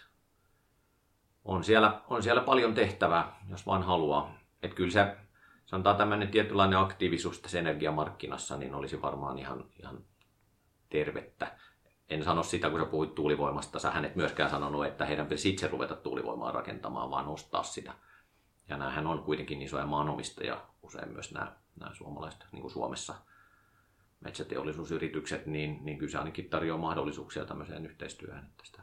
on, 1.44 1.64
siellä, 1.64 2.00
on 2.08 2.22
siellä 2.22 2.42
paljon 2.42 2.74
tehtävää, 2.74 3.36
jos 3.48 3.66
vaan 3.66 3.82
haluaa. 3.82 4.34
Että 4.62 4.76
kyllä 4.76 4.90
se, 4.90 5.16
sanotaan 5.66 5.96
tämmöinen 5.96 6.28
tietynlainen 6.28 6.78
aktiivisuus 6.78 7.40
tässä 7.40 7.58
energiamarkkinassa, 7.58 8.56
niin 8.56 8.74
olisi 8.74 9.02
varmaan 9.02 9.38
ihan, 9.38 9.64
ihan 9.78 9.98
tervettä. 10.90 11.56
En 12.08 12.24
sano 12.24 12.42
sitä, 12.42 12.70
kun 12.70 12.80
sä 12.80 12.86
puhuit 12.86 13.14
tuulivoimasta, 13.14 13.78
sä 13.78 13.92
et 14.04 14.16
myöskään 14.16 14.50
sanonut, 14.50 14.86
että 14.86 15.06
heidän 15.06 15.26
pitäisi 15.26 15.50
itse 15.50 15.68
ruveta 15.68 15.96
tuulivoimaa 15.96 16.52
rakentamaan, 16.52 17.10
vaan 17.10 17.26
nostaa 17.26 17.62
sitä. 17.62 17.92
Ja 18.68 18.76
näähän 18.76 19.06
on 19.06 19.22
kuitenkin 19.22 19.62
isoja 19.62 19.86
maanomistajia, 19.86 20.60
usein 20.82 21.12
myös 21.12 21.32
nämä, 21.32 21.56
nämä 21.80 21.94
suomalaiset, 21.94 22.46
niin 22.52 22.62
kuin 22.62 22.72
Suomessa– 22.72 23.14
metsäteollisuusyritykset, 24.20 25.46
niin, 25.46 25.84
niin 25.84 25.98
kyllä 25.98 26.12
se 26.12 26.18
ainakin 26.18 26.50
tarjoaa 26.50 26.80
mahdollisuuksia 26.80 27.44
tämmöiseen 27.44 27.86
yhteistyöhön, 27.86 28.44
että 28.44 28.66
sitä 28.66 28.82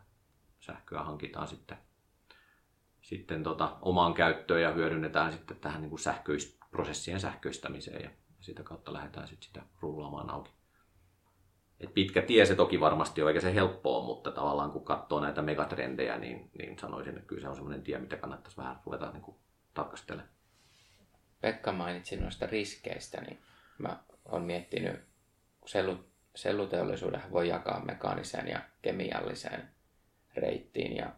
sähköä 0.60 1.04
hankitaan 1.04 1.48
sitten, 1.48 1.78
sitten 3.08 3.44
tota, 3.44 3.78
omaan 3.82 4.14
käyttöön 4.14 4.62
ja 4.62 4.72
hyödynnetään 4.72 5.34
sitten 5.34 5.58
tähän 5.58 5.82
niin 5.82 5.90
kuin 5.90 6.00
sähköis, 6.00 6.58
prosessien 6.72 7.20
sähköistämiseen 7.20 8.04
ja 8.04 8.10
sitä 8.40 8.64
kautta 8.64 8.94
lähdetään 8.94 9.28
sitten 9.28 9.48
sitä 9.48 9.62
rullaamaan 9.82 10.30
auki. 10.30 10.52
Et 11.80 11.94
pitkä 11.94 12.22
tie 12.22 12.46
se 12.46 12.56
toki 12.56 12.80
varmasti 12.80 13.22
on, 13.22 13.28
eikä 13.28 13.42
se 13.42 13.54
helppoa, 13.54 14.06
mutta 14.06 14.32
tavallaan 14.32 14.72
kun 14.72 14.86
katsoo 14.86 15.20
näitä 15.20 15.42
megatrendejä, 15.42 16.18
niin, 16.18 16.52
niin 16.58 16.80
sanoisin, 16.80 17.16
että 17.16 17.28
kyllä 17.28 17.42
se 17.42 17.50
on 17.50 17.56
semmoinen 17.56 17.82
tie, 17.82 18.00
mitä 18.00 18.18
kannattaisi 18.18 18.58
vähän 18.58 18.80
ruveta 18.86 19.12
niin 19.12 19.22
kuin 19.22 19.38
tarkastelemaan. 19.74 20.30
Pekka 21.42 21.72
mainitsi 21.72 22.18
noista 22.18 22.48
riskeistä, 22.48 23.22
niin 23.22 23.40
mä 23.78 24.00
oon 24.26 24.44
miettinyt 24.44 25.00
sellu, 25.66 26.06
selluteollisuuden 26.36 27.24
voi 27.32 27.48
jakaa 27.48 27.86
mekaaniseen 27.86 28.48
ja 28.48 28.60
kemialliseen 28.82 29.70
reittiin 30.36 30.96
ja 30.96 31.14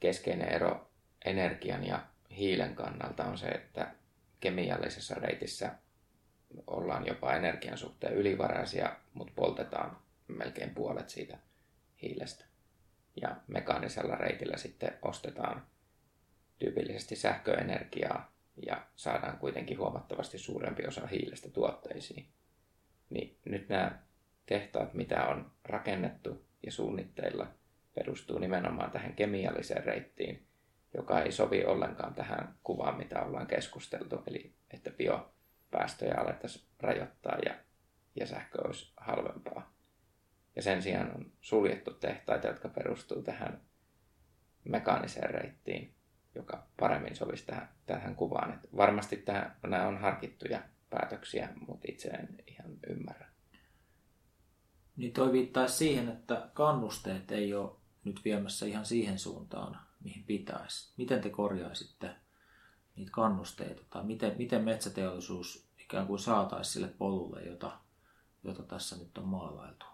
keskeinen 0.00 0.48
ero 0.48 0.87
energian 1.24 1.84
ja 1.84 2.06
hiilen 2.30 2.74
kannalta 2.74 3.24
on 3.24 3.38
se, 3.38 3.46
että 3.48 3.94
kemiallisessa 4.40 5.14
reitissä 5.14 5.74
ollaan 6.66 7.06
jopa 7.06 7.34
energian 7.34 7.78
suhteen 7.78 8.14
ylivaraisia, 8.14 8.96
mutta 9.14 9.32
poltetaan 9.36 9.98
melkein 10.28 10.74
puolet 10.74 11.08
siitä 11.08 11.38
hiilestä. 12.02 12.44
Ja 13.20 13.36
mekaanisella 13.46 14.14
reitillä 14.14 14.56
sitten 14.56 14.98
ostetaan 15.02 15.66
tyypillisesti 16.58 17.16
sähköenergiaa 17.16 18.32
ja 18.66 18.86
saadaan 18.96 19.38
kuitenkin 19.38 19.78
huomattavasti 19.78 20.38
suurempi 20.38 20.86
osa 20.86 21.06
hiilestä 21.06 21.50
tuotteisiin. 21.50 22.28
Niin 23.10 23.38
nyt 23.44 23.68
nämä 23.68 23.98
tehtaat, 24.46 24.94
mitä 24.94 25.26
on 25.26 25.50
rakennettu 25.64 26.46
ja 26.66 26.72
suunnitteilla, 26.72 27.46
perustuu 27.94 28.38
nimenomaan 28.38 28.90
tähän 28.90 29.14
kemialliseen 29.14 29.84
reittiin, 29.84 30.47
joka 30.94 31.22
ei 31.22 31.32
sovi 31.32 31.64
ollenkaan 31.64 32.14
tähän 32.14 32.54
kuvaan, 32.62 32.96
mitä 32.96 33.22
ollaan 33.22 33.46
keskusteltu, 33.46 34.22
eli 34.26 34.54
että 34.70 34.90
biopäästöjä 34.90 36.14
alettaisiin 36.18 36.64
rajoittaa 36.80 37.38
ja, 37.44 37.54
ja 38.20 38.26
sähkö 38.26 38.58
olisi 38.66 38.92
halvempaa. 38.96 39.74
Ja 40.56 40.62
sen 40.62 40.82
sijaan 40.82 41.14
on 41.14 41.32
suljettu 41.40 41.94
tehtaita, 41.94 42.46
jotka 42.46 42.68
perustuu 42.68 43.22
tähän 43.22 43.60
mekaaniseen 44.64 45.30
reittiin, 45.30 45.94
joka 46.34 46.66
paremmin 46.80 47.16
sovisi 47.16 47.46
tähän, 47.46 47.68
tähän 47.86 48.16
kuvaan. 48.16 48.52
Et 48.52 48.76
varmasti 48.76 49.16
tähän, 49.16 49.56
nämä 49.66 49.88
on 49.88 49.98
harkittuja 49.98 50.62
päätöksiä, 50.90 51.48
mutta 51.66 51.86
itse 51.88 52.08
en 52.08 52.28
ihan 52.46 52.70
ymmärrä. 52.90 53.28
Niin 54.96 55.12
toi 55.12 55.32
viittaa 55.32 55.68
siihen, 55.68 56.08
että 56.08 56.50
kannusteet 56.54 57.32
ei 57.32 57.54
ole 57.54 57.70
nyt 58.04 58.20
viemässä 58.24 58.66
ihan 58.66 58.84
siihen 58.84 59.18
suuntaan, 59.18 59.87
mihin 60.04 60.24
pitäisi. 60.24 60.92
Miten 60.96 61.20
te 61.20 61.30
korjaisitte 61.30 62.10
niitä 62.96 63.10
kannusteita 63.12 63.82
tai 63.90 64.04
miten, 64.04 64.34
miten 64.38 64.64
metsäteollisuus 64.64 65.68
ikään 65.78 66.06
kuin 66.06 66.18
saataisiin 66.18 66.72
sille 66.72 66.88
polulle, 66.98 67.42
jota, 67.42 67.78
jota 68.44 68.62
tässä 68.62 68.96
nyt 68.96 69.18
on 69.18 69.24
maalailtu? 69.24 69.86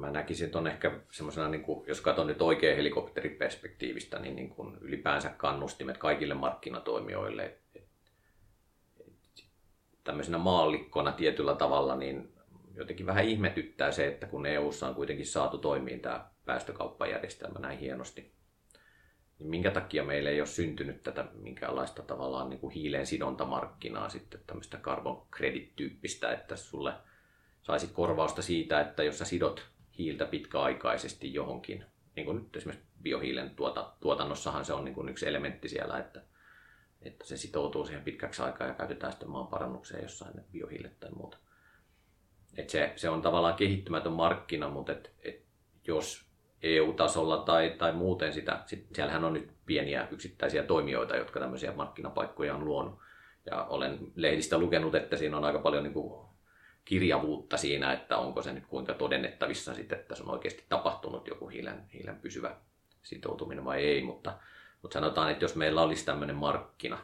Mä 0.00 0.10
näkisin, 0.10 0.46
että 0.46 0.58
on 0.58 0.66
ehkä 0.66 1.00
semmoisena, 1.12 1.48
niin 1.48 1.62
kuin, 1.62 1.88
jos 1.88 2.00
katson 2.00 2.26
nyt 2.26 2.42
oikein 2.42 2.76
helikopteriperspektiivistä, 2.76 4.18
niin, 4.18 4.36
niin 4.36 4.50
kuin 4.50 4.78
ylipäänsä 4.80 5.28
kannustimet 5.30 5.98
kaikille 5.98 6.34
markkinatoimijoille. 6.34 7.58
Tämmöisenä 10.04 10.38
maallikkona 10.38 11.12
tietyllä 11.12 11.54
tavalla, 11.54 11.96
niin 11.96 12.32
jotenkin 12.74 13.06
vähän 13.06 13.24
ihmetyttää 13.24 13.92
se, 13.92 14.06
että 14.06 14.26
kun 14.26 14.46
EU:ssa 14.46 14.88
on 14.88 14.94
kuitenkin 14.94 15.26
saatu 15.26 15.58
toimiin 15.58 16.00
tämä 16.00 16.29
päästökauppajärjestelmä 16.50 17.58
näin 17.58 17.78
hienosti, 17.78 18.32
niin 19.38 19.50
minkä 19.50 19.70
takia 19.70 20.04
meillä 20.04 20.30
ei 20.30 20.40
ole 20.40 20.46
syntynyt 20.46 21.02
tätä 21.02 21.24
minkäänlaista 21.32 22.02
tavallaan 22.02 22.50
niin 22.50 22.60
kuin 22.60 22.74
hiileen 22.74 23.06
sidontamarkkinaa 23.06 24.08
sitten 24.08 24.40
tämmöistä 24.46 24.78
carbon 24.78 25.26
credit-tyyppistä, 25.36 26.32
että 26.32 26.56
sulle 26.56 26.92
saisit 27.62 27.90
korvausta 27.92 28.42
siitä, 28.42 28.80
että 28.80 29.02
jos 29.02 29.18
sä 29.18 29.24
sidot 29.24 29.66
hiiltä 29.98 30.26
pitkäaikaisesti 30.26 31.34
johonkin, 31.34 31.84
niin 32.16 32.26
kuin 32.26 32.36
nyt 32.36 32.56
esimerkiksi 32.56 32.86
biohiilen 33.02 33.50
tuota, 33.50 33.92
tuotannossahan 34.00 34.64
se 34.64 34.72
on 34.72 34.84
niin 34.84 34.94
kuin 34.94 35.08
yksi 35.08 35.28
elementti 35.28 35.68
siellä, 35.68 35.98
että, 35.98 36.22
että 37.02 37.26
se 37.26 37.36
sitoutuu 37.36 37.86
siihen 37.86 38.04
pitkäksi 38.04 38.42
aikaa 38.42 38.66
ja 38.66 38.74
käytetään 38.74 39.12
sitten 39.12 39.30
maan 39.30 39.46
parannukseen 39.46 40.02
jossain 40.02 40.40
biohiilet 40.52 41.00
tai 41.00 41.10
muuta. 41.10 41.38
Et 42.56 42.70
se, 42.70 42.92
se 42.96 43.08
on 43.08 43.22
tavallaan 43.22 43.54
kehittymätön 43.54 44.12
markkina, 44.12 44.68
mutta 44.68 44.92
et, 44.92 45.12
et 45.22 45.44
jos 45.86 46.29
EU-tasolla 46.62 47.36
tai, 47.38 47.74
tai 47.78 47.92
muuten 47.92 48.32
sitä, 48.32 48.62
sit, 48.66 48.86
siellähän 48.94 49.24
on 49.24 49.32
nyt 49.32 49.50
pieniä 49.66 50.08
yksittäisiä 50.10 50.62
toimijoita, 50.62 51.16
jotka 51.16 51.40
tämmöisiä 51.40 51.72
markkinapaikkoja 51.72 52.54
on 52.54 52.64
luonut. 52.64 52.98
Ja 53.46 53.64
olen 53.64 53.98
lehdistä 54.14 54.58
lukenut, 54.58 54.94
että 54.94 55.16
siinä 55.16 55.36
on 55.36 55.44
aika 55.44 55.58
paljon 55.58 55.82
niin 55.82 55.92
kuin 55.92 56.26
kirjavuutta 56.84 57.56
siinä, 57.56 57.92
että 57.92 58.16
onko 58.16 58.42
se 58.42 58.52
nyt 58.52 58.66
kuinka 58.66 58.94
todennettavissa 58.94 59.74
sitten, 59.74 59.98
että 59.98 60.14
se 60.14 60.22
on 60.22 60.30
oikeasti 60.30 60.64
tapahtunut 60.68 61.28
joku 61.28 61.48
hiilen, 61.48 61.84
hiilen 61.94 62.16
pysyvä 62.16 62.56
sitoutuminen 63.02 63.64
vai 63.64 63.84
ei, 63.84 64.02
mutta, 64.02 64.38
mutta 64.82 64.94
sanotaan, 64.94 65.30
että 65.30 65.44
jos 65.44 65.56
meillä 65.56 65.82
olisi 65.82 66.04
tämmöinen 66.04 66.36
markkina, 66.36 66.98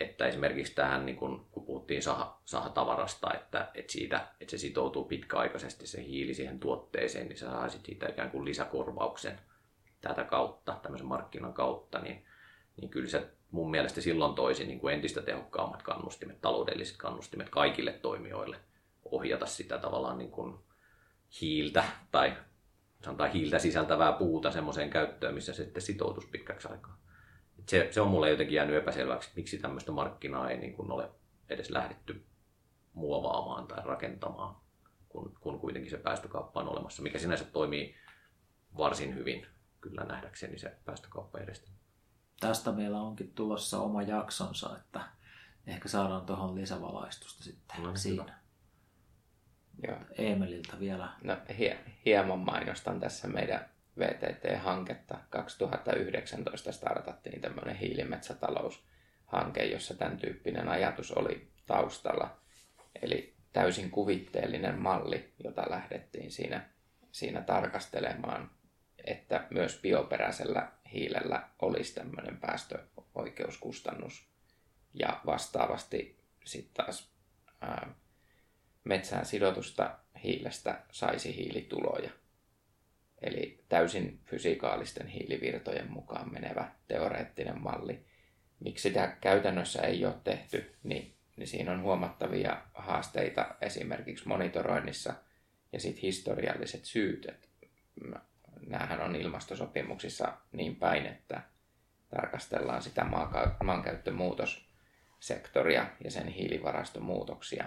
että 0.00 0.26
esimerkiksi 0.26 0.74
tähän, 0.74 1.06
niin 1.06 1.16
kun, 1.16 1.46
kun 1.52 1.64
puhuttiin 1.64 2.02
sah, 2.02 2.40
sahatavarasta, 2.44 3.34
että, 3.34 3.70
että, 3.74 3.92
siitä, 3.92 4.26
että 4.40 4.50
se 4.50 4.58
sitoutuu 4.58 5.04
pitkäaikaisesti 5.04 5.86
se 5.86 6.04
hiili 6.04 6.34
siihen 6.34 6.60
tuotteeseen, 6.60 7.28
niin 7.28 7.38
sä 7.38 7.50
saisit 7.50 7.84
siitä 7.84 8.08
ikään 8.08 8.30
kuin 8.30 8.44
lisäkorvauksen 8.44 9.40
tätä 10.00 10.24
kautta, 10.24 10.78
tämmöisen 10.82 11.06
markkinan 11.06 11.54
kautta, 11.54 11.98
niin, 11.98 12.24
niin 12.76 12.90
kyllä 12.90 13.08
se 13.08 13.28
mun 13.50 13.70
mielestä 13.70 14.00
silloin 14.00 14.34
toisi 14.34 14.66
niin 14.66 14.80
kuin 14.80 14.94
entistä 14.94 15.22
tehokkaammat 15.22 15.82
kannustimet, 15.82 16.40
taloudelliset 16.40 16.96
kannustimet 16.96 17.48
kaikille 17.48 17.92
toimijoille 17.92 18.56
ohjata 19.04 19.46
sitä 19.46 19.78
tavallaan 19.78 20.18
niin 20.18 20.30
kuin 20.30 20.58
hiiltä 21.40 21.84
tai 22.10 22.36
sanotaan 23.04 23.32
hiiltä 23.32 23.58
sisältävää 23.58 24.12
puuta 24.12 24.50
semmoiseen 24.50 24.90
käyttöön, 24.90 25.34
missä 25.34 25.52
se 25.52 25.64
sitten 25.64 25.82
sitoutus 25.82 26.26
pitkäksi 26.26 26.68
aikaa. 26.68 27.03
Se, 27.66 27.88
se 27.90 28.00
on 28.00 28.08
mulle 28.08 28.30
jotenkin 28.30 28.56
jäänyt 28.56 28.76
epäselväksi, 28.76 29.28
että 29.28 29.36
miksi 29.36 29.58
tämmöistä 29.58 29.92
markkinaa 29.92 30.50
ei 30.50 30.56
niin 30.56 30.74
kuin 30.74 30.92
ole 30.92 31.10
edes 31.48 31.70
lähdetty 31.70 32.24
muovaamaan 32.92 33.66
tai 33.66 33.84
rakentamaan, 33.84 34.56
kun, 35.08 35.34
kun 35.40 35.60
kuitenkin 35.60 35.90
se 35.90 35.98
päästökauppa 35.98 36.60
on 36.60 36.68
olemassa, 36.68 37.02
mikä 37.02 37.18
sinänsä 37.18 37.44
toimii 37.44 37.96
varsin 38.76 39.14
hyvin 39.14 39.46
kyllä 39.80 40.04
nähdäkseni 40.04 40.58
se 40.58 40.76
päästökauppajärjestelmä 40.84 41.84
tästä 42.40 42.72
meillä 42.72 43.00
onkin 43.00 43.32
tulossa 43.34 43.80
oma 43.80 44.02
jaksonsa, 44.02 44.76
että 44.76 45.00
ehkä 45.66 45.88
saadaan 45.88 46.26
tuohon 46.26 46.54
lisävalaistusta 46.54 47.44
sitten 47.44 47.82
no, 47.82 47.96
siinä. 47.96 48.22
Hyvä. 48.22 48.34
Joo. 49.88 49.98
Eemeliltä 50.18 50.80
vielä. 50.80 51.12
No, 51.22 51.36
hie- 51.58 51.78
hieman 52.04 52.38
mainostan 52.38 53.00
tässä 53.00 53.28
meidän 53.28 53.70
VTT-hanketta. 53.98 55.18
2019 55.30 56.72
startattiin 56.72 57.40
tämmöinen 57.40 57.76
hiilimetsätaloushanke, 57.76 59.64
jossa 59.64 59.94
tämän 59.94 60.16
tyyppinen 60.16 60.68
ajatus 60.68 61.12
oli 61.12 61.48
taustalla. 61.66 62.36
Eli 63.02 63.34
täysin 63.52 63.90
kuvitteellinen 63.90 64.78
malli, 64.78 65.32
jota 65.44 65.70
lähdettiin 65.70 66.30
siinä, 66.30 66.68
siinä 67.12 67.40
tarkastelemaan, 67.40 68.50
että 69.04 69.46
myös 69.50 69.78
bioperäisellä 69.82 70.72
hiilellä 70.92 71.48
olisi 71.62 71.94
tämmöinen 71.94 72.36
päästöoikeuskustannus. 72.36 74.28
Ja 74.94 75.20
vastaavasti 75.26 76.24
sitten 76.44 76.84
taas 76.84 77.10
ää, 77.60 77.94
metsään 78.84 79.26
sidotusta 79.26 79.98
hiilestä 80.24 80.82
saisi 80.90 81.36
hiilituloja. 81.36 82.10
Eli 83.24 83.64
täysin 83.68 84.20
fysikaalisten 84.24 85.06
hiilivirtojen 85.06 85.90
mukaan 85.90 86.32
menevä 86.32 86.70
teoreettinen 86.88 87.62
malli. 87.62 88.04
Miksi 88.60 88.82
sitä 88.82 89.16
käytännössä 89.20 89.82
ei 89.82 90.06
ole 90.06 90.14
tehty, 90.24 90.74
niin, 90.82 91.14
niin 91.36 91.46
siinä 91.46 91.72
on 91.72 91.82
huomattavia 91.82 92.62
haasteita 92.74 93.54
esimerkiksi 93.60 94.28
monitoroinnissa 94.28 95.14
ja 95.72 95.80
sitten 95.80 96.02
historialliset 96.02 96.84
syyt. 96.84 97.26
Et 97.26 97.48
näähän 98.66 99.00
on 99.00 99.16
ilmastosopimuksissa 99.16 100.32
niin 100.52 100.76
päin, 100.76 101.06
että 101.06 101.42
tarkastellaan 102.08 102.82
sitä 102.82 103.06
maankäyttömuutossektoria 103.64 105.86
ja 106.04 106.10
sen 106.10 106.28
hiilivarastomuutoksia 106.28 107.64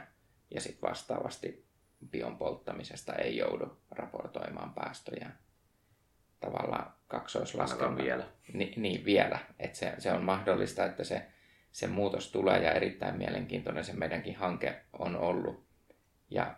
ja 0.52 0.62
sitten 0.62 0.90
vastaavasti 0.90 1.68
bion 2.10 2.38
polttamisesta 2.38 3.16
ei 3.16 3.38
joudu 3.38 3.78
raportoimaan 3.92 4.74
päästöjä. 4.74 5.32
Tavallaan 6.40 6.94
kaksoislaskelma. 7.08 7.98
vielä. 7.98 8.26
Ni, 8.54 8.74
niin, 8.78 9.06
vielä. 9.06 9.40
Että 9.60 9.78
se, 9.78 9.94
se 9.98 10.12
on 10.12 10.24
mahdollista, 10.24 10.86
että 10.86 11.04
se, 11.04 11.28
se 11.72 11.88
muutos 11.88 12.32
tulee 12.32 12.64
ja 12.64 12.72
erittäin 12.72 13.18
mielenkiintoinen 13.18 13.86
se 13.86 13.94
meidänkin 13.94 14.36
hanke 14.36 14.82
on 14.94 15.16
ollut. 15.16 15.68
Ja, 16.30 16.56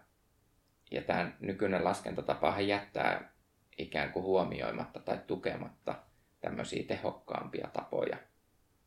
ja 0.91 1.01
tämä 1.01 1.31
nykyinen 1.39 1.83
laskentatapa 1.83 2.59
jättää 2.61 3.33
ikään 3.77 4.11
kuin 4.11 4.23
huomioimatta 4.23 4.99
tai 4.99 5.19
tukematta 5.27 5.95
tämmöisiä 6.41 6.83
tehokkaampia 6.83 7.69
tapoja 7.73 8.17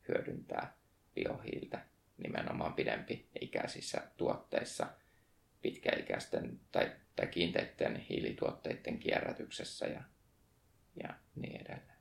hyödyntää 0.07 0.73
biohiiltä 1.15 1.79
nimenomaan 2.17 2.73
pidempi 2.73 3.29
ikäisissä 3.41 4.01
tuotteissa, 4.17 4.87
pitkäikäisten 5.61 6.59
tai, 6.71 6.91
tai 7.15 7.27
kiinteiden 7.27 7.95
hiilituotteiden 7.95 8.99
kierrätyksessä 8.99 9.85
ja, 9.87 10.03
ja 11.03 11.13
niin 11.35 11.61
edelleen. 11.61 11.97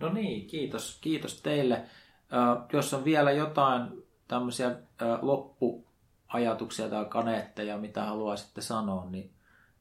No 0.00 0.12
niin, 0.12 0.46
kiitos, 0.46 0.98
kiitos 1.00 1.42
teille. 1.42 1.74
Äh, 1.74 2.64
jos 2.72 2.94
on 2.94 3.04
vielä 3.04 3.30
jotain 3.30 3.88
tämmöisiä 4.28 4.68
äh, 4.68 4.78
loppuajatuksia 5.22 6.88
tai 6.88 7.04
kaneetteja, 7.04 7.78
mitä 7.78 8.04
haluaisitte 8.04 8.60
sanoa, 8.60 9.10
niin 9.10 9.34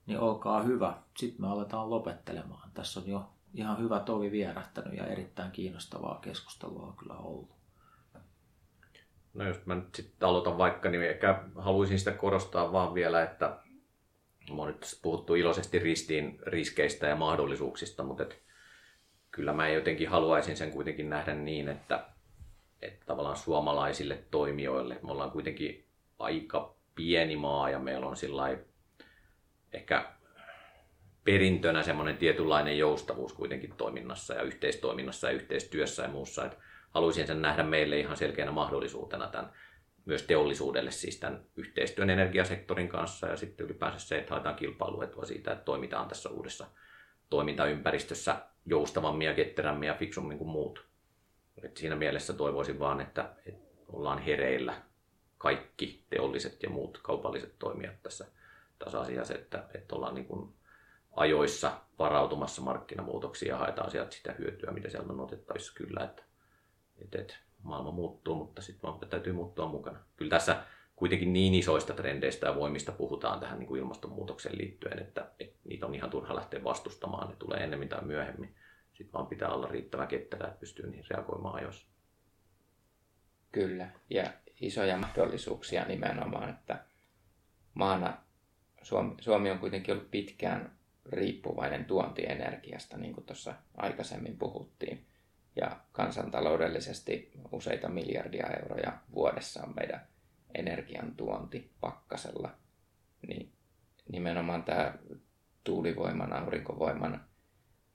niin 0.09 0.19
olkaa 0.19 0.61
hyvä. 0.61 0.93
Sitten 1.17 1.41
me 1.41 1.47
aletaan 1.47 1.89
lopettelemaan. 1.89 2.71
Tässä 2.73 2.99
on 2.99 3.07
jo 3.07 3.29
ihan 3.53 3.79
hyvä 3.79 3.99
tovi 3.99 4.31
vierähtänyt 4.31 4.93
ja 4.93 5.07
erittäin 5.07 5.51
kiinnostavaa 5.51 6.19
keskustelua 6.21 6.87
on 6.87 6.97
kyllä 6.97 7.13
ollut. 7.13 7.49
No 9.33 9.47
jos 9.47 9.65
mä 9.65 9.75
nyt 9.75 9.95
sitten 9.95 10.29
aloitan 10.29 10.57
vaikka, 10.57 10.89
niin 10.89 11.03
ehkä 11.03 11.43
haluaisin 11.55 11.99
sitä 11.99 12.11
korostaa 12.11 12.71
vaan 12.71 12.93
vielä, 12.93 13.23
että 13.23 13.57
mä 14.55 14.65
nyt 14.65 14.99
puhuttu 15.01 15.35
iloisesti 15.35 15.79
ristiin 15.79 16.39
riskeistä 16.41 17.07
ja 17.07 17.15
mahdollisuuksista, 17.15 18.03
mutta 18.03 18.23
et 18.23 18.41
kyllä 19.31 19.53
mä 19.53 19.69
jotenkin 19.69 20.09
haluaisin 20.09 20.57
sen 20.57 20.71
kuitenkin 20.71 21.09
nähdä 21.09 21.33
niin, 21.33 21.69
että, 21.69 22.05
että 22.81 23.05
tavallaan 23.05 23.37
suomalaisille 23.37 24.23
toimijoille, 24.31 24.99
me 25.03 25.11
ollaan 25.11 25.31
kuitenkin 25.31 25.85
aika 26.19 26.75
pieni 26.95 27.35
maa 27.35 27.69
ja 27.69 27.79
meillä 27.79 28.07
on 28.07 28.17
sillä 28.17 28.57
ehkä 29.73 30.11
perintönä 31.23 31.83
semmoinen 31.83 32.17
tietynlainen 32.17 32.77
joustavuus 32.77 33.33
kuitenkin 33.33 33.73
toiminnassa 33.77 34.33
ja 34.33 34.41
yhteistoiminnassa 34.41 35.27
ja 35.27 35.33
yhteistyössä 35.33 36.03
ja 36.03 36.09
muussa. 36.09 36.45
Että 36.45 36.57
haluaisin 36.89 37.27
sen 37.27 37.41
nähdä 37.41 37.63
meille 37.63 37.99
ihan 37.99 38.17
selkeänä 38.17 38.51
mahdollisuutena 38.51 39.27
tämän 39.27 39.53
myös 40.09 40.23
teollisuudelle, 40.23 40.91
siis 40.91 41.19
tämän 41.19 41.45
yhteistyön 41.55 42.09
energiasektorin 42.09 42.89
kanssa 42.89 43.27
ja 43.27 43.37
sitten 43.37 43.65
ylipäänsä 43.65 44.07
se, 44.07 44.17
että 44.17 44.31
haetaan 44.33 44.55
kilpailuetua 44.55 45.25
siitä, 45.25 45.51
että 45.51 45.63
toimitaan 45.63 46.07
tässä 46.07 46.29
uudessa 46.29 46.67
toimintaympäristössä 47.29 48.35
joustavammin 48.65 49.27
ja 49.27 49.33
ketterämmin 49.33 49.87
ja 49.87 49.93
fiksummin 49.93 50.37
kuin 50.37 50.49
muut. 50.49 50.85
Et 51.63 51.77
siinä 51.77 51.95
mielessä 51.95 52.33
toivoisin 52.33 52.79
vaan, 52.79 53.01
että, 53.01 53.29
että 53.45 53.69
ollaan 53.87 54.19
hereillä 54.19 54.81
kaikki 55.37 56.03
teolliset 56.09 56.63
ja 56.63 56.69
muut 56.69 56.99
kaupalliset 57.03 57.59
toimijat 57.59 58.03
tässä, 58.03 58.25
tässä 58.79 58.99
asiassa, 58.99 59.35
että, 59.35 59.63
että 59.73 59.95
ollaan 59.95 60.15
niin 60.15 60.27
kuin 60.27 60.53
ajoissa 61.11 61.71
varautumassa 61.99 62.61
markkinamuutoksiin 62.61 63.49
ja 63.49 63.57
haetaan 63.57 63.91
sieltä 63.91 64.11
sitä 64.11 64.35
hyötyä, 64.39 64.71
mitä 64.71 64.89
sieltä 64.89 65.13
on 65.13 65.19
otettavissa 65.19 65.73
kyllä, 65.75 66.03
että, 66.03 66.23
että, 67.01 67.21
että 67.21 67.35
maailma 67.63 67.91
muuttuu, 67.91 68.35
mutta 68.35 68.61
sitten 68.61 68.81
vaan 68.89 68.99
täytyy 69.09 69.33
muuttua 69.33 69.67
mukana. 69.67 69.99
Kyllä 70.17 70.29
tässä 70.29 70.63
kuitenkin 70.95 71.33
niin 71.33 71.53
isoista 71.53 71.93
trendeistä 71.93 72.47
ja 72.47 72.55
voimista 72.55 72.91
puhutaan 72.91 73.39
tähän 73.39 73.59
niin 73.59 73.67
kuin 73.67 73.79
ilmastonmuutokseen 73.79 74.57
liittyen, 74.57 74.99
että, 74.99 75.31
että 75.39 75.59
niitä 75.63 75.85
on 75.85 75.95
ihan 75.95 76.09
turha 76.09 76.35
lähteä 76.35 76.63
vastustamaan, 76.63 77.29
ne 77.29 77.35
tulee 77.35 77.63
ennemmin 77.63 77.89
tai 77.89 78.03
myöhemmin. 78.05 78.55
Sitten 78.93 79.13
vaan 79.13 79.27
pitää 79.27 79.49
olla 79.49 79.67
riittävä 79.67 80.07
ketterä, 80.07 80.47
että 80.47 80.59
pystyy 80.59 80.87
niihin 80.87 81.05
reagoimaan 81.09 81.55
ajoissa. 81.55 81.87
Kyllä, 83.51 83.89
ja 84.09 84.23
isoja 84.61 84.97
mahdollisuuksia 84.97 85.85
nimenomaan, 85.85 86.49
että 86.49 86.83
maana 87.73 88.17
Suomi, 88.81 89.15
Suomi 89.21 89.51
on 89.51 89.59
kuitenkin 89.59 89.93
ollut 89.93 90.11
pitkään 90.11 90.79
riippuvainen 91.05 91.85
tuontienergiasta, 91.85 92.97
niin 92.97 93.13
kuin 93.13 93.25
tuossa 93.25 93.53
aikaisemmin 93.77 94.37
puhuttiin. 94.37 95.05
Ja 95.55 95.79
kansantaloudellisesti 95.91 97.31
useita 97.51 97.89
miljardia 97.89 98.47
euroja 98.47 98.97
vuodessa 99.13 99.63
on 99.63 99.75
meidän 99.75 100.07
energian 100.53 101.15
tuonti 101.15 101.71
pakkasella. 101.81 102.51
Niin 103.27 103.51
nimenomaan 104.11 104.63
tämä 104.63 104.93
tuulivoiman, 105.63 106.33
aurinkovoiman 106.33 107.25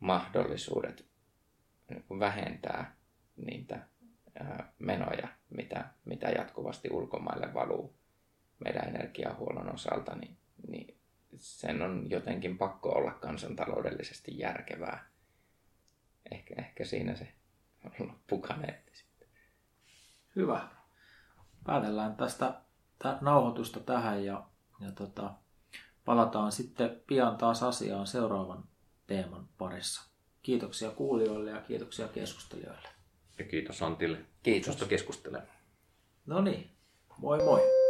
mahdollisuudet 0.01 1.06
vähentää 2.18 2.97
niitä 3.36 3.89
menoja, 4.78 5.28
mitä, 5.51 5.85
mitä 6.05 6.28
jatkuvasti 6.28 6.89
ulkomaille 6.90 7.55
valuu 7.55 7.94
meidän 8.59 8.89
energiahuollon 8.89 9.74
osalta, 9.74 10.16
niin, 10.16 10.36
niin 10.68 10.98
sen 11.36 11.82
on 11.82 12.10
jotenkin 12.10 12.59
pakko 12.59 12.89
olla 12.89 13.10
kansantaloudellisesti 13.10 14.39
järkevää. 14.39 15.06
Ehkä, 16.31 16.55
ehkä 16.59 16.85
siinä 16.85 17.16
se 17.16 17.28
loppukaneetti 18.09 18.97
sitten. 18.97 19.28
Hyvä. 20.36 20.69
Päätellään 21.65 22.16
tästä 22.16 22.61
nauhoitusta 23.20 23.81
tähän 23.81 24.24
ja, 24.24 24.47
ja 24.81 24.93
tota, 24.93 25.35
palataan 26.05 26.52
sitten 26.52 27.02
pian 27.06 27.36
taas 27.36 27.62
asiaan 27.62 28.06
seuraavan 28.06 28.65
teeman 29.06 29.48
parissa. 29.59 30.11
Kiitoksia 30.43 30.90
kuulijoille 30.90 31.51
ja 31.51 31.61
kiitoksia 31.61 32.09
keskustelijoille. 32.09 32.89
Ja 33.39 33.44
kiitos 33.44 33.82
Antille. 33.82 34.19
Kiitos. 34.43 34.85
keskustelemaan. 34.89 35.48
No 36.27 36.40
niin, 36.40 36.70
moi 37.19 37.39
moi. 37.39 37.84